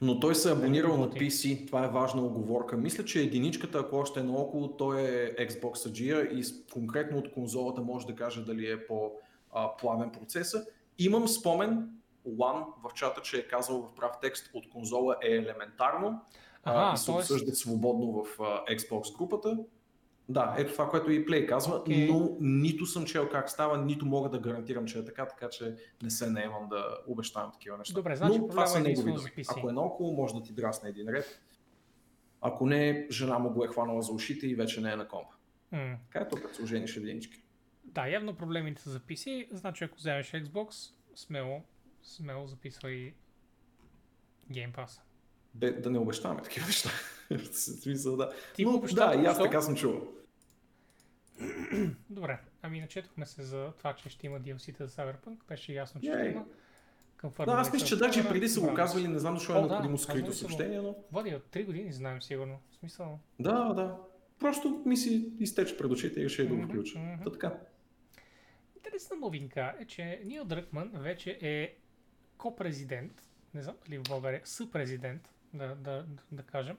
[0.00, 1.10] Но той се е абонирал на.
[1.10, 2.76] PC, това е важна оговорка.
[2.76, 7.82] Мисля, че единичката, ако още е наоколо, той е Xbox аджия и конкретно от конзолата
[7.82, 10.66] може да каже дали е по-плавен процеса.
[10.98, 11.88] Имам спомен,
[12.38, 16.20] Лан в чата, че е казал в прав текст от конзола е елементарно
[16.64, 18.38] Ага, и се обсъждат свободно в
[18.70, 19.58] Xbox групата.
[20.30, 22.08] Да, ето това, което и Play казва, Окей.
[22.08, 25.76] но нито съм чел как става, нито мога да гарантирам, че е така, така че
[26.02, 27.94] не се наемам да обещавам такива неща.
[27.94, 29.30] Добре, значи но това са е негови думи.
[29.48, 31.40] Ако е наоколо, може да ти драсне един ред.
[32.40, 35.34] Ако не, жена му го е хванала за ушите и вече не е на компа.
[35.72, 35.96] М.
[36.12, 37.42] Така ето като сложение единички.
[37.84, 41.62] Да, явно проблемите са за PC, значи ако вземеш Xbox, смело,
[42.02, 43.14] смело записвай
[44.50, 45.00] Game Pass.
[45.54, 46.90] Бе, да не обещаваме такива неща.
[47.52, 48.30] Смисъл, да.
[48.54, 50.19] Ти Но, да, и аз така съм чувал.
[52.10, 56.12] Добре, ами начетохме се за това, че ще има DLC-та за Cyberpunk, беше ясно, че
[56.12, 56.44] ще има.
[57.16, 59.60] Към Да, аз мисля, че даже преди са го казвали, не знам защо е да,
[59.60, 62.58] необходимо казвали скрито съобщение, но Води от 3 години, знаем сигурно.
[62.70, 63.18] В смисъл.
[63.38, 63.96] да, да.
[64.38, 66.98] Просто ми си изтече пред очите и реши да го включа.
[66.98, 67.24] мгм.
[67.24, 67.58] Та така.
[68.76, 71.74] Интересна новинка е, че Нил Дръкман вече е
[72.36, 73.22] ко-президент,
[73.54, 76.76] не знам дали в България, съпрезидент, да, да, да кажем,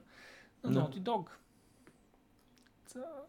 [0.64, 0.80] на Да.
[0.80, 1.26] Naughty Dog.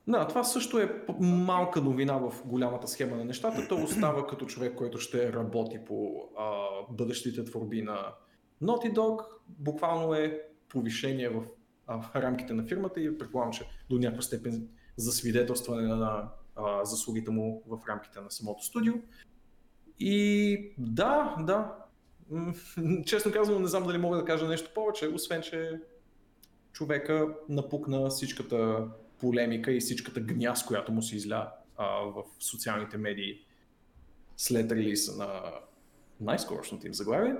[0.07, 3.67] Да, това също е малка новина в голямата схема на нещата.
[3.67, 8.13] Той остава като човек, който ще работи по а, бъдещите творби на
[8.63, 9.25] Naughty Dog.
[9.47, 11.43] Буквално е повишение в
[11.87, 14.67] а, рамките на фирмата и предполагам, че до някаква степен
[14.97, 18.93] за свидетелстване на а, заслугите му в рамките на самото студио.
[19.99, 21.75] И да, да.
[23.05, 25.81] Честно казано, не знам дали мога да кажа нещо повече, освен че
[26.71, 28.87] човека напукна всичката
[29.23, 33.45] полемика и всичката гняз, която му се изля а, в социалните медии
[34.37, 35.41] след релиза на
[36.19, 37.35] най-скорошното им заглавие.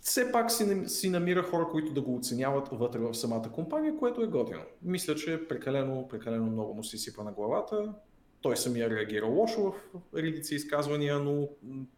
[0.00, 4.22] Все пак си, си намира хора, които да го оценяват вътре в самата компания, което
[4.22, 4.62] е готино.
[4.82, 7.94] Мисля, че прекалено, прекалено много му се сипа на главата.
[8.40, 9.74] Той самия реагира лошо в
[10.16, 11.48] редици изказвания, но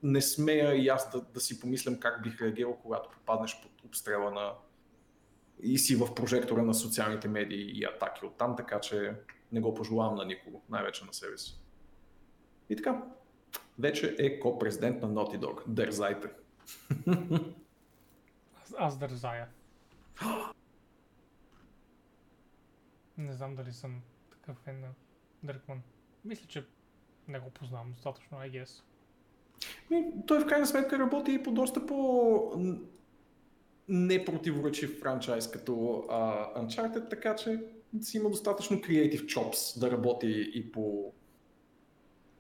[0.02, 4.30] не смея и аз да, да си помислям как бих реагирал, когато попаднеш под обстрела
[4.30, 4.52] на
[5.62, 9.14] и си в прожектора на социалните медии и атаки оттам, така че
[9.52, 11.60] не го пожелавам на никого, най-вече на себе си.
[12.68, 13.02] И така,
[13.78, 15.62] вече е ко-президент на Naughty Dog.
[15.66, 16.28] Дързайте.
[18.62, 19.48] аз, аз дързая.
[23.18, 24.88] Не знам дали съм такъв фен на
[25.42, 25.82] Дръкман.
[26.24, 26.66] Мисля, че
[27.28, 28.82] не го познавам достатъчно, I guess.
[29.90, 31.96] Ми, той в крайна сметка работи и по доста по
[33.88, 37.60] непротиворечив франчайз като а, Uncharted, така че
[38.00, 41.12] си има достатъчно creative chops да работи и по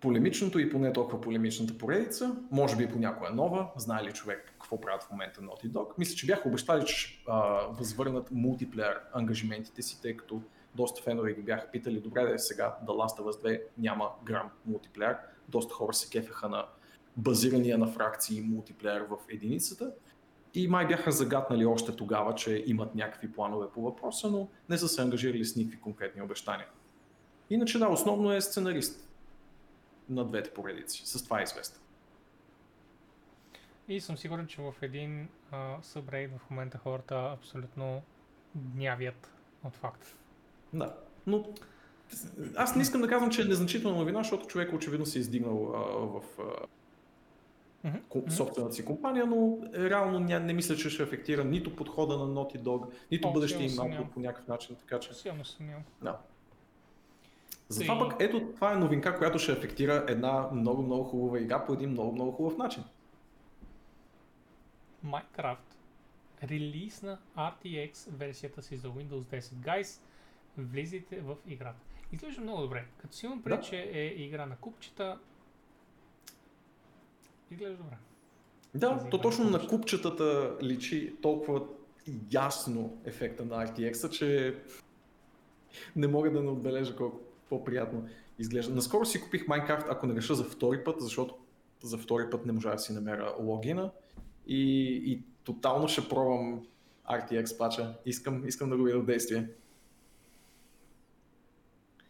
[0.00, 4.44] полемичното и по не толкова полемичната поредица, може би по някоя нова, знае ли човек
[4.52, 5.92] какво правят в момента Naughty Dog.
[5.98, 10.42] Мисля, че бяха обещали, че а, възвърнат мултиплеер ангажиментите си, тъй като
[10.74, 14.10] доста фенове ги бяха питали, добре да е сега The Last of Us 2 няма
[14.24, 15.16] грам мултиплеер.
[15.48, 16.66] Доста хора се кефеха на
[17.16, 19.92] базирания на фракции мултиплеер в единицата.
[20.56, 24.88] И май бяха загатнали още тогава, че имат някакви планове по въпроса, но не са
[24.88, 26.66] се ангажирали с никакви конкретни обещания.
[27.50, 29.08] Иначе да, основно е сценарист
[30.08, 31.02] на двете поредици.
[31.06, 31.80] С това е известен.
[33.88, 38.02] И съм сигурен, че в един а, събрейд в момента хората абсолютно
[38.56, 39.30] гнявят
[39.64, 40.06] от факта.
[40.72, 40.96] Да.
[41.26, 41.44] Но
[42.56, 45.72] аз не искам да казвам, че е незначителна новина, защото човек очевидно се е издигнал
[45.74, 46.66] а, в а,
[47.86, 48.30] Мгм.
[48.30, 52.58] собствената си компания, но реално ня, не мисля, че ще афектира нито подхода на Naughty
[52.60, 54.76] Dog, нито О, бъдещия им output по някакъв начин.
[54.76, 55.82] Така че, Силно съмнявам.
[56.02, 56.18] да.
[57.68, 61.72] Затова пък ето това е новинка, която ще афектира една много, много хубава игра по
[61.72, 62.84] един много, много хубав начин.
[65.06, 65.56] Minecraft
[66.42, 69.40] релизна RTX версията си за Windows 10.
[69.40, 70.00] Guys,
[70.58, 71.80] влизайте в играта.
[72.12, 72.84] Изглежда много добре.
[72.98, 73.66] Като си имам пред, Да.
[73.66, 75.18] че е игра на купчета,
[77.50, 77.96] изглежда добре.
[78.74, 79.76] Да, Тази то точно на на купчета.
[79.76, 81.62] купчетата личи толкова
[82.32, 84.58] ясно ефекта на RTX-а, че
[85.96, 88.08] не мога да не отбележа колко по-приятно
[88.38, 88.74] изглежда.
[88.74, 91.34] Наскоро си купих Minecraft, ако не реша за втори път, защото
[91.82, 93.90] за втори път не можа да си намеря логина
[94.46, 96.66] и, и тотално ще пробвам
[97.10, 97.94] RTX пача.
[98.06, 99.48] Искам, искам да го видя в действие.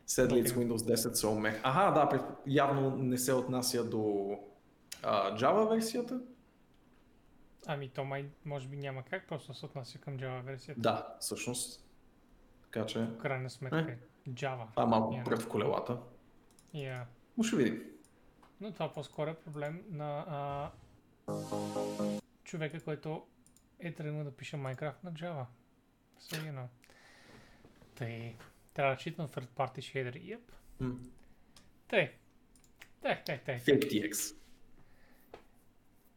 [0.07, 0.65] Седли it's Окей.
[0.65, 1.61] Windows 10 so meh.
[1.63, 4.29] Аха, да, явно не се отнася до
[5.07, 6.21] а, Java версията.
[7.67, 10.81] Ами то май, може би няма как, просто се отнася към Java версията.
[10.81, 11.87] Да, всъщност.
[12.63, 13.79] Така че, В крайна сметка
[14.27, 14.71] е Java.
[14.71, 15.25] това е малко Няма.
[15.25, 15.99] пред в колелата.
[16.75, 17.05] Yeah.
[17.39, 17.83] Но ще видим.
[18.61, 20.71] Но това по-скоро е проблем на а,
[22.45, 23.27] човека, който
[23.79, 25.45] е тръгнал да пише Minecraft на Java.
[26.21, 26.67] Know.
[27.95, 28.37] Тъй,
[28.75, 30.37] трябва да читам third party shader.
[30.37, 30.41] Yep.
[30.81, 30.95] М.
[31.89, 32.13] Тъй.
[33.03, 33.59] Тъй, тъй, тъй.
[33.61, 34.37] FakeTX.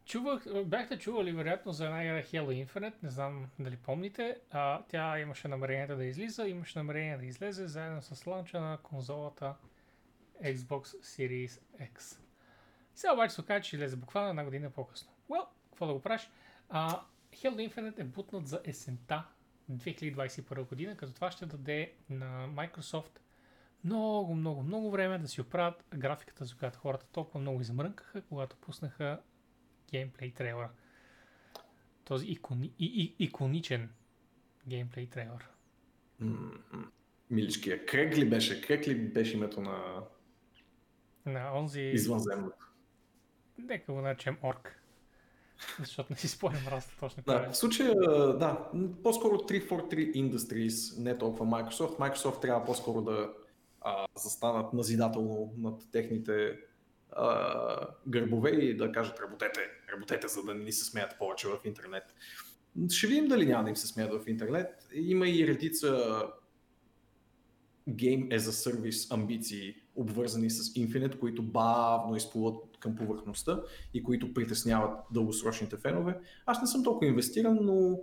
[0.10, 4.38] Чувах, бяхте чували вероятно за една игра Halo Infinite, не знам дали помните.
[4.52, 9.56] А, тя имаше намерението да излиза, имаше намерение да излезе заедно с ланча на конзолата
[10.44, 12.19] Xbox Series X.
[12.95, 15.11] Сега обаче се оказа, че излезе буквално една година по-късно.
[15.30, 16.30] Well, какво да го правиш?
[16.69, 17.02] А,
[17.34, 19.23] Halo Infinite е бутнат за есента
[19.72, 23.19] 2021 година, като това ще даде на Microsoft
[23.84, 28.56] много, много, много време да си оправят графиката, за която хората толкова много измрънкаха, когато
[28.56, 29.19] пуснаха
[29.91, 30.69] геймплей трейлера.
[32.05, 32.85] Този икони, и,
[33.19, 33.89] и, иконичен
[34.67, 35.49] геймплей трейлер.
[36.19, 36.91] М, м.
[37.31, 37.85] Миличкия.
[37.85, 38.61] Крек ли беше?
[38.61, 40.03] Крек ли беше името на
[41.25, 42.65] На онзи, извънземното?
[43.57, 44.75] нека го наречем Орк.
[45.79, 47.49] Защото не си спомням раста точно Да, е.
[47.49, 47.95] в случая,
[48.37, 48.69] да,
[49.03, 51.99] по-скоро 343 Industries, не толкова Microsoft.
[51.99, 53.33] Microsoft трябва по-скоро да
[53.81, 56.59] а, застанат назидателно над техните
[58.07, 59.60] гърбове и да кажат работете,
[59.94, 62.03] работете, за да не ни се смеят повече в интернет.
[62.90, 64.88] Ще видим дали няма да им се смеят в интернет.
[64.94, 66.22] Има и редица
[67.90, 73.61] Game as a Service амбиции, обвързани с Infinite, които бавно изплуват към повърхността
[73.94, 76.19] и които притесняват дългосрочните фенове.
[76.45, 77.99] Аз не съм толкова инвестиран, но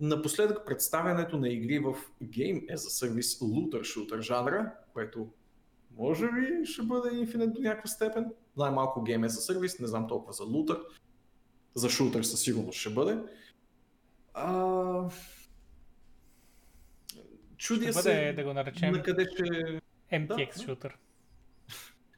[0.00, 5.28] напоследък представянето на игри в Game as a Service looter shooter жанра, което
[5.96, 8.32] може би ще бъде Infinite до някаква степен.
[8.56, 10.78] Най-малко Game as a Service, не знам толкова за лутър.
[11.74, 13.18] За шутър със сигурност ще бъде.
[14.34, 15.10] А...
[17.56, 19.44] Чудя Ще се бъде, да го наречем, на къде ще...
[20.12, 20.62] MTX да.
[20.62, 20.98] шутър.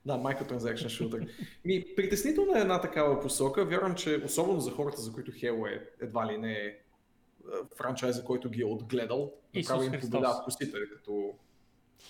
[0.07, 1.29] Да, microtransaction shooter.
[1.65, 3.65] Ми, притеснително е една такава посока.
[3.65, 6.79] Вярвам, че особено за хората, за които Halo е едва ли не е
[7.77, 10.11] франчайза, който ги е отгледал, Исус направо им Христос.
[10.11, 11.35] победават косите, като,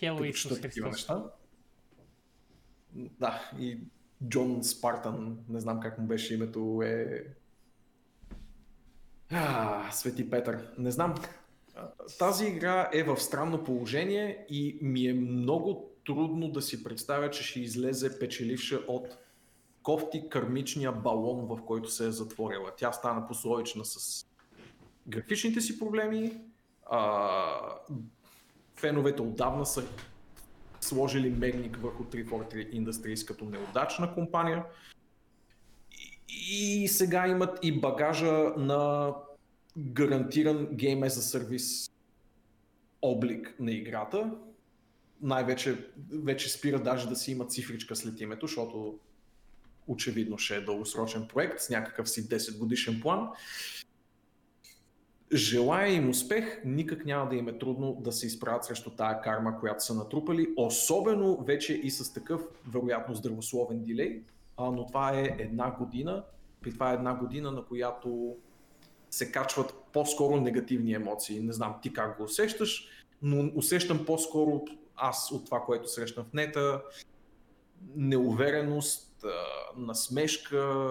[0.01, 0.93] като Исус Христос.
[0.93, 1.25] неща.
[2.95, 3.79] Да, и
[4.29, 7.25] Джон Спартан, не знам как му беше името, е...
[9.31, 11.15] А, Свети Петър, не знам.
[12.19, 17.43] Тази игра е в странно положение и ми е много трудно да си представя, че
[17.43, 19.19] ще излезе печеливша от
[19.83, 22.73] кофти кърмичния балон, в който се е затворила.
[22.77, 24.27] Тя стана пословична с
[25.07, 26.41] графичните си проблеми.
[26.91, 27.61] А,
[28.77, 29.85] феновете отдавна са
[30.81, 34.65] сложили мерник върху 343 Industries като неудачна компания.
[36.29, 39.13] И сега имат и багажа на
[39.79, 41.91] гарантиран Game as a Service
[43.03, 44.31] облик на играта.
[45.23, 45.77] Най-вече
[46.13, 48.99] вече спира даже да си има цифричка след името, защото
[49.87, 53.29] очевидно ще е дългосрочен проект с някакъв си 10 годишен план.
[55.35, 59.61] Желая им успех, никак няма да им е трудно да се изправят срещу тая карма,
[59.61, 64.23] която са натрупали, особено вече и с такъв, вероятно, здравословен дилей,
[64.57, 66.25] а, но това е една година,
[66.61, 68.37] при това е една година, на която
[69.11, 71.41] се качват по-скоро негативни емоции.
[71.41, 72.89] Не знам ти как го усещаш,
[73.23, 74.65] но усещам по-скоро
[74.97, 76.83] аз от това, което срещам в нета,
[77.97, 79.25] неувереност,
[79.77, 80.87] насмешка,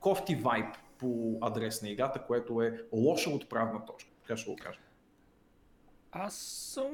[0.00, 0.66] кофти вайб
[1.00, 4.10] по адрес на играта, което е лоша отправна точка.
[4.22, 4.78] Така ще го кажа.
[6.12, 6.34] Аз
[6.74, 6.90] съм...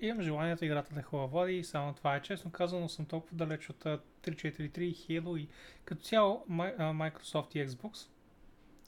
[0.00, 2.22] Имам желанието играта да е хубава води само това е.
[2.22, 5.48] Честно казано съм толкова далеч от а, 343 и Halo и
[5.84, 8.08] като цяло Microsoft и Xbox,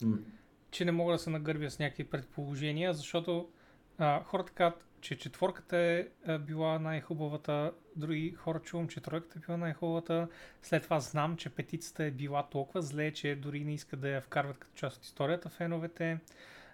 [0.03, 0.17] М.
[0.71, 3.49] че не мога да се нагърбя с някакви предположения, защото
[3.99, 9.47] а, хората казват, че четворката е а, била най-хубавата, други хора чувам, че тройката е
[9.47, 10.29] била най-хубавата,
[10.63, 14.21] след това знам, че петицата е била толкова зле, че дори не искат да я
[14.21, 16.19] вкарват като част от историята феновете.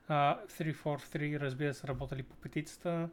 [0.09, 3.09] А, 343 разбира се работили по петицата.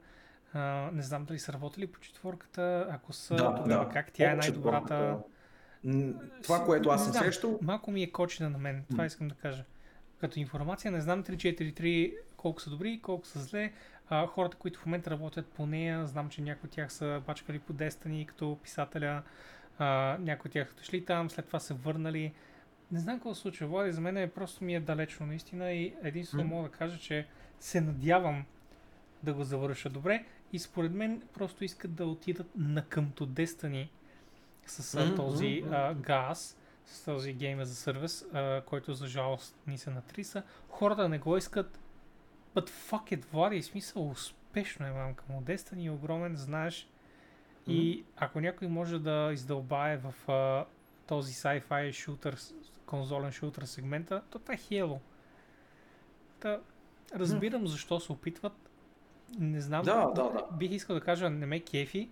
[0.53, 2.87] А, не знам дали са работили по четворката.
[2.89, 5.17] Ако са, тогава как тя е най-добрата.
[6.43, 9.63] Това, което аз съм срещал, Малко ми е кочина на мен, това искам да кажа.
[10.19, 13.71] Като информация не знам 343 колко са добри, колко са зле.
[14.09, 17.59] А, хората, които в момента работят по нея, знам, че някои от тях са бачкали
[17.59, 19.23] по Destiny като писателя,
[19.79, 22.33] а, някои от тях са дошли там, след това са върнали.
[22.91, 25.93] Не знам какво се случва, Влади, за мен е просто ми е далечно наистина и
[26.03, 26.49] единствено М.
[26.49, 27.27] мога да кажа, че
[27.59, 28.45] се надявам
[29.23, 33.89] да го завърша добре и според мен просто искат да отидат на къмто Destiny
[34.65, 39.55] с М, този а, газ, с този Game as a Service, а, който за жалост
[39.67, 40.43] ни се натриса.
[40.69, 41.79] Хората не го искат,
[42.57, 45.41] but fuck it, Влади, смисъл успешно е мамка му.
[45.41, 46.89] Destiny е огромен, знаеш,
[47.67, 50.65] И ако някой може да издълбае в а,
[51.07, 52.37] този sci-fi шутър,
[52.85, 54.99] конзолен шутър сегмента, то това е Halo.
[56.39, 56.59] Та,
[57.15, 58.69] разбирам защо се опитват.
[59.39, 59.85] Не знам.
[59.85, 60.47] Да, да, да.
[60.57, 62.09] Бих искал да кажа, не ме кефи,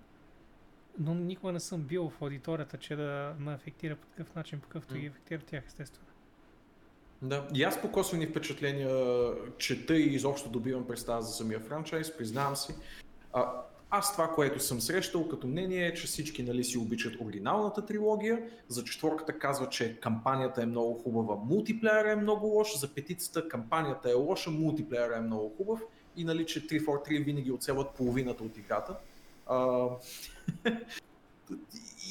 [0.99, 4.67] но никога не съм бил в аудиторията, че да ме афектира по такъв начин, по
[4.67, 4.99] какъвто М.
[4.99, 6.14] ги афектира тях, естествено.
[7.25, 7.47] Да.
[7.53, 8.89] И аз по косвени впечатления
[9.57, 12.73] чета и изобщо добивам представа за самия франчайз, признавам си.
[13.33, 13.51] А,
[13.89, 18.39] аз това, което съм срещал като мнение е, че всички нали, си обичат оригиналната трилогия.
[18.67, 22.79] За четворката казва, че кампанията е много хубава, мултиплеера е много лош.
[22.79, 25.79] За петицата кампанията е лоша, мултиплеера е много хубав.
[26.17, 28.97] И нали, че 343 винаги оцелват половината от играта.
[29.47, 29.87] А,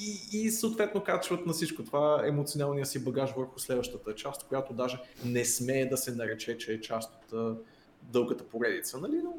[0.00, 4.98] и, и съответно качват на всичко това емоционалния си багаж върху следващата част, която даже
[5.24, 7.56] не смее да се нарече, че е част от а,
[8.02, 9.16] дългата поредица, нали?
[9.24, 9.34] Но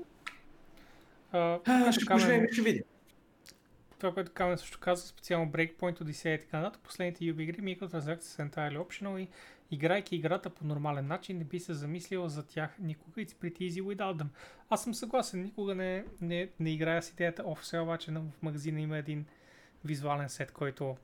[1.32, 1.60] А,
[1.92, 2.84] ще Камен- поживеем и ще видим.
[4.00, 8.32] това, което Камен също казва, специално Breakpoint, Odyssey и така нататък, последните Ubi игри, микротранзакции
[8.32, 9.28] са entirely optional и
[9.72, 13.22] играйки играта по нормален начин, не би се замислил за тях никога.
[13.22, 14.28] It's pretty easy without them.
[14.70, 18.82] Аз съм съгласен, никога не, не, не играя с идеята, о, все обаче в магазина
[18.82, 19.26] има един
[19.86, 20.98] визуален сет, който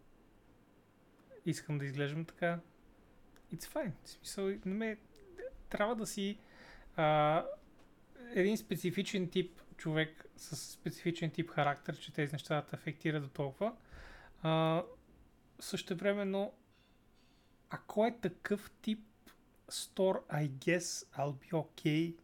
[1.46, 2.60] искам да изглеждам така.
[3.54, 3.92] It's fine.
[4.04, 4.98] В смисъл, не ме...
[5.70, 6.38] Трябва да си
[6.96, 7.46] а,
[8.34, 13.30] един специфичен тип човек с специфичен тип характер, че тези неща да те афектират до
[13.30, 13.74] толкова.
[14.44, 14.84] А,
[15.60, 16.54] същевременно,
[17.70, 19.08] ако е такъв тип
[19.68, 22.16] store, I guess I'll be okay.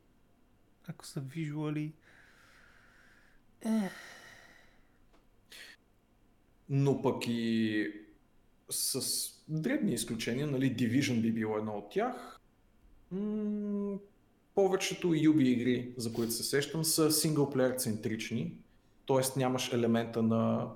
[0.88, 1.94] Ако са визуали.
[3.66, 3.90] Е,
[6.70, 7.92] Но пък и
[8.70, 9.02] с
[9.48, 12.40] дребни изключения, нали, Division би било едно от тях.
[13.12, 13.98] М-
[14.56, 18.58] повечето Ubi игри, за които се сещам, са синглплеер центрични,
[19.08, 19.40] т.е.
[19.40, 20.72] нямаш елемента на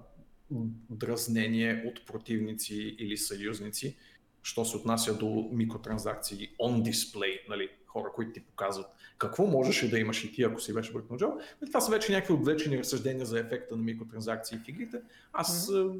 [0.89, 3.97] дразнение от противници или съюзници,
[4.43, 8.87] що се отнася до микротранзакции on display, нали, хора, които ти показват
[9.17, 11.17] какво можеше да имаш и ти, ако си беше бръкнал.
[11.61, 15.01] Нали, Това са вече някакви отвлечени разсъждения за ефекта на микротранзакции в игрите.
[15.33, 15.93] Аз а,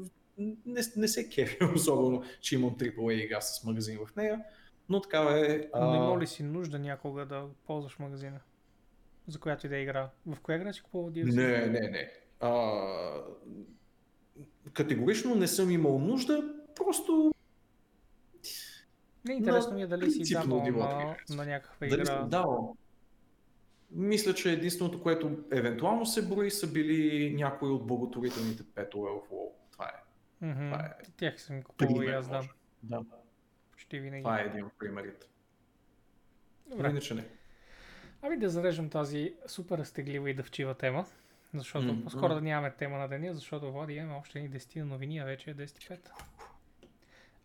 [0.66, 4.40] не, не се кефя особено, че имам AAA игра с магазин в нея,
[4.88, 5.68] но такава е.
[5.74, 8.40] но има ли си нужда някога да ползваш магазина?
[9.28, 10.10] За която и да е игра.
[10.26, 11.34] В коя игра си купувал DLC?
[11.34, 12.12] Не, не, не.
[12.40, 12.82] А,
[14.72, 17.32] категорично не съм имал нужда, просто
[19.24, 22.22] Не, интересно на ми е дали си давал на, на някаква дали игра.
[22.22, 22.76] давал.
[23.90, 29.48] Мисля, че единственото, което евентуално се брои, са били някои от благотворителните петове в WoW.
[29.72, 30.02] Това е.
[30.46, 30.70] Мгм.
[30.70, 32.42] това е Тях съм купувал и аз да.
[32.82, 33.00] Да,
[33.72, 34.22] Почти винаги.
[34.22, 35.26] това е един от примерите.
[36.66, 36.90] Добре.
[36.90, 37.24] иначе не.
[38.22, 41.06] Ами да зарежем тази супер разтеглива и дъвчива тема.
[41.54, 42.34] Защото по-скоро м.
[42.34, 45.54] да нямаме тема на деня, защото води имаме още ни 10 новини, а вече е
[45.54, 45.98] 10.05.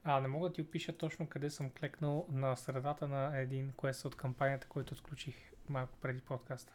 [0.09, 4.05] А, не мога да ти опиша точно къде съм клекнал на средата на един квест
[4.05, 5.35] от кампанията, който отключих
[5.69, 6.73] малко преди подкаста.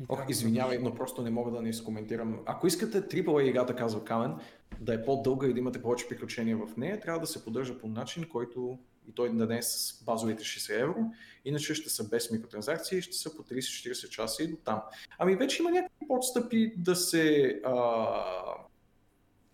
[0.00, 2.40] И Ох, извинявай, но просто не мога да не изкоментирам.
[2.46, 4.34] Ако искате AAA играта, казва Камен,
[4.80, 7.88] да е по-дълга и да имате повече приключения в нея, трябва да се поддържа по
[7.88, 8.78] начин, който
[9.08, 11.10] и той да не е с базовите 60 евро,
[11.44, 14.82] иначе ще са без микротранзакции и ще са по 30-40 часа и до там.
[15.18, 17.74] Ами вече има някакви подстъпи да се а,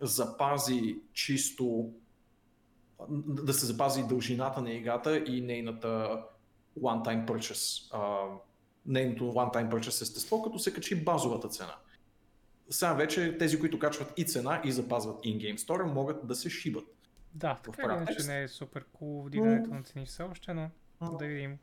[0.01, 1.93] запази чисто
[3.09, 6.21] да се запази дължината на играта и нейната
[6.79, 7.89] one-time purchase.
[7.93, 8.27] А,
[8.85, 11.75] нейното one-time purchase естество, като се качи базовата цена.
[12.69, 16.85] Сега вече тези, които качват и цена и запазват in-game store, могат да се шибат.
[17.33, 20.69] Да, така или иначе не е супер cool вдигането на цени все още, но
[21.17, 21.57] да видим.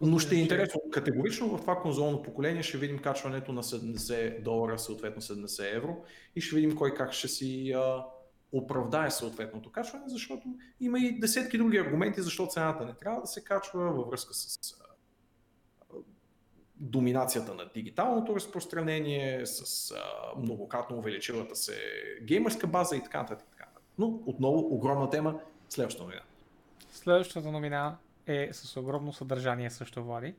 [0.00, 0.80] Но ще е интересно.
[0.90, 5.96] Категорично в това конзолно поколение ще видим качването на 70 долара, съответно 70 евро
[6.36, 8.04] и ще видим кой как ще си а,
[8.52, 10.48] оправдае съответното качване, защото
[10.80, 14.58] има и десетки други аргументи, защо цената не трябва да се качва във връзка с
[14.80, 14.84] а,
[16.76, 19.96] доминацията на дигиталното разпространение, с а,
[20.40, 21.78] многократно увеличилата се
[22.22, 23.46] геймърска база и така нататък.
[23.48, 23.82] и така нататък.
[23.98, 26.22] Но отново огромна тема, следващата новина.
[26.92, 27.96] Следващата новина
[28.26, 30.34] е с огромно съдържание също води.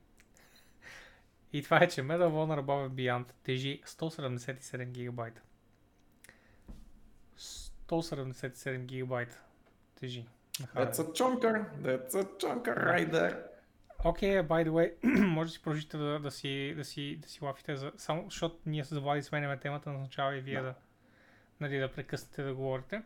[1.53, 5.41] И това е, че Medal of Honor Above Beyond тежи 177 гигабайта.
[7.37, 9.39] 177 гигабайта
[9.99, 10.25] тежи.
[10.75, 13.35] That's a chunker, that's a chunker right there.
[14.03, 14.93] Окей, okay, by the way,
[15.27, 18.59] може да си продължите да, да, си, да, си, да си лафите, за, само защото
[18.65, 20.75] ние с Влади сменяме темата, означава и вие да, Да.
[21.59, 23.01] нали, да прекъснете да говорите.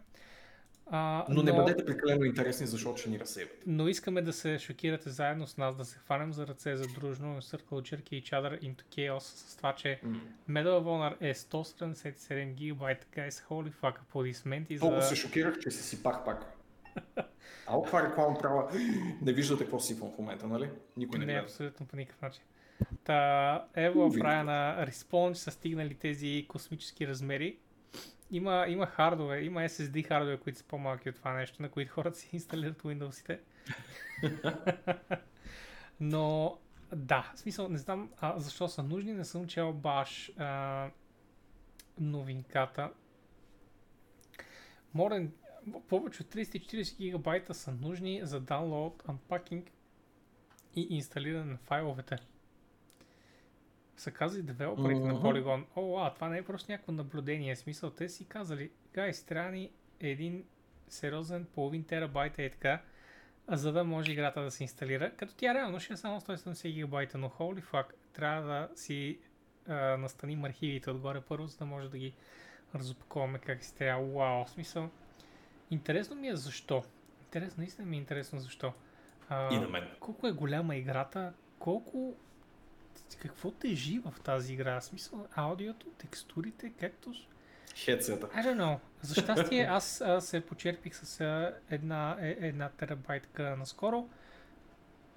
[0.91, 3.57] А, Но не бъдете прекалено интересни, защото ще ни разсейвате.
[3.67, 7.41] Но искаме да се шокирате заедно с нас, да се хванем за ръце за дружно,
[7.41, 10.19] Circle Jerky each other into chaos с това, че Mm.
[10.49, 15.07] Medal of Honor е 177 гигабайта, guys, holy fuck, аплодисменти Толкова за...
[15.07, 16.45] се шокирах, че си сипах пак.
[17.67, 18.71] А това реклама права.
[19.21, 20.69] Не виждате какво сипвам в момента, нали?
[20.97, 21.43] Никой не Не, гледа.
[21.43, 22.43] абсолютно по никакъв начин.
[23.03, 24.07] Та, Ево
[24.43, 24.87] на
[25.33, 27.57] че са стигнали тези космически размери.
[28.31, 32.17] Има, има хардове, има SSD хардове, които са по-малки от това нещо, на които хората
[32.17, 33.39] си инсталират Windows-ите.
[35.99, 36.57] Но,
[36.95, 40.89] да, в смисъл, не знам а, защо са нужни, не съм чел баш а,
[41.99, 42.91] новинката.
[44.93, 45.31] Морен,
[45.87, 49.63] повече от 340 гигабайта са нужни за download, unpacking
[50.75, 52.17] и инсталиране на файловете.
[53.99, 55.27] Са казали девелоперите на Мгм.
[55.27, 59.51] Polygon, о, а, това не е просто някакво наблюдение, смисъл, те си казали, гайс, трябва
[59.51, 60.43] ни един
[60.87, 62.81] сериозен половин терабайт е така,
[63.47, 67.17] за да може играта да се инсталира, като тя реално ще е само 170 гигабайта,
[67.17, 69.19] но holy fuck, трябва да си
[69.67, 72.13] а, настаним архивите отгоре първо, за да може да ги
[72.75, 74.05] разопаковаме как си трябва.
[74.07, 74.89] Вау, смисъл.
[75.71, 76.83] Интересно ми е защо.
[77.21, 78.73] Интересно, наистина ми е интересно защо.
[79.29, 79.87] А, И на мен.
[79.99, 82.15] колко е голяма играта, колко
[83.21, 84.79] какво тежи в тази игра?
[84.79, 87.13] В смисъл, аудиото, текстурите, както...
[87.75, 88.27] Хедсета.
[88.27, 88.79] I don't know.
[89.01, 94.09] За щастие аз а, се почерпих с а, една, е, една терабайтка наскоро.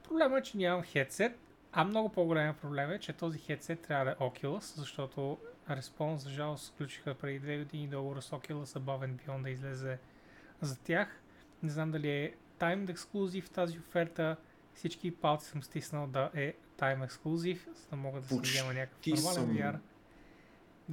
[0.08, 1.38] Проблемът е, че нямам хедсет,
[1.72, 5.38] а много по-голям проблем е, че този хедсет трябва да е Oculus, защото
[5.70, 9.98] Respawn за жалост сключиха преди две години договор с Oculus, а бавен Beyond да излезе
[10.60, 11.20] за тях.
[11.62, 14.36] Не знам дали е Timed Exclusive тази оферта.
[14.74, 18.74] Всички палци съм стиснал да е Time Exclusive, за да мога да си Почти взема
[18.74, 19.78] някакъв нормален VR.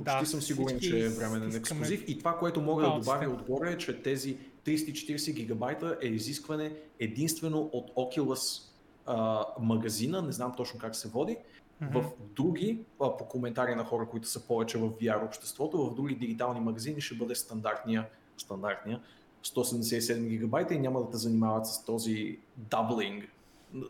[0.06, 2.04] Почти съм сигурен, че е временен ексклюзив.
[2.08, 7.70] И това, което мога да добавя отгоре е, че тези 340 гигабайта е изискване единствено
[7.74, 8.64] от Oculus
[9.06, 11.38] а, магазина, не знам точно как се води,
[11.82, 12.00] Мгм.
[12.00, 16.16] в други, а, по коментари на хора, които са повече в VR обществото, в други
[16.16, 18.06] дигитални магазини ще бъде стандартния,
[18.38, 19.02] стандартния
[19.44, 23.26] 177 гигабайта и няма да те занимават с този даблинг,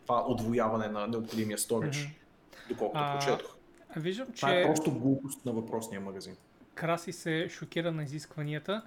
[0.02, 2.14] това отвояване на необходимия storage, Мгм.
[2.68, 3.56] доколкото А, прочетох.
[3.96, 6.36] Виждам, Това е че просто глупост на въпросния магазин.
[6.74, 8.82] Краси се шокира на изискванията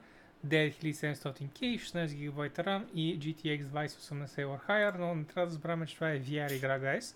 [0.48, 6.10] 9700K, 16 ГБ RAM и GTX 2080 Warhire, но не трябва да забравяме, че това
[6.12, 7.16] е VR игра, guys.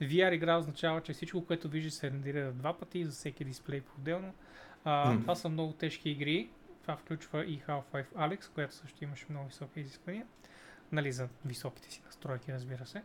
[0.00, 4.34] VR игра означава, че всичко, което виждаш се рендира два пъти за всеки дисплей по-отделно.
[4.84, 5.22] А, Мгм.
[5.22, 6.48] Това са много тежки игри.
[6.82, 10.26] Това включва и Half-Life Alex, която също имаше много високи изисквания.
[10.92, 13.02] Нали, за високите си настройки, разбира се.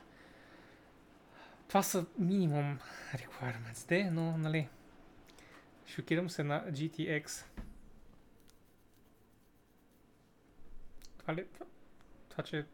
[1.74, 2.80] Това са минимум
[3.14, 4.70] requirements, но нали,
[5.86, 7.46] шокирам се на GTX.
[11.18, 11.48] Това ли?
[11.54, 11.66] Това,
[12.30, 12.66] това че...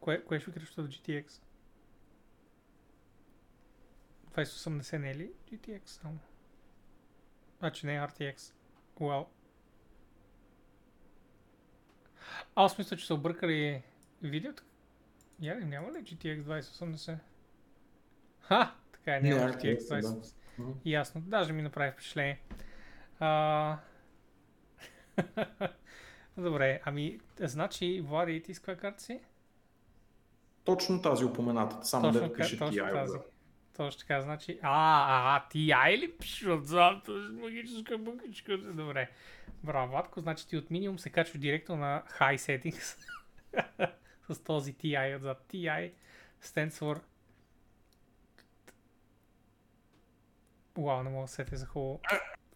[0.00, 1.42] Кое, кое е шокиращо в GTX?
[4.30, 6.18] 2080 не е ли GTX само?
[7.58, 8.52] Значи не е RTX.
[9.00, 9.24] А,
[12.54, 13.82] аз мисля, че са объркали
[14.22, 14.64] видеото.
[15.42, 17.18] Я няма ли GTX 2080?
[18.40, 18.74] Ха!
[18.92, 20.08] Така е, няма RTX, GTX да.
[20.08, 20.34] 2080.
[20.58, 20.72] Мгм.
[20.84, 22.40] Ясно, даже ми направи впечатление.
[23.20, 23.78] А...
[26.36, 29.20] Добре, ами, значи, Влади, ти с каква карта си?
[30.64, 32.92] Точно тази упомената, само да пише TI.
[32.92, 33.12] тази.
[33.12, 33.24] Да.
[33.76, 34.58] Точно така, значи...
[34.62, 37.08] А, а, ти ай ли пише отзад?
[37.30, 38.58] Магическа букичка.
[38.58, 39.10] Добре.
[39.62, 40.20] Браво, Владко.
[40.20, 42.96] Значи ти от минимум се качва директно на High Settings.
[44.24, 45.44] с този TI отзад.
[45.52, 45.92] TI
[46.42, 47.00] stands for...
[50.78, 52.00] Уау, не мога да се сетя за хубаво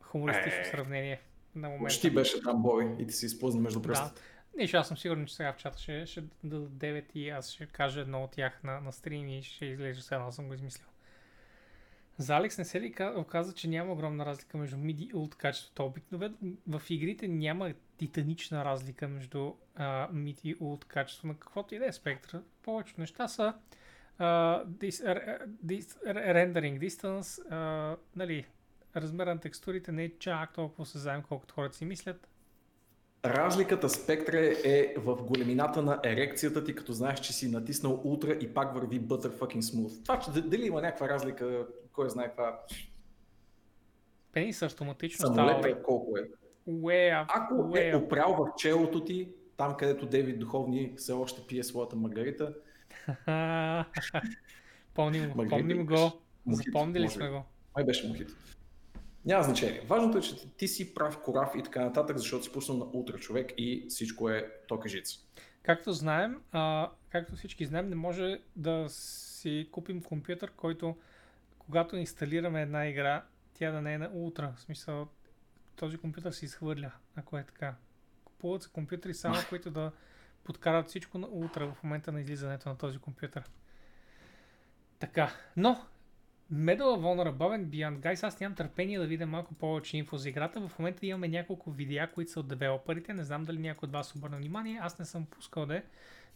[0.01, 0.65] хумористично Е.
[0.65, 1.21] сравнение
[1.55, 1.85] на момента.
[1.85, 3.89] Почти беше там бой и ти се изпълзна между Да.
[3.89, 4.21] пръстите.
[4.57, 7.51] Не, ще аз съм сигурен, че сега в чата ще, ще дадат 9 и аз
[7.51, 10.55] ще кажа едно от тях на, на стрим и ще изглежда все едно съм го
[10.55, 10.87] измислил.
[12.19, 15.35] За Алекс не се ли ка- оказа, че няма огромна разлика между mid и ult
[15.35, 15.85] качеството?
[15.85, 16.35] Обикновено
[16.69, 21.87] в игрите няма титанична разлика между uh, mid и ult качество на каквото и да
[21.87, 22.43] е спектър.
[22.63, 23.55] Повечето неща са
[26.79, 28.47] distance, uh, нали,
[28.97, 32.29] размера на текстурите не е чак толкова съзнаем, колкото хората си мислят.
[33.25, 38.55] Разликата спектре е в големината на ерекцията ти, като знаеш, че си натиснал ултра и
[38.55, 40.03] пак върви butter fucking smooth.
[40.03, 42.61] Това, че дали има някаква разлика, кой знае това,
[44.33, 46.23] Пенис автоматично става самолета колко е.
[46.69, 51.65] Up, Ако way е опрял в челото ти, там където Дейвид Духовни все още пие
[51.65, 52.55] своята маргарита,
[54.95, 56.13] помним Маргарита помним го.
[56.47, 57.45] Мохито, Запомнили може сме го.
[57.77, 58.35] май беше мохито.
[59.25, 59.81] Няма значение.
[59.87, 63.19] Важното е, че ти си прав кораф и така нататък, защото си пуснал на ултра
[63.19, 65.19] човек и всичко е токежица.
[65.63, 70.97] Както знаем, а, както всички знаем, не може да си купим компютър, който
[71.59, 73.25] когато инсталираме една игра,
[73.55, 74.53] тя да не е на ултра.
[74.57, 75.09] В смисъл,
[75.77, 77.75] този компютър се изхвърля, ако е така.
[78.25, 79.93] Купуват се компютри само, които да
[80.45, 83.45] подкарат всичко на ултра в момента на излизането на този компютър.
[84.99, 85.87] Така, но
[86.53, 88.01] Medal of Honor Above Beyond.
[88.01, 90.69] Guys, аз нямам търпение да видя малко повече инфо за играта.
[90.69, 93.15] В момента имаме няколко видеа, които са от девелоперите.
[93.15, 94.79] Не знам дали някой от вас обърна внимание.
[94.83, 95.83] Аз не съм пускал да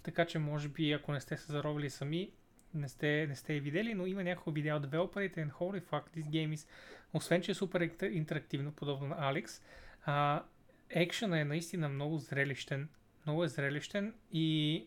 [0.02, 2.30] Така че може би ако не сте се заробили сами,
[2.74, 6.24] не сте, не сте видели, но има няколко видеа от девелоперите and holy fuck, this
[6.24, 6.68] game is,
[7.12, 9.62] освен че е супер интерактивно, подобно на Alex,
[10.04, 10.44] а,
[10.90, 12.88] екшена е наистина много зрелищен,
[13.26, 14.86] много е зрелищен и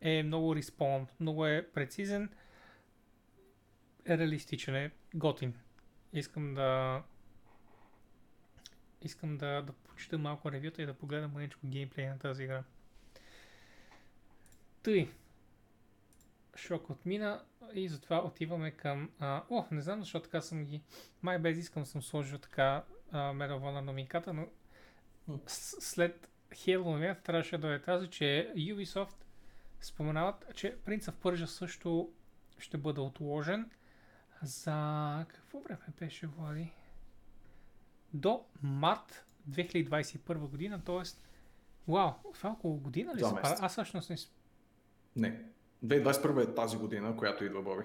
[0.00, 2.30] е много респон, много е прецизен,
[4.06, 5.54] е реалистичен, е готин.
[6.12, 7.02] Искам да
[9.02, 12.62] искам да, да почита малко ревюта и да погледам мъничко геймплей на тази игра.
[14.82, 15.08] Тъй,
[16.56, 19.10] шок отмина и затова отиваме към...
[19.18, 20.82] А, о, не знам защо така съм ги...
[21.22, 24.46] Май без искам съм сложил така а, Medal of Honor номинката, но
[25.46, 29.14] след Halo новината трябваше да дойде тази, че Ubisoft
[29.80, 32.12] споменават, че Принц в Пържа също
[32.58, 33.70] ще бъде отложен.
[34.42, 35.26] За...
[35.28, 36.72] Какво време беше, Влади?
[38.14, 41.02] До март 2021 година, т.е.
[41.88, 44.16] Вау, това е около година ли се Аз всъщност не...
[45.16, 45.44] Не,
[45.84, 47.82] 2021 е тази година, която идва Боби.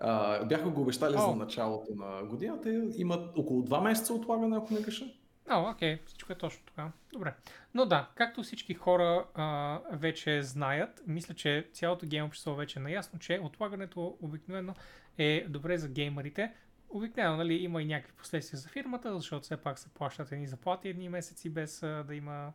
[0.00, 1.30] Uh, бяха го обещали oh.
[1.30, 2.90] за началото на годината.
[2.96, 5.04] Имат около 2 месеца отлагане, ако не греша.
[5.48, 6.92] Oh, окей, всичко е точно така.
[7.12, 7.34] Добре.
[7.74, 12.82] Но да, както всички хора а, вече знаят, мисля, че цялото гейм общество вече е
[12.82, 14.74] наясно, че отлагането обикновено
[15.18, 16.52] е добре за геймерите.
[16.88, 20.88] Обикновено нали, има и някакви последствия за фирмата, защото все пак се плащат едни заплати
[20.88, 22.52] едни месеци без а, да има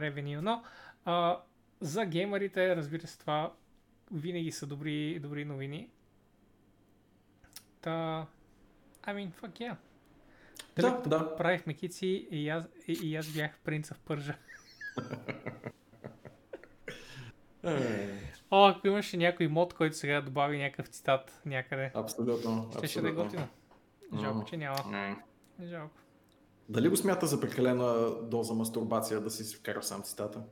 [0.00, 0.42] ревеню.
[0.42, 0.62] Но
[1.04, 1.40] а,
[1.80, 3.52] за геймерите, разбира се, това
[4.12, 5.90] винаги са добри, добри новини.
[7.80, 8.26] Та,
[9.02, 9.76] I mean, fuck yeah.
[10.76, 11.36] Да, да.
[11.36, 14.34] Правихме кици и аз, и, и аз бях принца в пържа.
[18.50, 21.90] О, ако имаше някой мод, който сега добави някакъв цитат някъде.
[21.94, 22.70] Абсолютно.
[22.78, 23.48] Ще ще да е готино.
[24.20, 25.16] Жалко, че няма.
[25.62, 25.94] Жалко.
[26.68, 30.42] Дали го смята за прекалена доза мастурбация да си вкара сам цитата?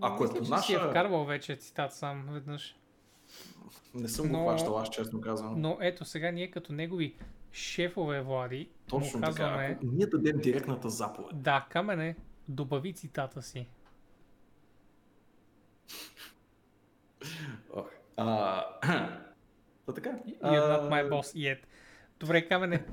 [0.00, 0.62] Ако Мисля, е по наша...
[0.62, 2.76] си е вкарвал вече цитат сам веднъж.
[3.94, 5.60] Не съм но, го хващал, аз честно казвам.
[5.60, 7.16] Но ето сега ние като негови
[7.52, 9.68] шефове, Влади, Точно му казваме...
[9.68, 11.42] Така, ако ние дадем директната заповед.
[11.42, 12.16] Да, камене,
[12.48, 13.68] добави цитата си.
[18.16, 18.64] А,
[19.94, 20.10] така.
[20.42, 21.58] You're not my boss yet.
[22.20, 22.84] Добре, камене,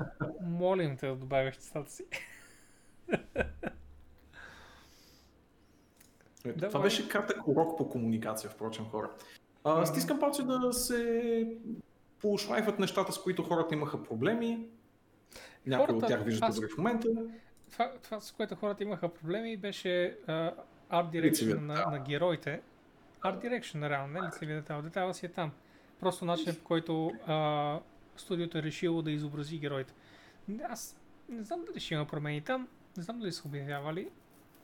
[0.41, 2.05] молим те да добавиш цитата си.
[6.45, 6.83] Ето, да, това бе.
[6.83, 9.09] беше кратък урок по комуникация, впрочем, хора.
[9.63, 11.57] А, стискам палци да се
[12.21, 14.67] поушлайфат нещата, с които хората имаха проблеми.
[15.65, 17.07] Някои хората, от тях виждат добре в момента.
[17.71, 20.53] Това, това, с което хората имаха проблеми, беше uh,
[20.91, 22.61] Art Direction на, на, на героите.
[23.21, 24.81] Art Direction, реално, не лицевия детайл.
[24.81, 25.51] Детайла си е там.
[25.99, 27.79] Просто начинът по който uh,
[28.17, 29.93] студиото е решило да изобрази героите.
[30.69, 30.97] Аз
[31.29, 34.09] не знам дали ще има промени там, не знам дали са обявявали,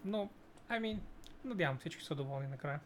[0.05, 0.29] но,
[0.69, 0.97] I mean,
[1.47, 2.79] Надявам всички са доволни накрая.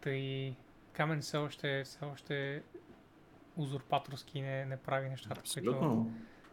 [0.00, 0.54] Тъй
[0.92, 2.62] Камен все още, все още
[3.56, 5.80] узурпаторски не, не прави нещата, Абсолютно.
[5.80, 6.06] които...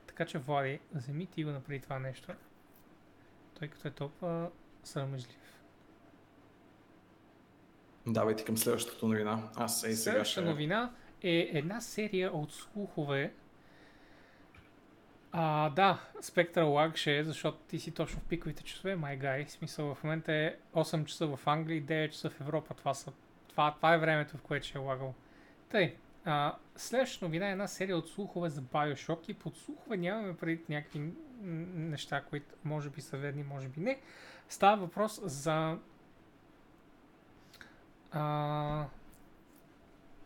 [0.07, 2.33] Така че, Влади, вземи ти го напреди това нещо,
[3.59, 4.51] тъй като е толкова
[4.83, 5.61] срамежлив.
[8.07, 9.49] Давайте към следващата новина.
[9.55, 10.41] Аз е сега ще...
[10.41, 13.33] новина е една серия от слухове,
[15.31, 19.45] а, да, Lag ще е, защото ти си точно в пиковите часове, май гай.
[19.47, 22.73] Смисъл, в момента е 8 часа в Англия и 9 часа в Европа.
[22.73, 23.11] Това, са,
[23.47, 25.13] това, това е времето, в което ще е лагал.
[25.69, 25.95] Тъй,
[26.25, 30.61] а, следващата новина е една серия от слухове за Bioshock и под слухове нямаме преди
[30.69, 33.99] някакви неща, които може би са верни, може би не.
[34.49, 35.77] Става въпрос за
[38.11, 38.85] а,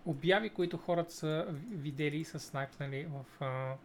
[0.05, 3.75] обяви, които хората са видели и са снайпнали в а,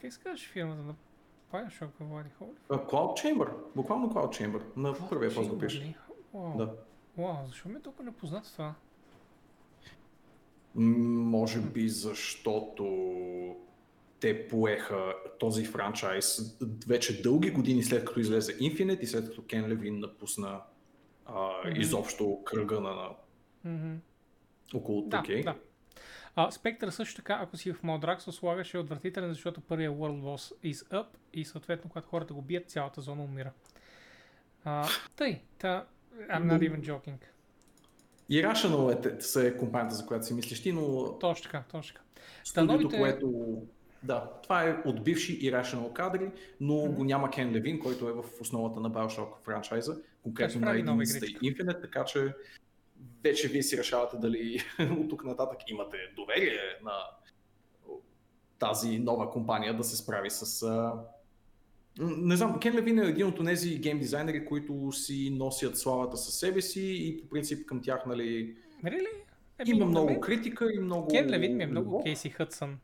[0.00, 0.94] как се казваш фирмата на
[1.52, 2.50] Bioshock, Влади Холи?
[2.68, 3.48] Cloud Chamber.
[3.76, 4.62] Буквално Cloud Chamber.
[4.76, 5.94] На Cloud първия пост го пише.
[6.34, 6.74] Да.
[7.18, 8.74] Вау, защо ми е толкова непознато това?
[10.74, 12.84] Може би защото
[14.20, 16.56] те поеха този франчайз
[16.86, 20.60] вече дълги години след като излезе Infinite и след като Кен Левин напусна
[21.26, 21.78] а, mm-hmm.
[21.78, 23.10] изобщо кръга на, на
[23.66, 23.96] Mm-hmm.
[24.74, 25.44] около Да, 2K.
[25.44, 25.54] да.
[26.42, 30.54] А, Спектър също така, ако си в Малдракс, слагаш е отвратителен, защото първият World Boss
[30.64, 33.52] is up и съответно, когато хората го бият, цялата зона умира.
[34.64, 35.86] А, тъй, та,
[36.20, 37.16] I'm not even joking.
[38.30, 42.06] Irrational е са е компанията, за която си мислиш ти, но Точно така, точно така.
[42.44, 43.62] студиото, новите- което...
[44.02, 46.30] Да, това е от бивши Irrational кадри,
[46.60, 46.94] но Мгм.
[46.94, 51.26] го няма Кен Левин, който е в основата на Bioshock франчайза, конкретно на игричка.
[51.26, 52.34] Infinite, така че
[53.24, 54.60] вече вие си решавате дали
[55.00, 56.92] от тук нататък имате доверие на
[58.58, 60.62] тази нова компания да се справи с...
[60.62, 60.92] А...
[61.98, 66.34] Не знам, Кен Левин е един от тези гейм дизайнери, които си носят славата със
[66.34, 69.08] себе си и по принцип към тях, нали, Really?
[69.58, 71.08] Еми, има много мен критика и много...
[71.08, 72.04] Кен Левин ми е много любов.
[72.04, 72.78] Кейси Хътсън.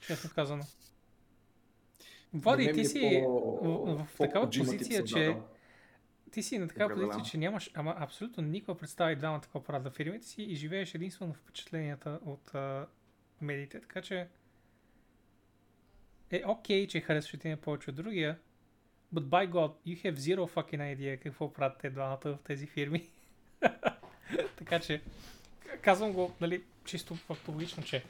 [0.00, 0.62] Честно казано.
[2.32, 5.42] Ми ти е си по- в, в такава позиция, че създател.
[6.32, 9.82] Ти си на такава позиция, че нямаш ама, абсолютно никаква представа и двамата какво правят
[9.82, 12.86] за фирмите си и живееш единствено в впечатленията от а,
[13.40, 14.28] медиите, така че
[16.30, 18.38] е окей, че харесваш един повече от другия,
[19.14, 23.10] but by God, you have zero fucking idea какво правят те двамата в тези фирми.
[24.56, 25.02] така че,
[25.82, 28.04] казвам го, нали, чисто фактологично, че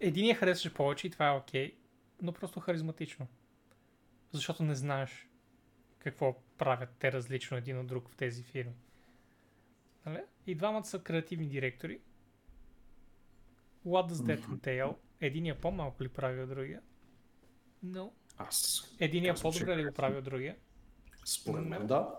[0.00, 1.74] единия харесваш повече и това е окей,
[2.22, 3.26] но просто харизматично.
[4.32, 5.28] Защото не знаеш
[6.04, 8.74] какво правят те различно един от друг в тези фирми.
[10.06, 10.20] Нали?
[10.46, 12.00] И двамата са креативни директори.
[13.86, 14.94] What does that entail?
[15.20, 16.80] Единия по-малко ли прави от другия?
[17.86, 18.10] No.
[18.38, 18.84] Аз.
[19.00, 20.56] Единия по-добре ли го прави от другия?
[21.24, 22.14] Според мен, да.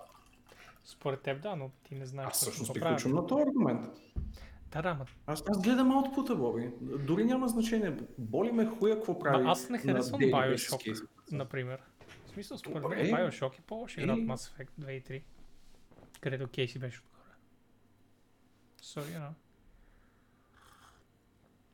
[0.86, 3.86] Според теб да, но ти не знаеш Аз всъщност приключвам на този аргумент.
[4.72, 6.72] Да, да, ма, Аз, аз гледам аутпута, Боби.
[6.82, 7.98] Дори няма значение.
[8.18, 9.44] Боли ме хуя какво прави.
[9.44, 11.08] Ма аз не харесвам Bioshock.
[11.32, 11.82] например.
[12.36, 14.22] Смисъл, според мен Bioshock е по-лош игра от Е.
[14.22, 15.24] Mass Effect 2 и 3.
[16.22, 17.36] Където Кейси беше отгоре.
[18.80, 19.30] So, you know.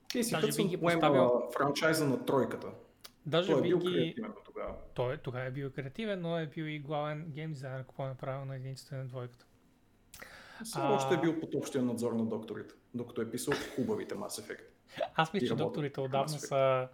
[0.09, 2.67] Кейси Даже Хътсън поема поставил- франчайза на тройката.
[3.25, 3.85] Даже Той е би бил ги...
[3.87, 4.73] креативен тогава.
[4.93, 8.15] Той е- тогава е бил креативен, но е бил и главен гейм дизайнер, ако е
[8.15, 9.45] правил на единицата на двойката.
[10.63, 14.41] Все А- още е бил под общия надзор на докторите, докато е писал хубавите Mass
[14.41, 14.61] Effect.
[15.15, 16.87] Аз мисля, че докторите отдавна са,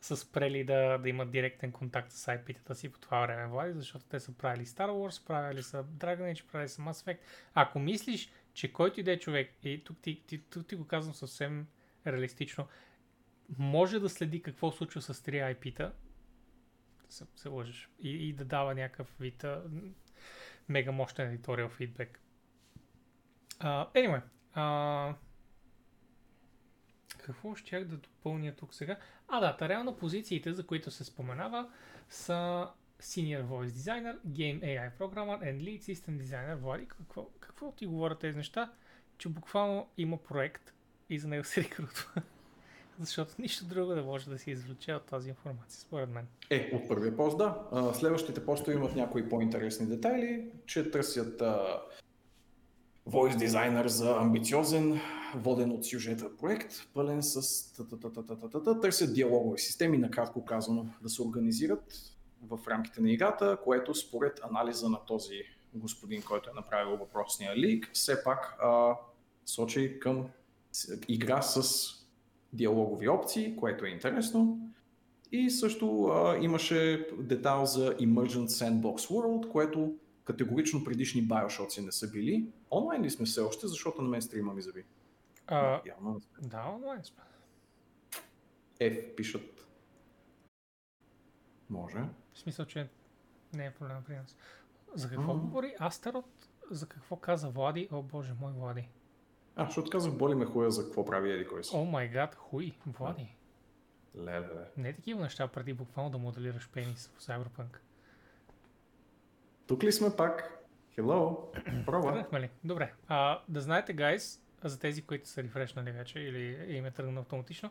[0.00, 4.04] са спрели да, да имат директен контакт с IP-тата си по това време, Влади, защото
[4.04, 7.18] те са правили Star Wars, правили са Dragon Age, правили са Mass Effect.
[7.54, 10.86] Ако мислиш, че който и да е човек, и тук ти, ти, тук ти го
[10.86, 11.66] казвам съвсем
[12.06, 12.66] реалистично,
[13.58, 15.92] може да следи какво случва с 3 IP-та,
[17.08, 17.90] се, се лъжеш.
[17.98, 19.44] И, и да дава някакъв вид
[20.68, 22.20] мега мощен едиториал фидбек.
[23.60, 24.22] Uh, anyway,
[24.56, 25.14] uh,
[27.22, 28.96] какво щях да допълня тук сега?
[29.28, 31.68] А, да, та реално позициите, за които се споменава,
[32.08, 32.68] са
[33.02, 36.54] Senior Voice Designer, Game AI Programmer and Lead System Designer.
[36.54, 38.72] Влади, какво, какво ти говорят тези неща?
[39.18, 40.72] Че буквално има проект
[41.10, 42.10] и за него се рекрутва.
[43.00, 46.26] Защото нищо друго не може да се извлече от тази информация, според мен.
[46.50, 47.54] Е, от първия пост, да.
[47.94, 51.82] Следващите постове имат някои по-интересни детайли, че търсят а,
[53.10, 55.00] voice дизайнер за амбициозен,
[55.34, 57.40] воден от сюжета проект, пълен с.
[58.82, 61.98] Търсят диалогови системи, накратко казано, да се организират
[62.42, 65.42] в рамките на играта, което според анализа на този
[65.74, 68.94] господин, който е направил въпросния лик, все пак а,
[69.46, 70.26] сочи към
[71.08, 71.62] игра с
[72.52, 74.58] диалогови опции, което е интересно.
[75.32, 79.94] И също а, имаше детайл за Emergent Sandbox World, което
[80.30, 82.46] категорично предишни Bioshock не са били.
[82.70, 84.84] Онлайн ли сме все още, защото на мен стрима ми заби.
[85.46, 86.48] А, Явно сме.
[86.48, 87.22] да, онлайн сме.
[88.80, 89.66] F пишат.
[91.70, 91.98] Може.
[92.34, 92.88] В смисъл, че
[93.52, 94.36] не е проблем при нас.
[94.94, 95.40] За какво М.
[95.40, 96.48] говори Астерот?
[96.70, 97.88] За какво каза Влади?
[97.92, 98.88] О, боже мой, Влади.
[99.56, 101.70] А, защото казах, боли ме хуя за какво прави еди кой си.
[101.76, 103.36] О май гад, хуй, Влади.
[104.16, 104.70] Леле, ле.
[104.76, 107.76] Не такива неща преди буквално да моделираш пенис в Cyberpunk.
[109.70, 110.64] Тук ли сме пак?
[110.98, 111.36] Hello?
[111.86, 112.12] Пробва.
[112.12, 112.50] Тръгнахме ли?
[112.64, 112.92] Добре.
[113.08, 117.70] А, да знаете, гайс, за тези, които са рефрешнали вече или им е тръгнал автоматично,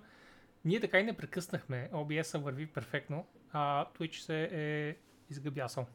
[0.66, 1.90] ние така и не прекъснахме.
[1.94, 4.96] OBS върви перфектно, а Twitch се е
[5.30, 5.88] изгъбясал.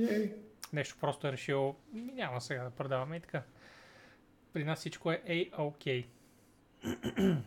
[0.00, 0.34] Ей.
[0.72, 3.42] Нещо просто е решил, «Ми, няма сега да продаваме и така.
[4.52, 6.06] При нас всичко е A-OK.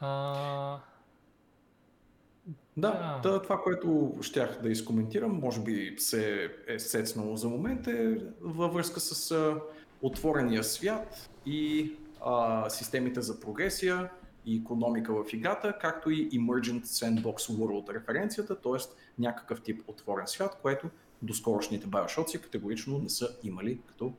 [0.00, 0.80] А,
[2.76, 3.42] Да, Да.
[3.42, 9.00] това, което щях да изкоментирам, може би се е сецнало за момент, е във връзка
[9.00, 9.60] с а,
[10.02, 11.92] отворения свят и
[12.24, 14.10] а, системите за прогресия
[14.46, 18.78] и економика в играта, както и Emergent Sandbox World референцията, т.е.
[19.18, 20.90] някакъв тип отворен свят, което
[21.22, 24.12] доскорошните Bioshock категорично не са имали като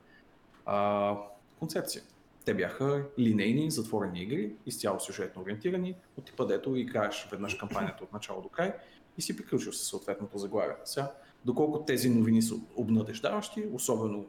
[0.66, 1.14] а,
[1.58, 2.02] концепция.
[2.44, 8.12] Те бяха линейни, затворени игри, изцяло сюжетно ориентирани, от типа дето играеш веднъж кампанията от
[8.12, 8.74] начало до край
[9.18, 10.76] и си приключил със съответното заглавие.
[10.84, 11.12] Сега,
[11.44, 14.26] доколко тези новини са обнадеждаващи, особено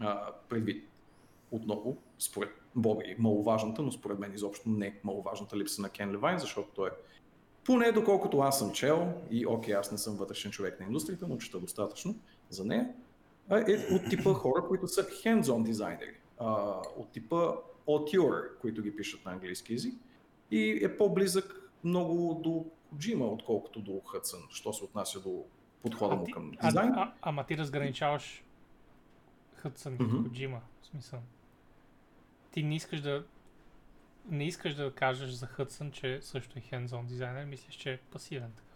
[0.00, 0.88] а, предвид
[1.50, 6.68] отново, според Боби, маловажната, но според мен изобщо не маловажната липса на Кен Левайн, защото
[6.74, 6.92] той е
[7.64, 11.36] поне доколкото аз съм чел, и окей, аз не съм вътрешен човек на индустрията, но
[11.36, 12.14] чета достатъчно
[12.50, 12.88] за нея,
[13.50, 16.16] е от типа хора, които са hands-on дизайнери,
[16.96, 17.52] от типа
[17.88, 19.94] auteur, които ги пишат на английски язик
[20.50, 22.66] и е по-близък много до
[22.98, 25.44] Джима, отколкото до Хътсън, що се отнася до
[25.82, 26.92] подхода му към дизайн.
[26.92, 28.44] А, а, ама ти разграничаваш
[29.54, 30.22] Хътсън и mm-hmm.
[30.22, 31.20] Коджима, в смисъл.
[32.50, 33.24] Ти не искаш да
[34.30, 38.52] не искаш да кажеш за Хътсън, че също е hands-on дизайнер, мислиш, че е пасивен
[38.52, 38.75] такъв.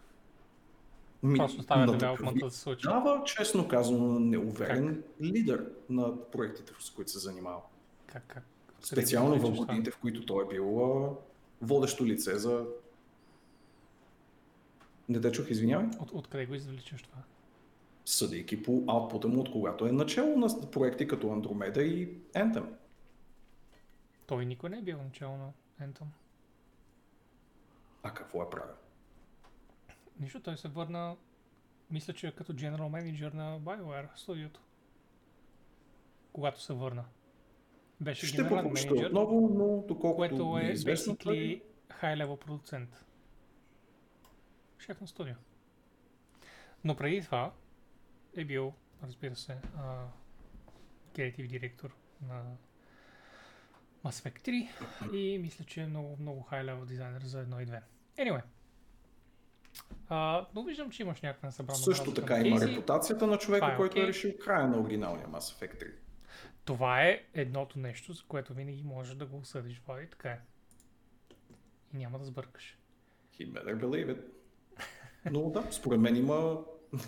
[1.23, 2.83] Ми, Просто става девелопмента да се случи.
[2.83, 5.21] Дава, честно казано, неуверен как?
[5.21, 7.61] лидер на проектите, с които се занимава.
[8.07, 8.45] Как, как?
[8.81, 11.11] Специално в годините, в които той е бил а,
[11.63, 12.67] водещо лице за...
[15.09, 15.87] Не те чух, извинявай.
[16.01, 17.19] От, откъде го извличаш това?
[18.05, 22.65] Съдейки по аутпута му, от когато е начало на проекти като Andromeda и Anthem.
[24.27, 25.53] Той никой не е бил начало на
[25.87, 26.07] Anthem.
[28.03, 28.75] А какво е правил?
[30.21, 31.17] Нищо, той се върна,
[31.91, 34.61] мисля, че е като General Manager на BioWare студиото.
[36.33, 37.05] Когато се върна.
[38.01, 43.05] Беше Ще прочета отново, но доколкото което е, е известно, basically high level продуцент.
[44.79, 45.35] Шеф на студио.
[46.85, 47.53] Но преди това
[48.37, 48.73] е бил,
[49.03, 49.57] разбира се,
[51.15, 52.57] креатив директор на
[54.05, 54.69] Mass Effect
[55.03, 57.83] 3 и мисля, че е много, много high level дизайнер за едно и две.
[58.19, 58.43] Anyway,
[60.09, 61.79] а, но виждам, че имаш някаква събрана.
[61.79, 62.73] Също така има тези...
[62.73, 64.05] репутацията на човека, е който okay.
[64.05, 65.91] е решил края на оригиналния Mass Effect 3.
[66.65, 70.41] Това е едното нещо, за което винаги можеш да го осъдиш, Влади, така е.
[71.95, 72.79] И няма да сбъркаш.
[73.39, 74.21] He better believe it.
[75.31, 76.59] Но да, според мен има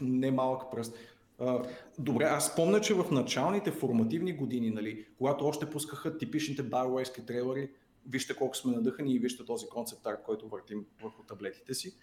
[0.01, 0.99] немалък пръст.
[1.39, 1.69] Uh,
[1.99, 7.71] добре, аз помня, че в началните формативни години, нали, когато още пускаха типичните BioWare трейлери,
[8.07, 11.95] вижте колко сме надъхани и вижте този концепт арт, който въртим върху таблетите си,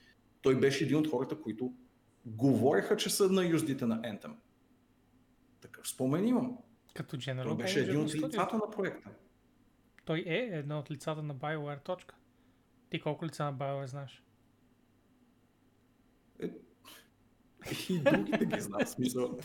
[0.41, 1.74] той беше един от хората, които
[2.26, 4.34] говореха, че са на юздите на Anthem.
[5.61, 6.57] Такъв спомен имам.
[6.94, 9.10] Като General Той беше един от лицата на проекта.
[10.06, 11.84] Той е едно от лицата на BioWare.
[11.84, 12.16] Точка.
[12.90, 14.24] Ти колко лица на BioWare знаеш?
[16.41, 16.49] Е,
[17.90, 19.40] и другите ги знам, смисъл.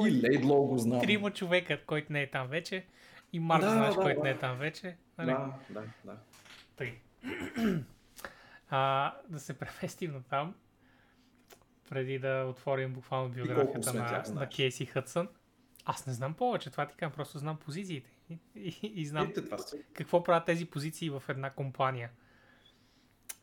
[0.06, 1.00] и Лейдлоу го знам.
[1.00, 2.86] Трима човека, който не е там вече.
[3.32, 4.24] И Марк да, знаеш, да, който да.
[4.24, 4.96] не е там вече.
[5.18, 5.30] Нали?
[5.30, 6.16] Да, да, да.
[6.76, 6.98] Тъй.
[8.68, 10.54] а, да се преместим на там,
[11.88, 15.28] преди да отворим буквално биографията на, на Кейси Хътсън.
[15.84, 18.10] Аз не знам повече, това ти казвам, просто знам позициите.
[18.30, 19.56] И, и, и знам това
[19.92, 22.10] какво правят тези позиции в една компания.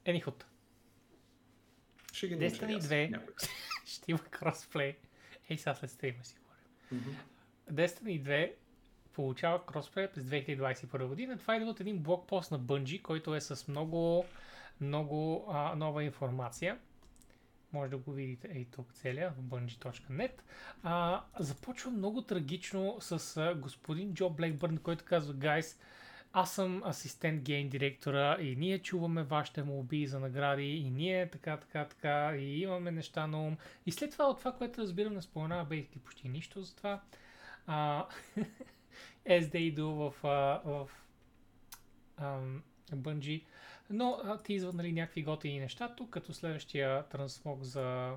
[0.05, 0.43] Anyhow.
[2.13, 3.19] Ще ги Destiny 2
[3.85, 4.97] ще има кросплей.
[5.49, 7.03] Ей, сега след стрима си говорим.
[7.03, 7.73] Mm-hmm.
[7.73, 8.51] Destiny 2
[9.13, 11.37] получава кросплей през 2021 година.
[11.37, 14.25] Това идва от един блокпост на Bungie, който е с много,
[14.83, 16.77] много а, нова информация.
[17.73, 20.41] Може да го видите ей тук целия в bungie.net.
[20.83, 25.79] А, започва много трагично с а, господин Джо Блекбърн, който казва, гайс,
[26.33, 31.57] аз съм асистент гейм директора и ние чуваме вашите молби за награди и ние така,
[31.57, 33.57] така, така и имаме неща на ум.
[33.85, 37.01] И след това от това, което разбирам, не споменава бейски почти нищо за това.
[37.67, 38.05] А,
[39.25, 40.13] as they do в,
[40.65, 40.89] в
[42.21, 42.61] um,
[42.91, 43.43] Bungie.
[43.89, 48.11] Но а, ти извън нали, някакви готини неща тук, като следващия трансмог за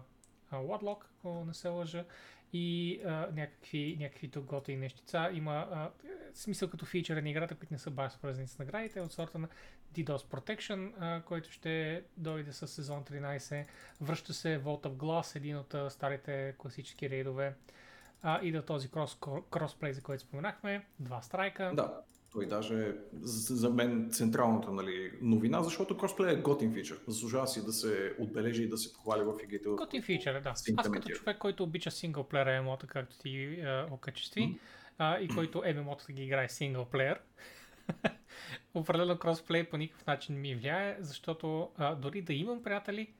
[0.51, 2.05] а, Warlock, ако не се лъжа,
[2.53, 5.31] и а, някакви, някакви тук готини нещица.
[5.33, 5.91] Има а,
[6.35, 9.49] смисъл като фичър на играта, които не са баш свързани с наградите, от сорта на
[9.95, 13.67] DDoS Protection, а, който ще дойде с сезон 13.
[14.01, 17.55] Връща се Vault of Glass, един от а, старите класически рейдове.
[18.23, 19.19] А, и да този крос,
[19.51, 21.73] кросплей, за който споменахме, два страйка.
[21.75, 22.01] Да,
[22.37, 22.93] той даже е
[23.23, 26.99] за мен централната нали, новина, защото кросплей е готин фичър.
[27.07, 29.69] Заслужава си да се отбележи и да се похвали в игрите.
[29.69, 30.51] Готин фичър, да.
[30.51, 34.59] Аз като човек, който обича синглплеера емота, както ти е, окачестви, mm-hmm.
[34.99, 37.21] а, и който ММО-та ги играе синглплеер,
[38.75, 43.13] определено кросплей по никакъв начин не ми влияе, защото а, дори да имам приятели,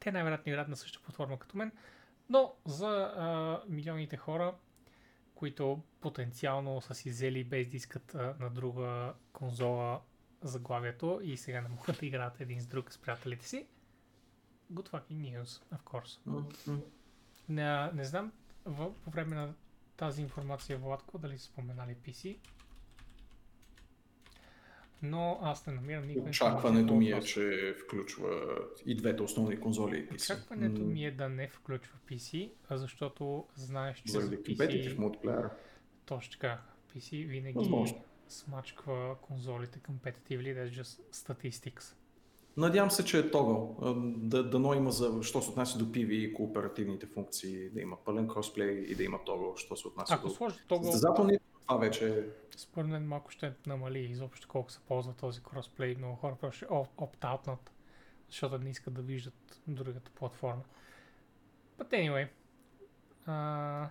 [0.00, 1.72] те най-вероятно играят на същата платформа като мен,
[2.28, 4.54] но за а, милионите хора,
[5.40, 10.00] които потенциално са си взели без да искат на друга конзола
[10.42, 13.66] заглавието и сега не могат да играят един с друг с приятелите си.
[14.72, 16.18] Good fucking news, of course.
[17.48, 18.32] Не, не знам
[18.64, 19.54] в, по време на
[19.96, 22.38] тази информация, Владко, дали са споменали PC.
[25.02, 30.08] Но аз не намирам никаква Очакването ми е, че включва и двете основни конзоли и
[30.08, 30.14] PC.
[30.14, 35.48] Очакването ми е да не включва PC, а защото знаеш, че Заради за PC, мултиплеер.
[36.06, 36.60] точно така,
[36.94, 38.04] PC винаги Възможно.
[38.28, 41.94] смачква конзолите competitively, that's just statistics.
[42.56, 43.76] Надявам се, че е тогъл.
[44.16, 48.28] Да, дано има за, що се отнася до PV и кооперативните функции, да има пълен
[48.28, 51.38] кросплей и да има тогъл, що се отнася Ако до сложи тогъл, състезателни,
[51.70, 52.24] това вече
[52.56, 55.94] според мен малко ще намали изобщо колко се ползва този кросплей.
[55.94, 57.70] Много хора просто ще оп- опт-аутнат,
[58.28, 60.62] защото не искат да виждат другата платформа.
[61.78, 62.28] But anyway,
[63.26, 63.88] а,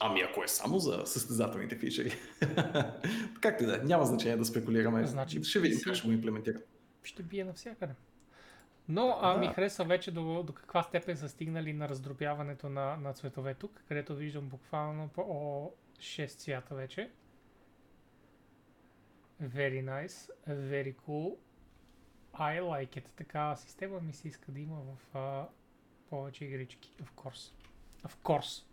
[0.00, 2.12] Ами ако е само за състезателните фичери.
[3.40, 5.06] Както да е, няма значение да спекулираме.
[5.06, 6.68] Значи Ще видим как ще го имплементират.
[7.02, 7.94] ще бие навсякъде.
[8.88, 9.52] Но а, ми Да.
[9.52, 14.14] хареса вече до, до каква степен са стигнали на раздробяването на, на цветове тук, където
[14.16, 17.10] виждам буквално по о, 6 цвята вече.
[19.42, 21.36] Very nice, very cool.
[22.34, 23.10] I like it.
[23.16, 25.48] Такава система ми се иска да има в а,
[26.10, 26.92] повече игрички.
[27.02, 27.52] Of course.
[28.06, 28.64] Of course.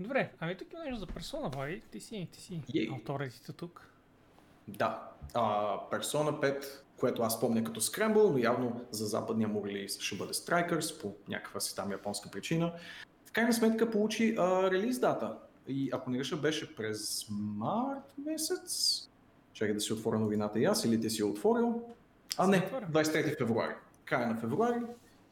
[0.00, 1.82] Добре, ами тук има нещо за персона, Влади.
[1.90, 2.90] Ти си, ти си Йей.
[2.94, 3.88] авторитета тук.
[4.68, 5.10] Да.
[5.34, 5.40] А,
[5.90, 10.32] Persona 5, което аз помня като Scramble, но явно за западния му релиз ще бъде
[10.32, 12.74] Strikers по някаква си там японска причина.
[13.32, 15.38] В крайна сметка получи а, релиз дата.
[15.68, 19.00] И ако не греша беше през март месец.
[19.52, 21.82] Чакай да си отворя новината и аз или ти си я отворил.
[22.38, 22.86] А не, Затворя.
[22.86, 23.74] 23 февруари.
[24.04, 24.80] Края на февруари.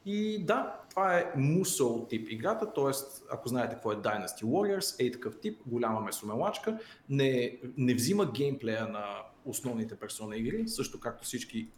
[0.06, 2.90] И да, това е Musou тип играта, т.е.
[3.32, 6.78] ако знаете какво е Dynasty Warriors, е такъв тип, голяма месомелачка,
[7.08, 9.04] не, не взима геймплея на
[9.44, 11.68] основните персона игри, също както всички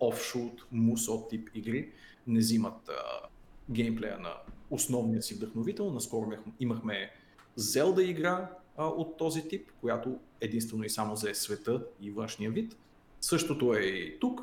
[0.00, 1.92] offshoot Musou тип игри
[2.26, 3.28] не взимат а,
[3.70, 4.30] геймплея на
[4.70, 5.90] основния си вдъхновител.
[5.90, 7.10] Наскоро имах- имахме
[7.58, 12.76] Zelda игра а, от този тип, която единствено и само за света и външния вид.
[13.20, 14.40] Същото е и тук.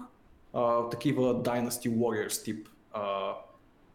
[0.53, 3.33] А, такива Dynasty Warriors тип а,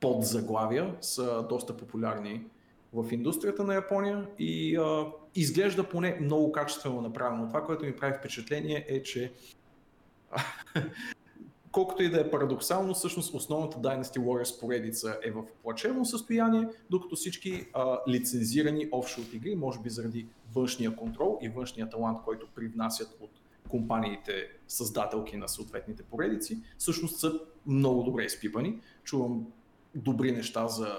[0.00, 2.44] подзаглавия са доста популярни
[2.92, 7.48] в индустрията на Япония и а, изглежда поне много качествено направено.
[7.48, 9.32] Това, което ми прави впечатление е, че
[11.72, 17.16] колкото и да е парадоксално, всъщност основната Dynasty Warriors поредица е в плачевно състояние, докато
[17.16, 23.16] всички а, лицензирани офшот игри, може би заради външния контрол и външния талант, който привнасят
[23.20, 23.30] от
[23.68, 28.80] компаниите създателки на съответните поредици, всъщност са много добре изпипани.
[29.04, 29.46] Чувам
[29.94, 30.98] добри неща за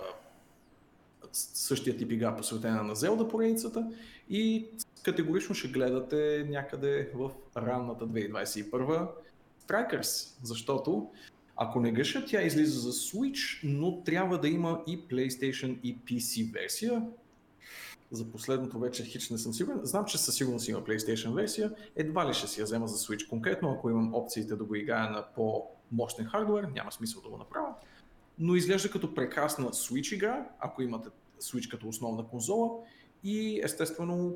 [1.31, 3.91] същия тип игра, посветена на Zelda поредицата
[4.29, 4.67] и
[5.03, 9.07] категорично ще гледате някъде в ранната 2021
[9.67, 11.09] Strikers, защото
[11.55, 16.53] ако не греша, тя излиза за Switch, но трябва да има и PlayStation и PC
[16.53, 17.03] версия.
[18.11, 19.79] За последното вече хич не съм сигурен.
[19.83, 21.71] Знам, че със сигурност има PlayStation версия.
[21.95, 25.09] Едва ли ще си я взема за Switch конкретно, ако имам опциите да го играя
[25.09, 27.73] на по-мощен хардвер, няма смисъл да го направя.
[28.39, 31.09] Но изглежда като прекрасна Switch игра, ако имате
[31.41, 32.69] Switch като основна конзола
[33.23, 34.35] и естествено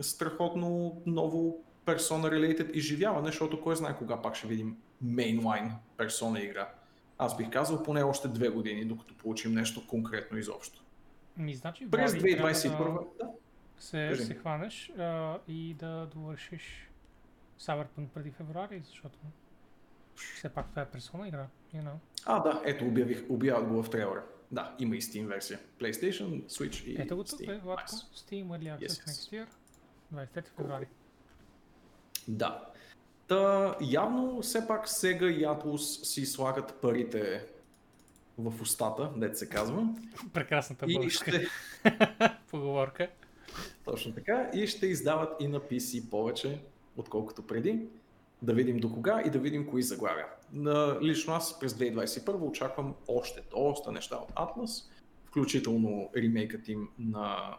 [0.00, 6.68] страхотно ново Persona Related изживяване, защото кой знае кога пак ще видим mainline Persona игра.
[7.18, 10.82] Аз бих казал поне още две години, докато получим нещо конкретно изобщо.
[11.36, 13.30] Ми, значи, През Влади, трябва 2021 да.
[13.78, 14.24] се, кажи.
[14.24, 16.90] се хванеш а, и да довършиш
[17.60, 19.18] Cyberpunk преди февруари, защото
[20.16, 21.94] все пак това е персона игра, you know.
[22.26, 24.22] А, да, ето обявих, обявят го в трейлера.
[24.52, 25.58] Да, има и Steam версия.
[25.80, 27.54] PlayStation, Switch и Ето го тук, Steam.
[27.56, 27.86] е, Владко.
[27.86, 28.14] Nice.
[28.14, 29.08] Steam Early Access Yes, yes.
[29.08, 29.46] next year,
[30.14, 30.86] 23 февруари.
[32.28, 32.64] Да.
[33.28, 37.46] Та, явно все пак Sega и Atlus си слагат парите
[38.38, 39.88] в устата, дете се казва.
[40.32, 41.46] Прекрасната българска ще,
[42.50, 43.08] поговорка.
[43.84, 46.60] точно така, и ще издават и на PC повече,
[46.96, 47.80] отколкото преди.
[48.42, 50.26] Да видим до кога и да видим кои заглавия.
[50.52, 54.84] На, лично аз през 2021 очаквам още доста неща от Atlas,
[55.24, 57.56] включително ремейкът им на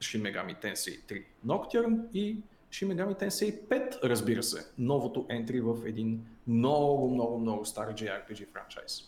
[0.00, 5.76] Shin Megami Tensei 3 Nocturne и Shin Megami Tensei 5, разбира се, новото ентри в
[5.86, 9.00] един много, много, много стар JRPG франчайз.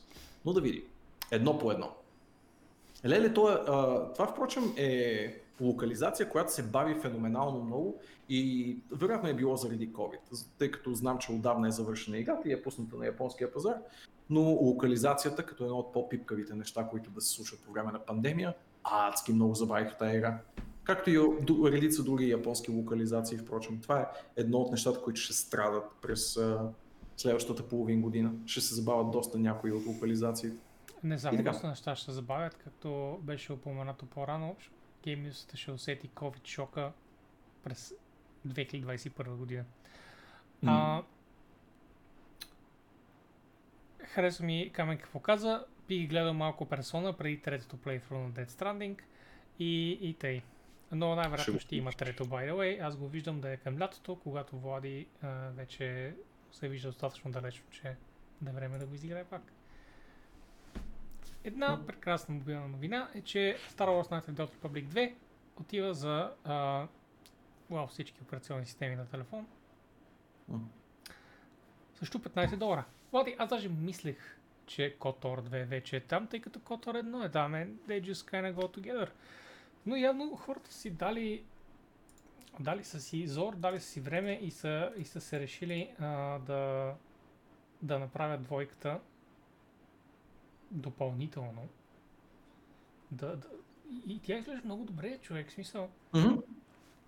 [0.44, 0.82] Но да видим.
[1.30, 1.90] Едно по едно.
[3.06, 3.64] Леле, това,
[4.12, 10.46] това впрочем е локализация, която се бави феноменално много и вероятно е било заради COVID,
[10.58, 13.76] тъй като знам, че отдавна е завършена играта и е пусната на японския пазар,
[14.30, 18.54] но локализацията, като едно от по-пипкавите неща, които да се случват по време на пандемия,
[18.84, 20.38] адски много забавиха тази игра.
[20.84, 21.18] Както и
[21.72, 23.80] редица други японски локализации, впрочем.
[23.80, 26.70] Това е едно от нещата, които ще страдат през а,
[27.16, 28.32] следващата половин година.
[28.46, 30.56] Ще се забавят доста някои от локализациите.
[31.04, 31.42] Не така.
[31.42, 34.56] доста неща ще се забавят, както беше упоменато по-рано.
[35.04, 36.92] Геймиусата ще усети COVID шока
[37.64, 37.94] през
[38.48, 39.64] 2021 година.
[40.66, 41.02] А,
[43.98, 45.64] хареса ми Камен какво каза.
[45.88, 48.98] Бих гледал малко персона преди третото плейthrough на Dead Stranding
[49.58, 50.42] и, и тъй.
[50.92, 52.86] Но най-вероятно Ще ще има трето, by the way.
[52.86, 56.14] Аз го виждам да е към лятото, когато Влади а, вече
[56.52, 57.96] се вижда достатъчно далечно, че
[58.40, 59.42] да е време да го изиграе пак.
[61.44, 65.14] Една прекрасна мобилна новина е, че Star Wars Knights of the Republic 2
[65.60, 66.86] отива за а,
[67.70, 69.46] уау, всички операционни системи на телефон.
[70.48, 70.60] М.
[71.94, 72.84] Също 15 долара.
[73.12, 77.30] Влади, аз даже мислех, че KOTOR 2 вече е там, тъй като KOTOR 1 е
[77.30, 79.10] там, and they just kinda go together.
[79.86, 81.44] Но явно хората си дали
[82.60, 86.38] дали са си зор, дали са си време и са, и са се решили а,
[86.38, 86.94] да,
[87.82, 89.00] да направят двойката
[90.70, 91.68] допълнително.
[93.10, 93.48] Да, да,
[94.06, 95.48] и тя изглежда много добре, човек.
[95.48, 96.34] В смисъл, Мгм.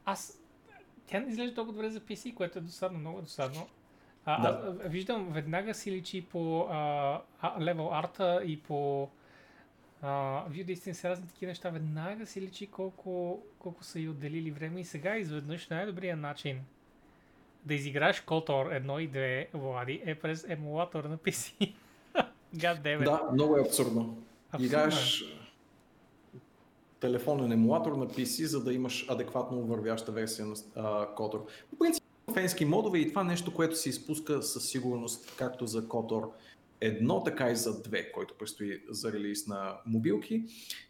[0.04, 0.38] аз...
[1.06, 3.68] Тя не изглежда толкова добре за PC, което е досадно, много е досадно.
[4.24, 4.72] А, Да.
[4.82, 7.22] аз виждам, веднага си личи по а,
[7.60, 9.08] левел арта и по
[10.02, 10.08] а,
[10.50, 11.70] View Distance разни такива неща.
[11.70, 16.60] Веднага си личи колко, колко са и отделили време и сега изведнъж най-добрият начин
[17.64, 21.74] да изиграеш KOTOR 1 и 2, Влади, е през емулатор на PC.
[22.56, 23.04] God.
[23.04, 24.18] Да, много е абсурдно.
[24.52, 24.66] Абсурдно е.
[24.66, 25.24] Играеш
[27.02, 30.54] телефонен емулатор на PC, за да имаш адекватно вървяща версия на
[31.16, 31.40] Kotor.
[31.70, 32.04] По принцип,
[32.34, 36.30] фенски модове и това нещо, което се изпуска със сигурност както за Kotor
[36.82, 40.44] едно, така и за две, който предстои за релиз на мобилки,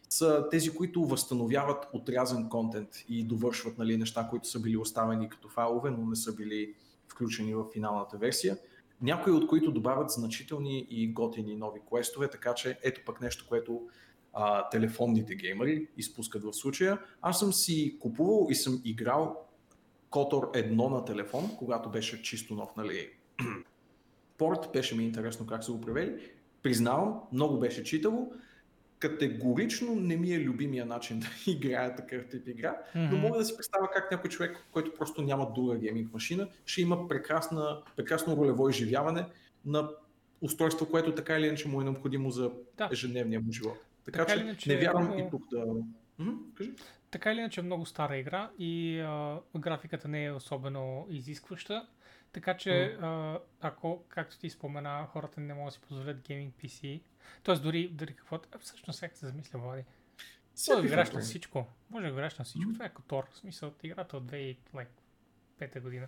[0.09, 5.49] са тези, които възстановяват отрязан контент и довършват нали, неща, които са били оставени като
[5.49, 6.73] файлове, но не са били
[7.07, 8.57] включени в финалната версия.
[9.01, 13.81] Някои от които добавят значителни и готини нови квестове, така че ето пък нещо, което
[14.33, 16.99] а, телефонните геймери изпускат в случая.
[17.21, 19.47] Аз съм си купувал и съм играл
[20.09, 23.09] Котор 1 на телефон, когато беше чисто нов, нали,
[24.37, 26.29] порт, беше ми интересно как са го превели.
[26.63, 28.33] Признавам, много беше читаво.
[28.99, 33.15] Категорично не ми е любимия начин да играя такъв тип игра, но Мгм.
[33.17, 37.07] мога да си представя как някой човек, който просто няма друга гейминг машина, ще има
[37.07, 39.25] прекрасна, прекрасно ролево изживяване
[39.65, 39.89] на
[40.41, 42.89] устройство, което така или иначе му е необходимо за Да.
[42.91, 43.77] ежедневния му живот.
[44.05, 45.65] Така, Така че иначе не вярвам много- и тук да...
[46.19, 46.71] Мгм, кажи.
[47.11, 51.87] Така или иначе е много стара игра и а, графиката не е особено изискваща.
[52.33, 57.01] Така че а, ако, както ти спомена, хората не могат да си позволят гейминг PC,
[57.43, 57.55] т.е.
[57.55, 58.59] дори, дори каквото...
[58.59, 59.83] Всъщност сега се замисля, Влади.
[60.69, 61.67] Може да играш на всичко.
[61.89, 62.65] Може да играш на всичко.
[62.65, 62.73] Мгм.
[62.73, 63.23] Това е Котор.
[63.31, 66.07] В смисъл, играта от 2005 година.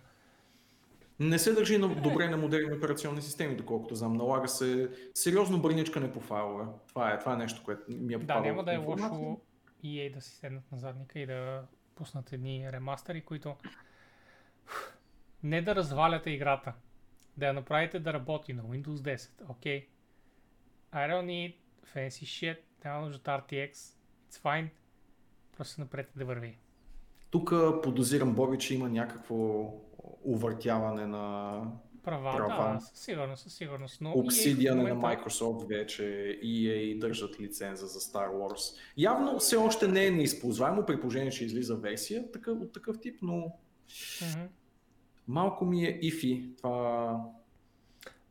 [1.20, 4.12] Не се държи на, добре на модерни операционни системи, доколкото знам.
[4.12, 6.64] Налага се сериозно бърничкане по файлове.
[6.88, 9.40] Това е, това е нещо, което ми е Да, попадало няма в да е лошо
[9.84, 11.62] EA да си седнат на задника и да
[11.94, 13.56] пуснат едни ремастери, които
[15.42, 16.72] не да разваляте играта,
[17.36, 19.80] да я направите да работи на Windows 10, окей.
[19.80, 19.86] Okay.
[20.92, 21.54] I don't need
[21.94, 24.68] fancy shit, няма нужда от RTX, it's fine,
[25.56, 26.58] просто напред да върви.
[27.30, 27.52] Тук
[27.82, 29.36] подозирам Боби, че има някакво
[30.24, 31.62] увъртяване на
[32.04, 32.74] Права, Права.
[32.74, 34.00] да, със сигурност, със сигурност.
[34.00, 36.02] Но Obsidian е на момента- Microsoft вече,
[36.44, 38.78] EA държат лиценза за Star Wars.
[38.96, 43.18] Явно все още не е неизползваемо, при положение, че излиза версия такъв, от такъв тип,
[43.22, 44.46] но Мгм.
[45.28, 47.20] Малко ми е ифи това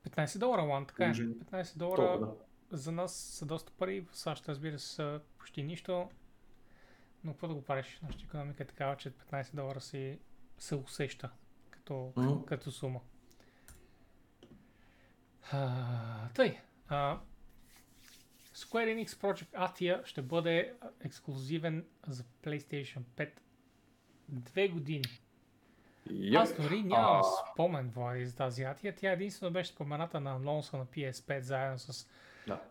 [0.10, 1.08] 15 долара, Лан, така е.
[1.08, 1.36] Положение.
[1.36, 2.36] 15 долара толкова.
[2.72, 2.78] Да.
[2.78, 6.10] за нас са доста пари, в САЩ разбира се са почти нищо,
[7.24, 8.00] но какво да го правиш?
[8.04, 10.20] Нашата економика е такава, че 15 долара си
[10.58, 11.30] се усеща
[11.70, 12.46] като, Мгм.
[12.46, 13.00] като сума.
[15.52, 16.58] А, тъй,
[16.88, 17.20] а,
[18.54, 23.30] Square Enix Project Atia ще бъде ексклюзивен за PlayStation 5
[24.30, 25.04] две години.
[26.06, 26.36] Yep.
[26.36, 27.24] Аз дори нямам А.
[27.24, 28.96] спомен, Влади, за тази Атия.
[28.96, 32.08] Тя единствено беше спомената на анонса на PS5 заедно с
[32.48, 32.62] Да.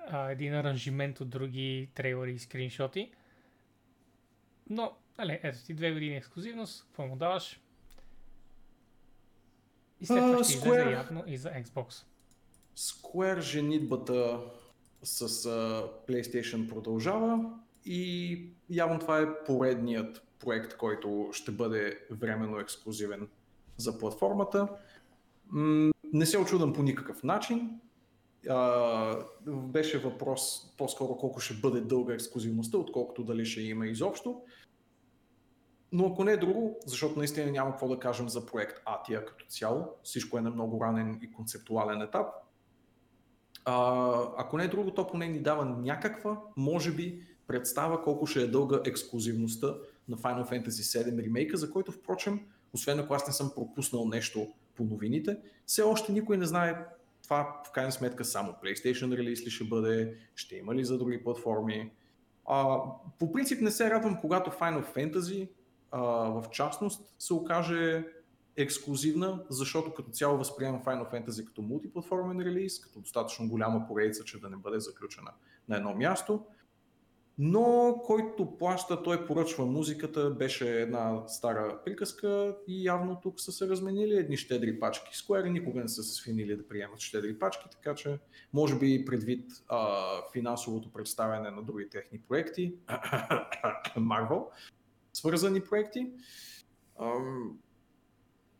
[0.00, 3.12] а, един аранжимент от други трейлери и скриншоти.
[4.70, 7.60] Но, нали, ето ти две години ексклюзивност, какво му даваш?
[10.00, 12.04] И след това ще излезе Square- явно и за Xbox.
[12.76, 14.40] Square женитбата
[15.02, 15.48] с а,
[16.08, 17.50] PlayStation продължава
[17.84, 18.40] и
[18.70, 23.28] явно това е поредният проект, който ще бъде временно ексклюзивен
[23.76, 24.68] за платформата.
[26.12, 27.80] Не се очудвам по никакъв начин.
[29.46, 34.42] Беше въпрос по-скоро колко ще бъде дълга ексклюзивността, отколкото дали ще има изобщо.
[35.92, 39.44] Но ако не е друго, защото наистина няма какво да кажем за проект Атия като
[39.46, 42.26] цяло, всичко е на много ранен и концептуален етап.
[43.64, 48.42] А, ако не е друго, то поне ни дава някаква, може би, представа колко ще
[48.42, 49.74] е дълга ексклюзивността
[50.08, 52.40] на Final Fantasy VII ремейка, за който впрочем,
[52.72, 56.86] освен ако аз не съм пропуснал нещо по новините, все още никой не знае
[57.22, 61.24] това в крайна сметка само PlayStation релиз ли ще бъде, ще има ли за други
[61.24, 61.92] платформи.
[62.46, 62.78] А,
[63.18, 65.48] по принцип не се радвам, когато Final Fantasy
[65.90, 68.06] а, в частност се окаже
[68.56, 74.40] ексклюзивна, защото като цяло възприемам Final Fantasy като мултиплатформен релиз, като достатъчно голяма поредица, че
[74.40, 75.30] да не бъде заключена
[75.68, 76.46] на едно място
[77.38, 83.68] но който плаща, той поръчва музиката, беше една стара приказка и явно тук са се
[83.68, 85.10] разменили едни щедри пачки.
[85.14, 88.18] Square никога не са се свинили да приемат щедри пачки, така че
[88.52, 92.74] може би предвид а, финансовото представяне на други техни проекти,
[93.96, 94.44] Marvel,
[95.12, 96.12] свързани проекти,
[96.98, 97.12] а,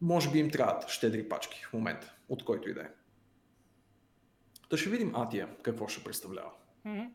[0.00, 2.88] може би им трябват щедри пачки в момента, от който и да е.
[4.70, 6.50] Да ще видим Атия какво ще представлява.
[6.86, 7.10] Mm-hmm.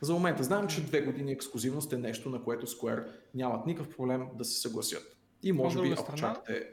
[0.00, 4.26] За момента знаем, че две години ексклюзивност е нещо, на което Square нямат никакъв проблем
[4.34, 5.16] да се съгласят.
[5.42, 6.68] И може би, ако чакате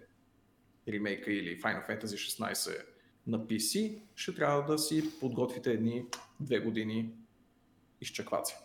[0.88, 2.86] ремейка или Final Fantasy 16
[3.28, 6.06] на PC, ще трябва да си подготвите едни
[6.40, 7.10] две години
[8.02, 8.56] изчакваци.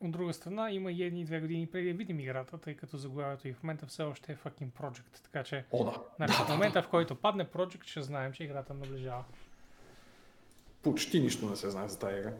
[0.00, 3.48] От друга страна, има и едни две години преди да видим играта, тъй като заглавието
[3.48, 5.22] и в момента все още е fucking Project.
[5.22, 6.02] Така че, О, да.
[6.16, 9.24] Значи, да, в момента, да, в който падне Project, ще знаем, че играта наближава.
[10.82, 12.32] Почти нищо не се знае за тази игра.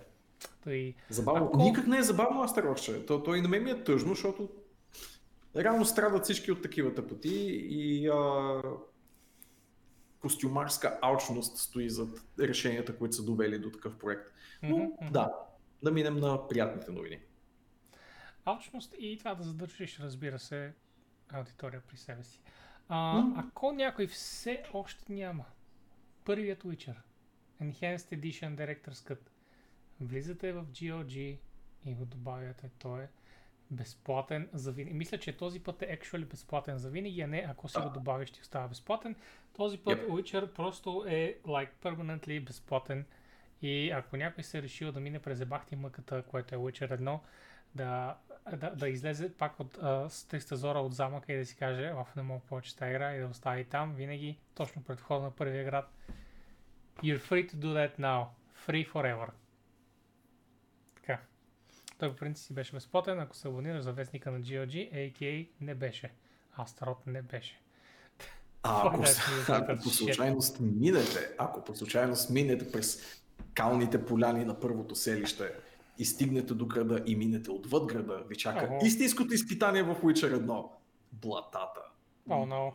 [0.65, 0.95] Той...
[1.11, 1.47] Забавно.
[1.47, 1.57] Ако...
[1.57, 3.07] Никак не е забавно Астерошче.
[3.07, 4.49] То, той на мен ми е тъжно, защото
[5.57, 8.63] реално страдат всички от такива тъпоти и а...
[10.21, 14.33] костюмарска алчност стои зад решенията, които са довели до такъв проект.
[14.63, 15.11] Но mm-hmm.
[15.11, 15.33] да,
[15.83, 17.21] да минем на приятните новини.
[18.45, 20.73] Алчност и това да задържиш, разбира се,
[21.29, 22.43] аудитория при себе си.
[22.89, 23.45] А, mm-hmm.
[23.49, 25.45] Ако някой все още няма
[26.25, 26.97] първият Witcher,
[27.63, 29.19] Enhanced Edition Director's Cut,
[30.01, 31.39] влизате в GOG
[31.87, 32.71] и го добавяте.
[32.79, 33.09] Той е
[33.71, 34.95] безплатен за винаги.
[34.95, 38.29] Мисля, че този път е actually безплатен за винаги, а не ако си го добавиш,
[38.29, 39.17] ще остава безплатен.
[39.57, 40.09] Този път yep.
[40.09, 43.05] Witcher просто е like permanently безплатен
[43.63, 47.19] и ако някой се е решил да мине през ебахти мъката, което е Witcher 1,
[47.75, 48.17] да,
[48.57, 51.93] да, да излезе пак от uh, с 300 зора от замъка и да си каже,
[51.97, 55.31] оф, не мога повече тази игра и да остави там, винаги, точно пред входа на
[55.31, 55.93] първия град.
[57.03, 58.27] You're free to do that now.
[58.67, 59.31] Free forever.
[61.99, 65.75] Той по принцип си беше безплатен, ако се абонираш за вестника на GOG, AKA не
[65.75, 66.13] беше.
[66.59, 67.61] Астарот не беше.
[68.63, 69.03] А, ако,
[69.49, 73.03] ако по случайност минете, ако по случайност минете през
[73.55, 75.53] калните поляни на първото селище
[75.99, 78.87] и стигнете до града и минете отвъд града, ви чака oh.
[78.87, 80.69] истинското изпитание в Witcher 1.
[81.13, 81.81] Блатата.
[82.31, 82.73] О, oh, no.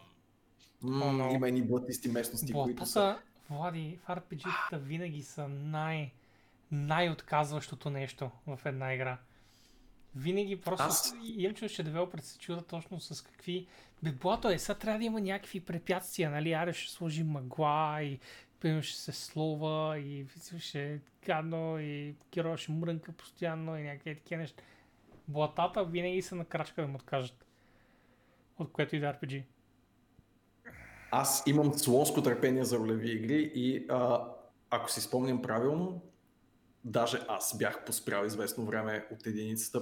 [0.83, 1.35] Mm, oh, no.
[1.35, 3.19] Има едни блатисти местности, Блатата, които са...
[3.49, 6.11] Влади, в RPG-тата винаги са най-
[6.71, 9.17] най-отказващото нещо в една игра.
[10.15, 11.13] Винаги просто Аз...
[11.49, 13.67] чувство, че девелопер се чуда точно с какви...
[14.03, 16.53] Бе, блато е, сега трябва да има някакви препятствия, нали?
[16.53, 18.19] Аре ще сложи мъгла и
[18.59, 20.25] примерно ще се слова и
[20.59, 24.63] ще е гадно и героя ще мрънка постоянно и някакви такива неща.
[25.27, 27.45] Блатата винаги са на крачка да му откажат.
[28.59, 29.43] От което и да RPG.
[31.11, 34.27] Аз имам слонско търпение за ролеви игри и а,
[34.69, 36.01] ако си спомням правилно,
[36.85, 39.81] даже аз бях поспрял известно време от единицата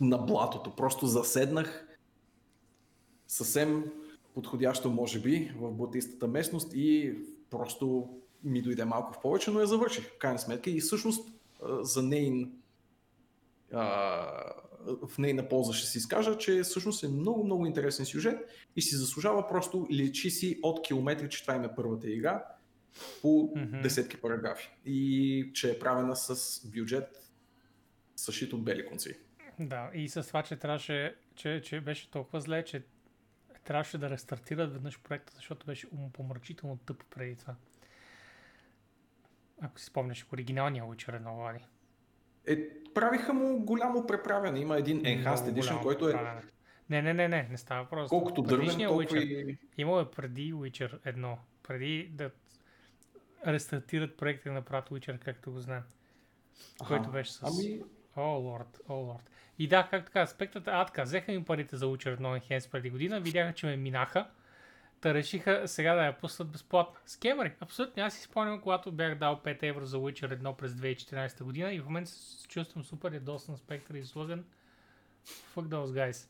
[0.00, 0.76] на блатото.
[0.76, 1.98] Просто заседнах
[3.28, 3.84] съвсем
[4.34, 7.18] подходящо, може би, в блатистата местност и
[7.50, 8.08] просто
[8.44, 11.28] ми дойде малко в повече, но я завърших в крайна сметка и всъщност
[11.80, 12.52] за нейн
[15.08, 18.38] в нейна полза ще си изкажа, че всъщност е много, много интересен сюжет
[18.76, 22.44] и си заслужава просто лечи си от километри, че това им е първата игра
[23.22, 23.82] по mm-hmm.
[23.82, 24.70] десетки параграфи.
[24.84, 27.30] И че е правена с бюджет
[28.16, 29.18] съшит от бели конци.
[29.58, 32.82] Да, и с това, че трябваше, че, че беше толкова зле, че
[33.64, 37.54] трябваше да рестартират веднъж проекта, защото беше умопомрачително тъп преди това.
[39.60, 41.64] Ако си спомняш оригиналния Witcher 1, Влади.
[42.46, 44.60] Е, правиха му голямо преправяне.
[44.60, 46.14] Има един Enhanced Edition, който е...
[46.90, 48.08] Не, не, не, не, не става просто.
[48.08, 49.58] Колкото дървен, толкова и...
[49.78, 51.36] Имало е преди Witcher 1.
[51.62, 52.30] Преди да
[53.46, 55.82] рестартират проекта и направят Witcher, както го знаем.
[56.86, 57.42] Който беше с...
[57.42, 57.80] Ами...
[58.16, 59.30] О, лорд, о, лорд.
[59.58, 62.90] И да, как така, аспектът, а така, взеха ми парите за Witcher 1 Enhanced преди
[62.90, 64.26] година, видяха, че ме минаха,
[65.00, 67.00] та решиха сега да я пуснат безплатно.
[67.06, 68.02] Скемери, абсолютно.
[68.02, 71.80] Аз си спомням, когато бях дал 5 евро за Witcher 1 през 2014 година и
[71.80, 74.44] в момента се чувствам супер ядосан спектър и слъган.
[75.26, 76.28] Fuck those guys.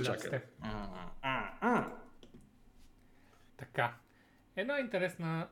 [0.00, 0.40] изчакали.
[0.60, 0.88] А,
[1.22, 1.92] а, а.
[3.56, 3.94] Така.
[4.56, 5.48] Една интересна,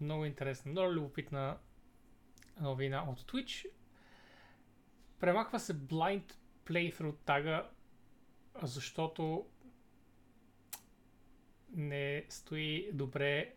[0.00, 1.58] много интересна, много любопитна
[2.60, 3.66] новина от Twitch.
[5.20, 6.32] Премахва се Blind
[6.64, 7.68] Playthrough тага,
[8.62, 9.46] защото
[11.70, 13.54] не стои добре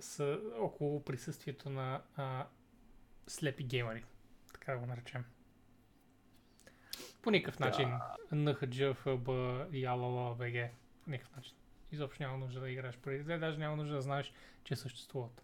[0.00, 2.46] с, около присъствието на а,
[3.26, 4.04] слепи геймери.
[4.52, 5.24] Така да го наречем.
[7.22, 7.88] По никакъв начин.
[8.32, 10.70] NHG, FB, Ялала, BG.
[11.04, 11.54] По никакъв начин.
[11.92, 14.32] Изобщо няма нужда да играеш преди даже няма нужда да знаеш,
[14.64, 15.43] че съществуват.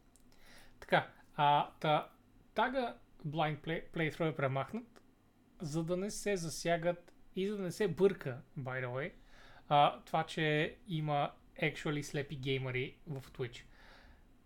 [0.80, 2.08] Така, а та,
[2.54, 2.96] тага
[3.26, 5.02] Blind Play, Playthrough е премахнат,
[5.60, 9.12] за да не се засягат и за да не се бърка, by the way,
[9.68, 11.30] а, това, че има
[11.62, 13.64] actually слепи геймери в Twitch.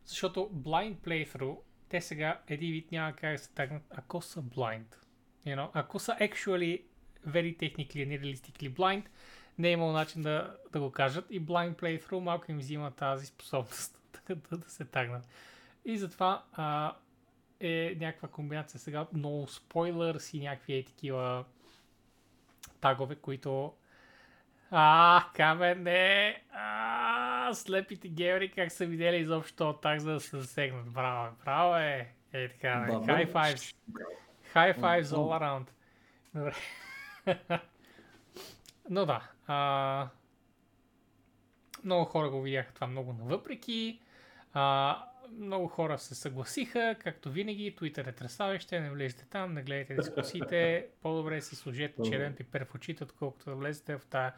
[0.05, 1.59] Защото Blind Playthrough,
[1.89, 4.97] те сега един вид няма как да се тагнат, ако са blind.
[5.47, 5.70] You know?
[5.74, 6.82] Ако са actually
[7.28, 9.05] very technically and realistically blind,
[9.59, 13.27] не е имал начин да, да го кажат и Blind Playthrough малко им взима тази
[13.27, 13.98] способност
[14.28, 15.28] да, да, да се тагнат.
[15.85, 16.94] И затова а,
[17.61, 21.44] е някаква комбинация сега много спойлърс и някакви е такива
[22.81, 23.73] тагове, които
[24.70, 26.43] а, камен не!
[26.52, 30.93] А, слепите геймери как са видели изобщо таг, за да се засегнат.
[30.93, 32.15] Браво, браво е!
[32.32, 32.86] Е така.
[32.89, 33.06] Бабо.
[33.06, 33.74] High fives.
[34.55, 35.66] High fives all around.
[36.35, 36.55] Добре.
[38.90, 39.28] Но да.
[39.47, 40.09] А,
[41.85, 44.01] много хора го видяха това много навъпреки.
[44.52, 47.77] А, много хора се съгласиха, както винаги.
[47.77, 50.87] Twitter е тресавище, не влезете там, не гледайте дискусиите.
[51.03, 54.33] По-добре си сложете черен пипер в очите, отколкото да влезете в тази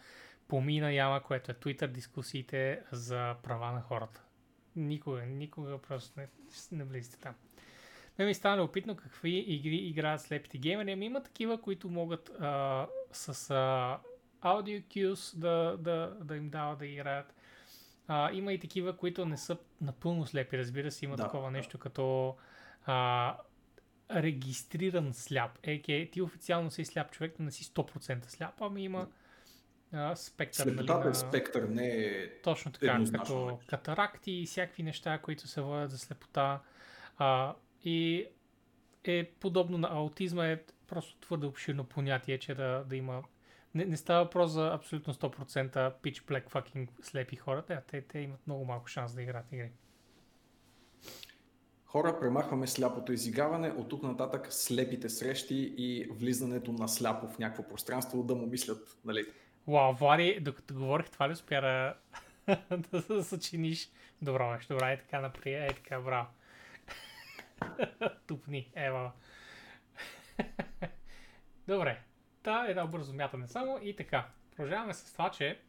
[0.48, 4.22] помина яма, което е Twitter дискусиите за права на хората.
[4.76, 6.28] Никога, никога просто не,
[6.72, 7.34] не влезете там.
[8.18, 10.92] Ме ми стана опитно какви игри играят слепите геймери.
[10.92, 13.98] Ами има такива, които могат а, с а,
[14.40, 17.34] аудио cues да, да, да им дава да играят.
[18.08, 21.50] А, има и такива, които не са напълно слепи, разбира се, има Да, такова да.
[21.50, 22.36] нещо като
[22.86, 23.36] а,
[24.12, 25.58] регистриран сляп.
[25.62, 29.08] Еке, ти официално си сляп човек, но не си 100% сляп, ами има
[29.92, 30.66] а, спектър.
[30.66, 32.40] нали, Слепотата на- е спектър, не е...
[32.42, 33.66] точно така, Еднозначно като нещо.
[33.66, 36.60] катаракти и всякакви неща, които се водят за слепота.
[37.18, 37.54] А,
[37.84, 38.26] и
[39.04, 43.22] е подобно на аутизма, е просто твърде обширно понятие, че да, да има...
[43.76, 47.62] Не, не става въпрос за абсолютно 100% pitch black fucking слепи хора.
[47.62, 49.70] Те, те, те имат много малко шанс да играят игри.
[51.84, 57.62] Хора, премахваме сляпото изиграване, от тук нататък слепите срещи и влизането на сляпо в някакво
[57.62, 59.26] пространство да му мислят, нали?
[59.68, 61.94] Вау, Влади, докато говорих това ли успя да,
[63.08, 63.90] да, съчиниш?
[64.22, 66.28] Добро нещо, добре, е така напред, е така, браво.
[68.26, 69.12] Тупни, ева.
[71.68, 72.05] Добре,
[72.46, 74.26] та една бързо мятане само и така.
[74.56, 75.60] Продължаваме с това, че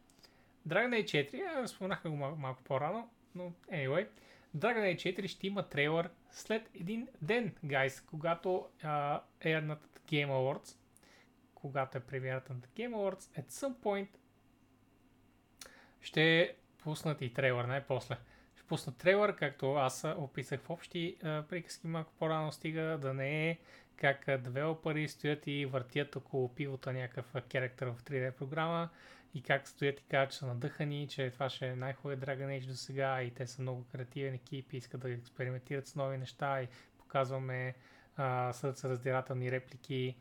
[0.68, 4.08] Dragon Age 4, а, споменахме го мал- малко по-рано, но anyway,
[4.56, 9.76] Dragon Age 4 ще има трейлър след един ден, гайс, когато а, е на
[10.08, 10.76] Game Awards,
[11.54, 14.08] когато е премиерата на Game Awards, at some point
[16.00, 18.16] ще пуснат и трейлър най-после.
[18.56, 23.58] Ще пуснат трейлър, както аз описах в общи приказки малко по-рано, стига да не е
[24.00, 28.88] как девелопери стоят и въртят около пивота някакъв character в 3D програма
[29.34, 32.66] и как стоят и казват, че са надъхани, че това ще е най-хубавият Dragon Age
[32.66, 36.62] до сега и те са много креативен екип и искат да експериментират с нови неща
[36.62, 36.68] и
[36.98, 37.74] показваме
[38.16, 40.16] а, сърцераздирателни реплики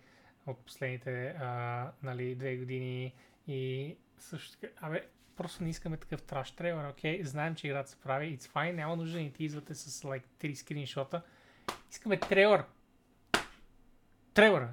[0.48, 3.14] от последните а, нали, две години
[3.48, 7.96] и също така, абе, просто не искаме такъв траш трейлър, окей, знаем, че играта се
[7.96, 11.22] прави, it's fine, няма нужда да ни тизвате с like 3 скриншота.
[11.92, 12.64] Искаме трейлър.
[14.42, 14.68] Бе.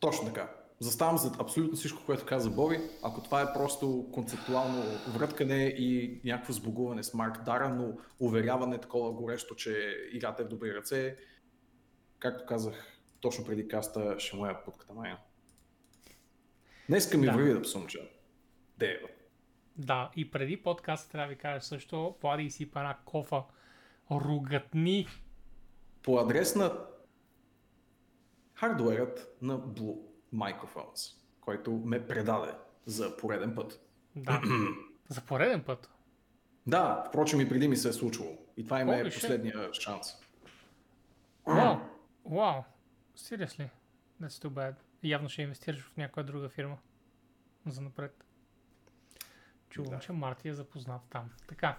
[0.00, 0.52] Точно така.
[0.80, 2.80] Заставам зад абсолютно всичко, което каза Боби.
[3.02, 4.82] Ако това е просто концептуално
[5.14, 10.48] връткане и някакво сбогуване с Марк Дара, но уверяване такова горещо, че играта е в
[10.48, 11.16] добри ръце,
[12.18, 12.74] както казах
[13.20, 15.18] точно преди каста, ще му я под катамая.
[16.88, 17.32] Днеска ми Да.
[17.32, 18.10] върви да псум, че
[18.78, 19.08] Дева.
[19.76, 23.42] Да, и преди подкаста трябва да ви кажа също, Влади изсипа една кофа
[24.10, 25.06] ругатни.
[26.02, 26.72] По адрес на
[28.56, 29.98] хардуерът на Blue
[30.34, 32.52] Microphones, който ме предаде
[32.86, 33.80] за пореден път.
[34.16, 34.42] Да,
[35.08, 35.90] за пореден път.
[36.66, 38.38] Да, впрочем и преди ми се е случвало.
[38.56, 40.06] И това им е последния шанс.
[41.46, 41.76] Вау,
[42.24, 42.62] вау,
[43.16, 43.68] seriously,
[44.22, 44.74] that's too bad.
[45.02, 46.78] Явно ще инвестираш в някоя друга фирма
[47.66, 48.24] за напред.
[49.70, 49.98] Чувам, Да.
[49.98, 51.30] че Марти е запознат там.
[51.48, 51.78] Така.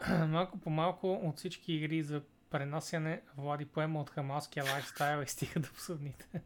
[0.28, 5.60] Малко по малко от всички игри за пренасяне Влади поема от хамалския лайфстайл и стига
[5.60, 6.28] да посъдните.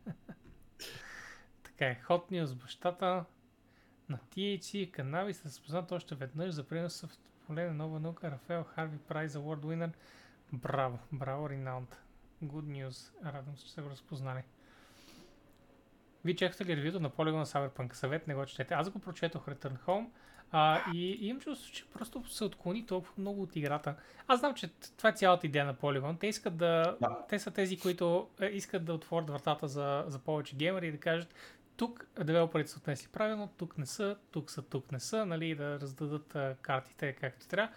[1.64, 2.00] така е.
[2.08, 2.54] Hot News.
[2.54, 3.24] Бащата
[4.08, 8.30] на THC канаби се разпознат още веднъж за приноса в поле на нова наука.
[8.30, 9.92] Рафаел Харви Прайз Award Winner.
[10.52, 12.02] Браво, браво, Ринаунд.
[12.42, 13.24] Good news.
[13.24, 14.42] Радвам се, че са го разпознали.
[16.24, 17.92] Вие чекате ли ревюто на Polygon Cyberpunk?
[17.92, 18.74] Съвет не го четете.
[18.74, 20.08] Аз го прочетох Return Home
[20.52, 23.94] а, и имам чувство, че просто се отклони толкова много от играта.
[24.28, 26.20] Аз знам, че това е цялата идея на Polygon.
[26.20, 26.96] Те искат да...
[27.00, 27.18] Да.
[27.28, 30.98] Те са тези, които е, искат да отворят вратата за, за повече геймери и да
[30.98, 31.34] кажат
[31.76, 35.80] тук девелоперите са отнесли правилно, тук не са, тук са, тук не са, нали, да
[35.80, 37.74] раздадат а, картите както трябва.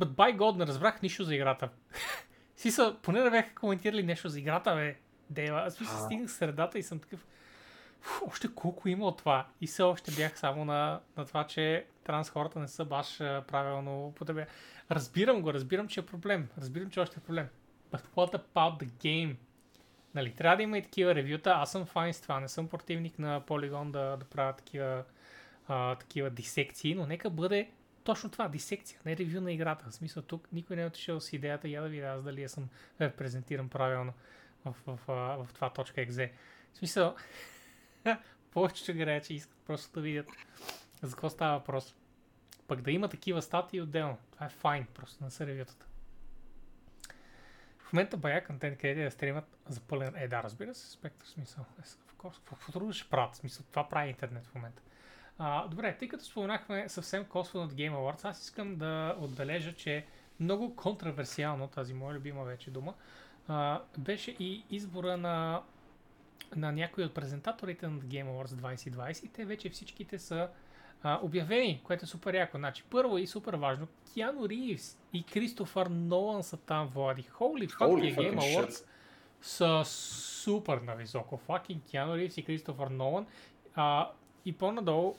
[0.00, 1.68] But by God не разбрах нищо за играта.
[2.56, 4.96] Си са, поне да бяха коментирали нещо за играта, бе.
[5.30, 5.62] Дева.
[5.66, 6.04] Аз мисля, А.
[6.04, 7.26] стигнах средата и съм такъв.
[8.00, 9.46] "Фу, Още колко има от това?
[9.60, 14.06] И все още бях само на, на това, че транс хората не са баш правилно
[14.06, 14.46] употребя.
[14.90, 16.48] Разбирам го, разбирам, че е проблем.
[16.58, 17.48] Разбирам, че още е проблем.
[17.92, 19.36] But what about the game?
[20.14, 21.50] Нали, трябва да има и такива ревюта.
[21.50, 22.40] Аз съм файн с това.
[22.40, 25.04] Не съм противник на Polygon да, да правят такива,
[25.68, 27.70] а, такива дисекции, но нека бъде
[28.04, 29.90] точно това, дисекция, не ревю на играта.
[29.90, 32.48] В смисъл тук никой не е отишъл с идеята, я да видя аз дали я
[32.48, 32.68] съм
[33.00, 34.12] репрезентиран правилно
[34.64, 36.30] в, в, в, в, това .exe.
[36.72, 37.14] В смисъл,
[38.50, 40.26] повечето играчи искат просто да видят
[41.02, 41.94] за какво става въпрос.
[42.66, 44.18] Пък да има такива статии отделно.
[44.32, 45.86] Това е файн, просто не са ревютата.
[47.78, 50.14] В момента бая контент, където да стримат за пълен...
[50.16, 51.64] Е, да, разбира се, спектър смисъл.
[51.78, 51.82] Е,
[52.48, 53.36] какво друго ще правят?
[53.36, 54.82] Смисъл, това прави интернет в момента.
[55.38, 60.06] А, добре, тъй като споменахме съвсем косвено от Game Awards, аз искам да отбележа, че
[60.40, 62.94] много контроверсиално, тази моя любима вече дума,
[63.48, 65.62] а, беше и избора на,
[66.56, 70.48] на някои от презентаторите на Game Awards 2020 и те вече всичките са
[71.02, 72.58] а, обявени, което е супер яко.
[72.58, 77.22] Значи, първо и супер важно, Киану Ривз и Кристофър Нолан са там, Влади.
[77.22, 78.66] Holy Holy Game fucking shit.
[78.66, 78.84] Awards
[79.42, 81.40] са супер нависоко.
[81.48, 83.26] Fucking Киану Ривз и Кристофър Нолан.
[83.74, 84.10] А,
[84.44, 85.14] и по-надолу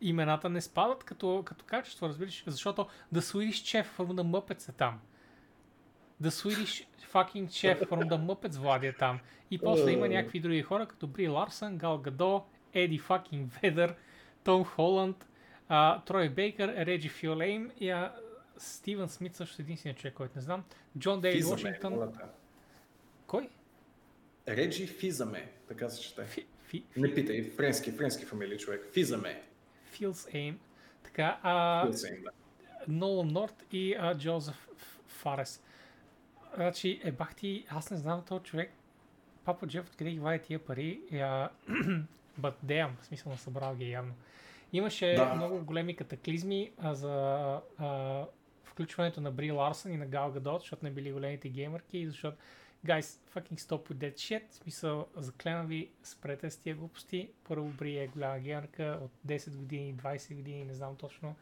[0.00, 5.00] имената не спадат като, като качество, разбираш, защото The Swedish Chef the Muppets е там.
[6.22, 9.20] The Swedish fucking Chef from the Muppets Влади е там.
[9.50, 12.44] И после има някакви други хора, като Бри Ларсън, Гал Гадо,
[12.74, 13.94] Еди fucking Ведър,
[14.44, 15.26] Том Холанд,
[16.06, 18.14] Трой Бейкър, Реджи Фиолейм и а,
[18.58, 20.64] Стивен Смит също е единственият човек, който не знам.
[20.98, 22.12] Джон Физаме, Вашингтон.
[23.26, 23.48] Кой?
[24.48, 26.24] Реджи Физаме, така се чете.
[26.24, 28.86] Фи, фи, Не питай, френски, френски фамилия човек.
[28.92, 29.42] Физаме.
[29.84, 30.58] Филс Ейм.
[31.02, 32.30] Така, а, Филсейн, да.
[32.88, 34.68] Нолан Норт и а, Джозеф
[35.06, 35.62] Фарес.
[36.54, 38.72] Значи, е бах ти, аз не знам този човек,
[39.44, 41.48] папа Джеф, откъде ги вади тия пари, а,
[42.40, 44.14] but damn, в смисъл на събрал ги явно.
[44.72, 45.34] Имаше Да.
[45.34, 47.12] много големи катаклизми а, за
[47.78, 48.24] а,
[48.64, 52.36] включването на Бри Ларсън и на Гал Гадот, защото не били големите геймърки, и защото
[52.86, 54.50] guys, fucking stop with that shit.
[54.50, 57.28] В смисъл, заклена ви, спрете с тия глупости.
[57.48, 61.34] Първо Бри е голяма геймърка от 10 години, 20 години, не знам точно.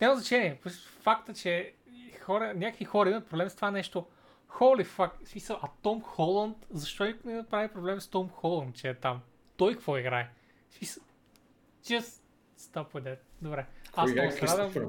[0.00, 0.60] Няма значение.
[1.02, 1.72] Факта, че
[2.20, 4.06] хора, някакви хора имат проблем с това нещо.
[4.58, 8.74] Holy fuck, в смисъл, а Том Холанд, защо никой не прави проблем с Том Холанд,
[8.74, 9.20] че е там?
[9.56, 10.30] Той какво играе?
[10.70, 11.02] В смисъл,
[11.84, 12.22] just
[12.58, 13.18] stop with that.
[13.42, 13.66] Добре.
[13.96, 14.10] Аз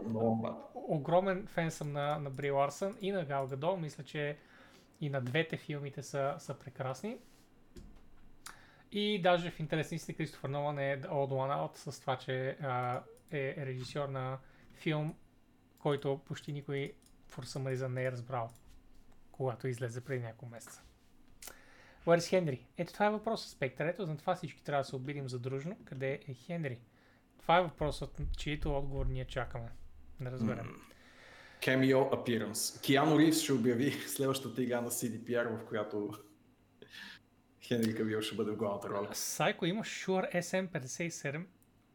[0.08, 0.56] много брат?
[0.74, 3.78] Огромен фен съм на, на Бри Ларсън и на Гал Гадол.
[3.78, 4.38] Мисля, че
[5.02, 7.18] и на двете филмите са, са прекрасни.
[8.92, 12.58] И даже в интересни си Кристофър Нолан е the odd one out с това, че
[12.62, 13.02] а,
[13.32, 14.38] е режисьор на
[14.74, 15.16] филм,
[15.80, 16.94] който почти никой
[17.32, 18.50] for some reason не е разбрал,
[19.34, 20.82] когато излезе преди няколко месеца.
[22.06, 22.66] Where is Хенри?
[22.78, 23.86] Ето това е въпросът, Спектър.
[23.86, 25.78] Ето за това всички трябва да се обидим задружно.
[25.86, 26.80] Къде е Хенри?
[27.40, 29.70] Това е въпросът, чието отговор ние чакаме.
[30.20, 30.82] Не разберем.
[31.62, 32.82] Cameo Appearance.
[32.82, 36.14] Киану Ривз ще обяви следващата игра на CDPR, в която
[37.62, 39.10] Хенри Кавил ще бъде в главната роля.
[39.14, 41.46] Сайко има Shure SM57.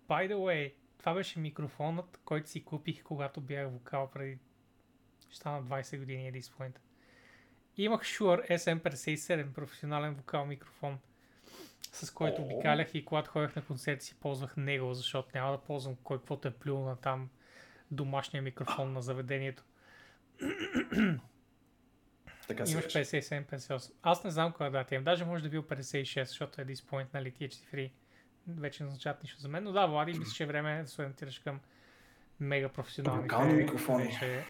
[0.08, 4.38] By the way, това беше микрофонът, който си купих, когато бях вокал преди...
[5.28, 6.78] ще стана 20 години this point.
[7.78, 10.98] Имах Shure SM57, професионален вокал микрофон,
[11.92, 15.96] с който обикалях и когато ходех на концерти си ползвах него, защото няма да ползвам
[16.02, 17.28] кой каквото е плюл на там
[17.90, 19.64] домашния микрофон на заведението.
[22.48, 22.98] Така Имаш беше.
[22.98, 23.92] 57, 58.
[24.02, 25.04] Аз не знам коя дата имам.
[25.04, 27.92] Даже може да бил 56, защото е point, нали, тия цифри
[28.48, 29.64] вече не означават нищо за мен.
[29.64, 31.60] Но да, Влади, мисля, че е време да се ориентираш към
[32.40, 34.04] мега професионални Вокални микрофони.
[34.04, 34.44] Вече,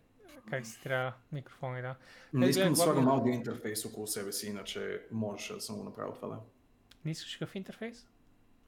[0.51, 1.95] как си трябва микрофони, да.
[2.33, 5.61] Не Е, искам гледай, да слагам главно- аудио интерфейс около себе си, иначе можеше да
[5.61, 6.41] съм го направил това да.
[7.05, 8.07] Не искаш какъв интерфейс?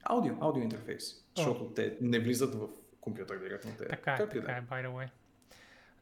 [0.03, 1.25] Аудио, аудио интерфейс.
[1.37, 2.69] Защото те не влизат в
[3.01, 3.71] компютър директно.
[3.79, 5.09] Те, Така е, и да така е, by the way.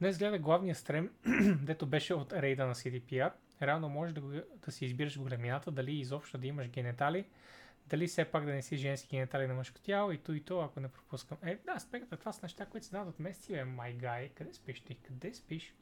[0.00, 1.10] Днес гледа главния стрем,
[1.62, 3.30] дето беше от рейда на CDPR.
[3.62, 7.24] Реално можеш да, го, да си избираш големината, дали изобщо да имаш генетали,
[7.88, 10.60] Дали все пак да не си женски генитали на мъжко тяло и то и то,
[10.60, 11.38] ако не пропускам.
[11.42, 14.28] Е, да, спеката, това са неща, които се дават от месеци, бе, май гай.
[14.28, 14.94] Къде спиш ти?
[14.94, 15.74] Къде спиш?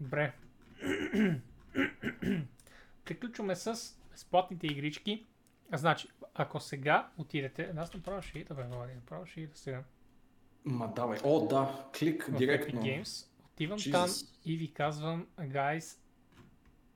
[0.00, 0.32] Добре.
[3.04, 5.26] Приключваме с безплатните игрички.
[5.72, 9.84] Значи, ако сега отидете, аз направо ще ида, бе, Влади, направо ще ида сега.
[10.64, 11.18] Ма давай.
[11.24, 12.80] О, да, клик в директно.
[12.80, 13.28] Epic Games.
[13.44, 13.92] Отивам Jesus.
[13.92, 14.10] там
[14.44, 15.98] и ви казвам, guys,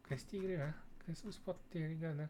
[0.03, 0.73] къде сте игри, бе?
[0.99, 2.29] Къде са безплатните игри, бе?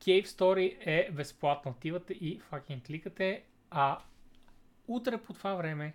[0.00, 1.70] Cave Story е безплатно.
[1.70, 3.98] Отивате и fucking кликате, а
[4.88, 5.94] утре по това време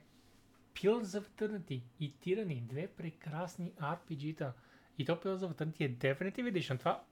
[0.74, 4.54] Pillars за Eternity и Tyranny, две прекрасни RPG-та.
[4.98, 6.80] И то Pillars за Eternity е Definitive Edition.
[6.80, 7.04] Това,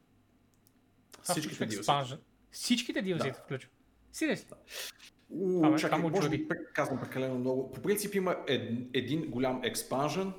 [1.21, 2.17] Всичките DLC.
[2.51, 3.33] Всичките DLC-та Да.
[3.33, 3.69] включва.
[4.11, 4.57] Сериозно.
[5.29, 7.71] У, Това чакай, може би казвам прекалено много.
[7.71, 10.33] По принцип има ед, един голям експанжен.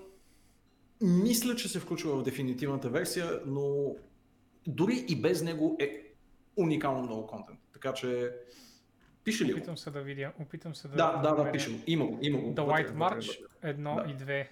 [1.01, 3.97] Мисля, че се включва в дефинитивната версия, но
[4.67, 6.04] дори и без него е
[6.57, 7.61] уникално много контент.
[7.73, 8.33] Така че
[9.25, 9.59] пише ли го?
[9.59, 10.33] Опитам се да видя.
[10.41, 11.53] Опитам се да Да, да, да, намеря.
[11.53, 11.79] пише го.
[11.87, 12.47] Има го, има го.
[12.47, 13.71] The White вътре, March, вътре.
[13.71, 14.11] едно Да.
[14.11, 14.51] и две.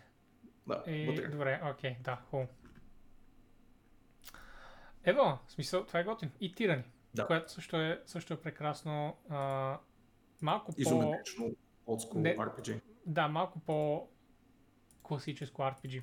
[0.66, 1.28] Да, И, вътре.
[1.28, 2.48] добре, окей, да, хубаво.
[5.04, 6.30] Ево, в смисъл, това е готин.
[6.40, 7.26] И Тирани, Да.
[7.26, 9.16] което също е, също е прекрасно.
[9.28, 9.78] А,
[10.42, 10.80] малко по...
[10.80, 11.50] Изометрично
[11.86, 12.36] олдскул Не.
[12.36, 12.80] RPG.
[13.06, 14.08] Да, малко по
[15.02, 16.02] класическо RPG.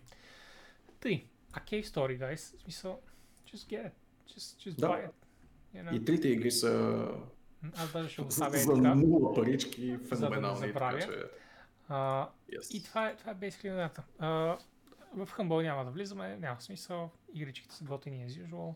[0.99, 3.01] Тъй, а Cave Story, guys, в смисъл,
[3.47, 3.91] just get it.
[4.27, 4.87] Just, just Да.
[4.87, 5.11] buy it.
[5.75, 5.95] You know?
[5.95, 7.05] И трите игри са
[7.77, 8.95] Аз даже ще за, оставя и за така.
[8.95, 10.67] нула парички, да феноменални.
[10.67, 10.99] забравя.
[10.99, 11.23] така че,
[11.89, 12.77] А, yes.
[12.77, 14.03] И това е, това е basically новината.
[14.19, 14.27] А,
[15.13, 17.11] в Humble няма да влизаме, няма смисъл.
[17.33, 18.73] Игричките са готини as usual.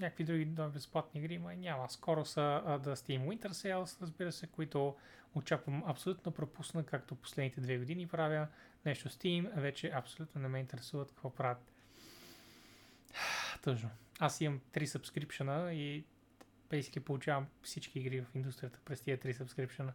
[0.00, 1.90] Някакви други да, безплатни игри, май няма.
[1.90, 4.94] Скоро са а, да Steam Winter Sales, разбира се, които
[5.34, 8.46] очаквам абсолютно пропусна, както последните две години правя.
[8.86, 11.72] Нещо Steam, вече абсолютно не ме интересуват какво правят.
[13.62, 13.90] Тъжно.
[14.18, 16.04] Аз имам три subscription и
[16.70, 19.90] basically получавам всички игри в индустрията през тия три subscription.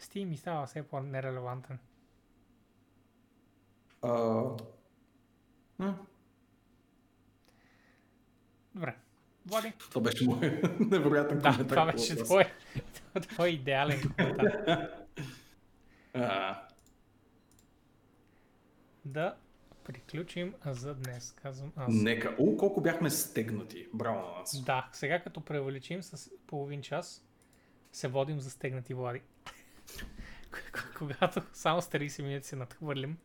[0.00, 1.78] Steam ми става все по-нерелевантен.
[4.02, 4.56] М,
[8.74, 8.96] Добре.
[9.46, 9.72] Влади?
[9.80, 10.38] това беше мой
[10.80, 11.66] невероятен Да, коментар.
[11.66, 12.44] това беше твой,
[13.22, 14.90] твой идеален коментар.
[16.14, 16.62] А,
[19.04, 19.36] Да
[19.84, 21.94] приключим за днес, казвам аз.
[21.94, 22.36] Нека.
[22.38, 23.88] О, колко бяхме стегнати.
[23.94, 24.62] Браво на нас.
[24.64, 27.24] Да, сега като превеличим с половин час,
[27.92, 29.22] се водим за стегнати Влади.
[30.98, 33.18] Когато само с 30 минути се надхвърлим,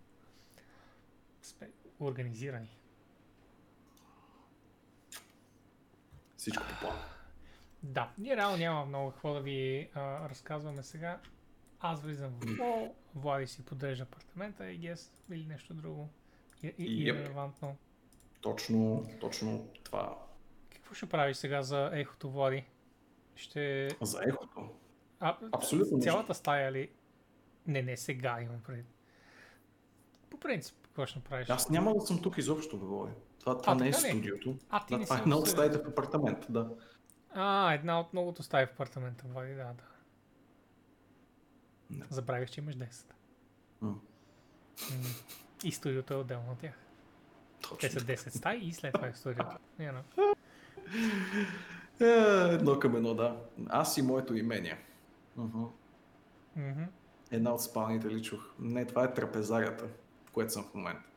[1.41, 1.69] сме
[1.99, 2.77] организирани.
[6.37, 6.97] Всичко по план.
[7.83, 11.19] Да, ние реално няма много какво да ви а, разказваме сега.
[11.79, 16.09] Аз влизам в WoW, Влади си подрежда апартамента, I guess, или нещо друго.
[16.77, 17.13] И, и, Yep.
[17.15, 17.75] ирелевантно.
[18.41, 20.17] Точно, точно това.
[20.69, 22.65] Какво ще правиш сега за ехото, Влади?
[23.35, 23.89] Ще...
[24.01, 24.69] За ехото.
[25.19, 25.99] А, Абсолютно.
[25.99, 26.89] Цялата стая ли?
[27.67, 28.85] Не, не, сега имам пред.
[30.29, 31.49] По принцип, какво ще направиш?
[31.49, 33.11] Аз няма да съм тук изобщо, бе.
[33.39, 34.57] Това, това А, не е студиото.
[34.69, 36.69] А, ти Да, не това е една от стаите в апартамента, да.
[37.33, 39.83] А, една от многото стаи в апартамента, Влади, да, да.
[41.89, 42.05] Да.
[42.09, 43.13] Забравих, че имаш 10.
[43.81, 43.89] М.
[43.89, 43.99] М.
[45.63, 46.73] И студиото е отделно от тях.
[47.61, 47.77] Точно.
[47.77, 48.13] Те са така.
[48.13, 49.57] 10 стаи и след това е студиото.
[49.79, 50.35] You know.
[52.01, 53.37] Е, едно към едно, да.
[53.69, 54.77] Аз и моето имение.
[55.37, 56.83] Мгм.
[57.31, 58.49] Една от спалните ли чух.
[58.59, 59.85] Не, това е трапезарията,
[60.25, 61.09] в което съм в момента.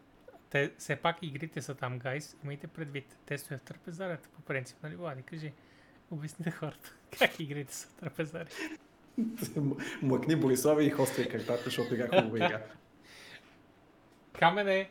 [0.51, 2.37] Те, все пак игрите са там, гайс.
[2.45, 3.17] Имайте предвид.
[3.27, 5.23] Те стоят в трапезарията, по принцип, нали, Влади?
[5.23, 5.53] Кажи,
[6.11, 6.95] обясни на хората.
[7.19, 8.49] Как игрите са в трапезари?
[9.57, 12.63] М- Млъкни Борислави и хоствай картата, защото игра хубава игра.
[14.39, 14.91] Камене,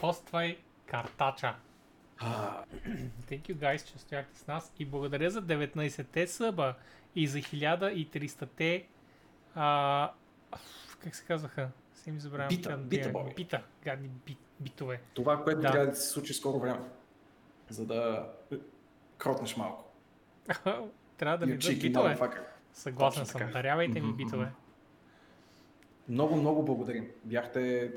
[0.00, 1.54] хоствай картача.
[2.20, 6.74] Thank you guys, че стояхте с нас и благодаря за 19-те съба
[7.14, 8.86] и за 1300-те
[9.54, 10.10] а,
[11.02, 11.70] как се казваха?
[11.94, 12.48] Се ми забравям.
[12.48, 13.34] Бита, бита, Боби.
[13.36, 15.00] Бита, гадни бит, битове.
[15.14, 15.70] това, което Да.
[15.70, 16.80] трябва да се случи скоро време.
[17.68, 18.28] За да
[19.18, 19.84] кротнеш малко.
[21.16, 22.18] Трябва да ми дадат битове.
[22.72, 23.50] Съгласен съм.
[23.52, 24.52] Дарявайте ми битове.
[26.08, 27.10] Много, много благодарим.
[27.24, 27.92] Бяхте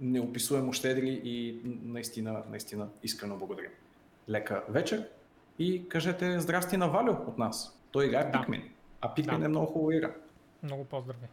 [0.00, 3.70] неописуемо щедри и наистина, наистина искрено благодарим.
[4.28, 5.08] Лека вечер
[5.58, 7.78] и кажете здрасти на Валю от нас.
[7.90, 8.38] Той играе Да.
[8.38, 8.62] Pikmin.
[9.00, 9.44] А Pikmin Да.
[9.44, 10.14] е много хубава игра.
[10.62, 11.26] Много поздрави.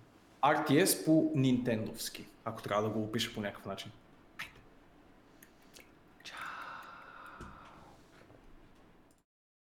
[0.44, 3.92] RTS по нинтендовски, ако трябва да го опиша по някакъв начин.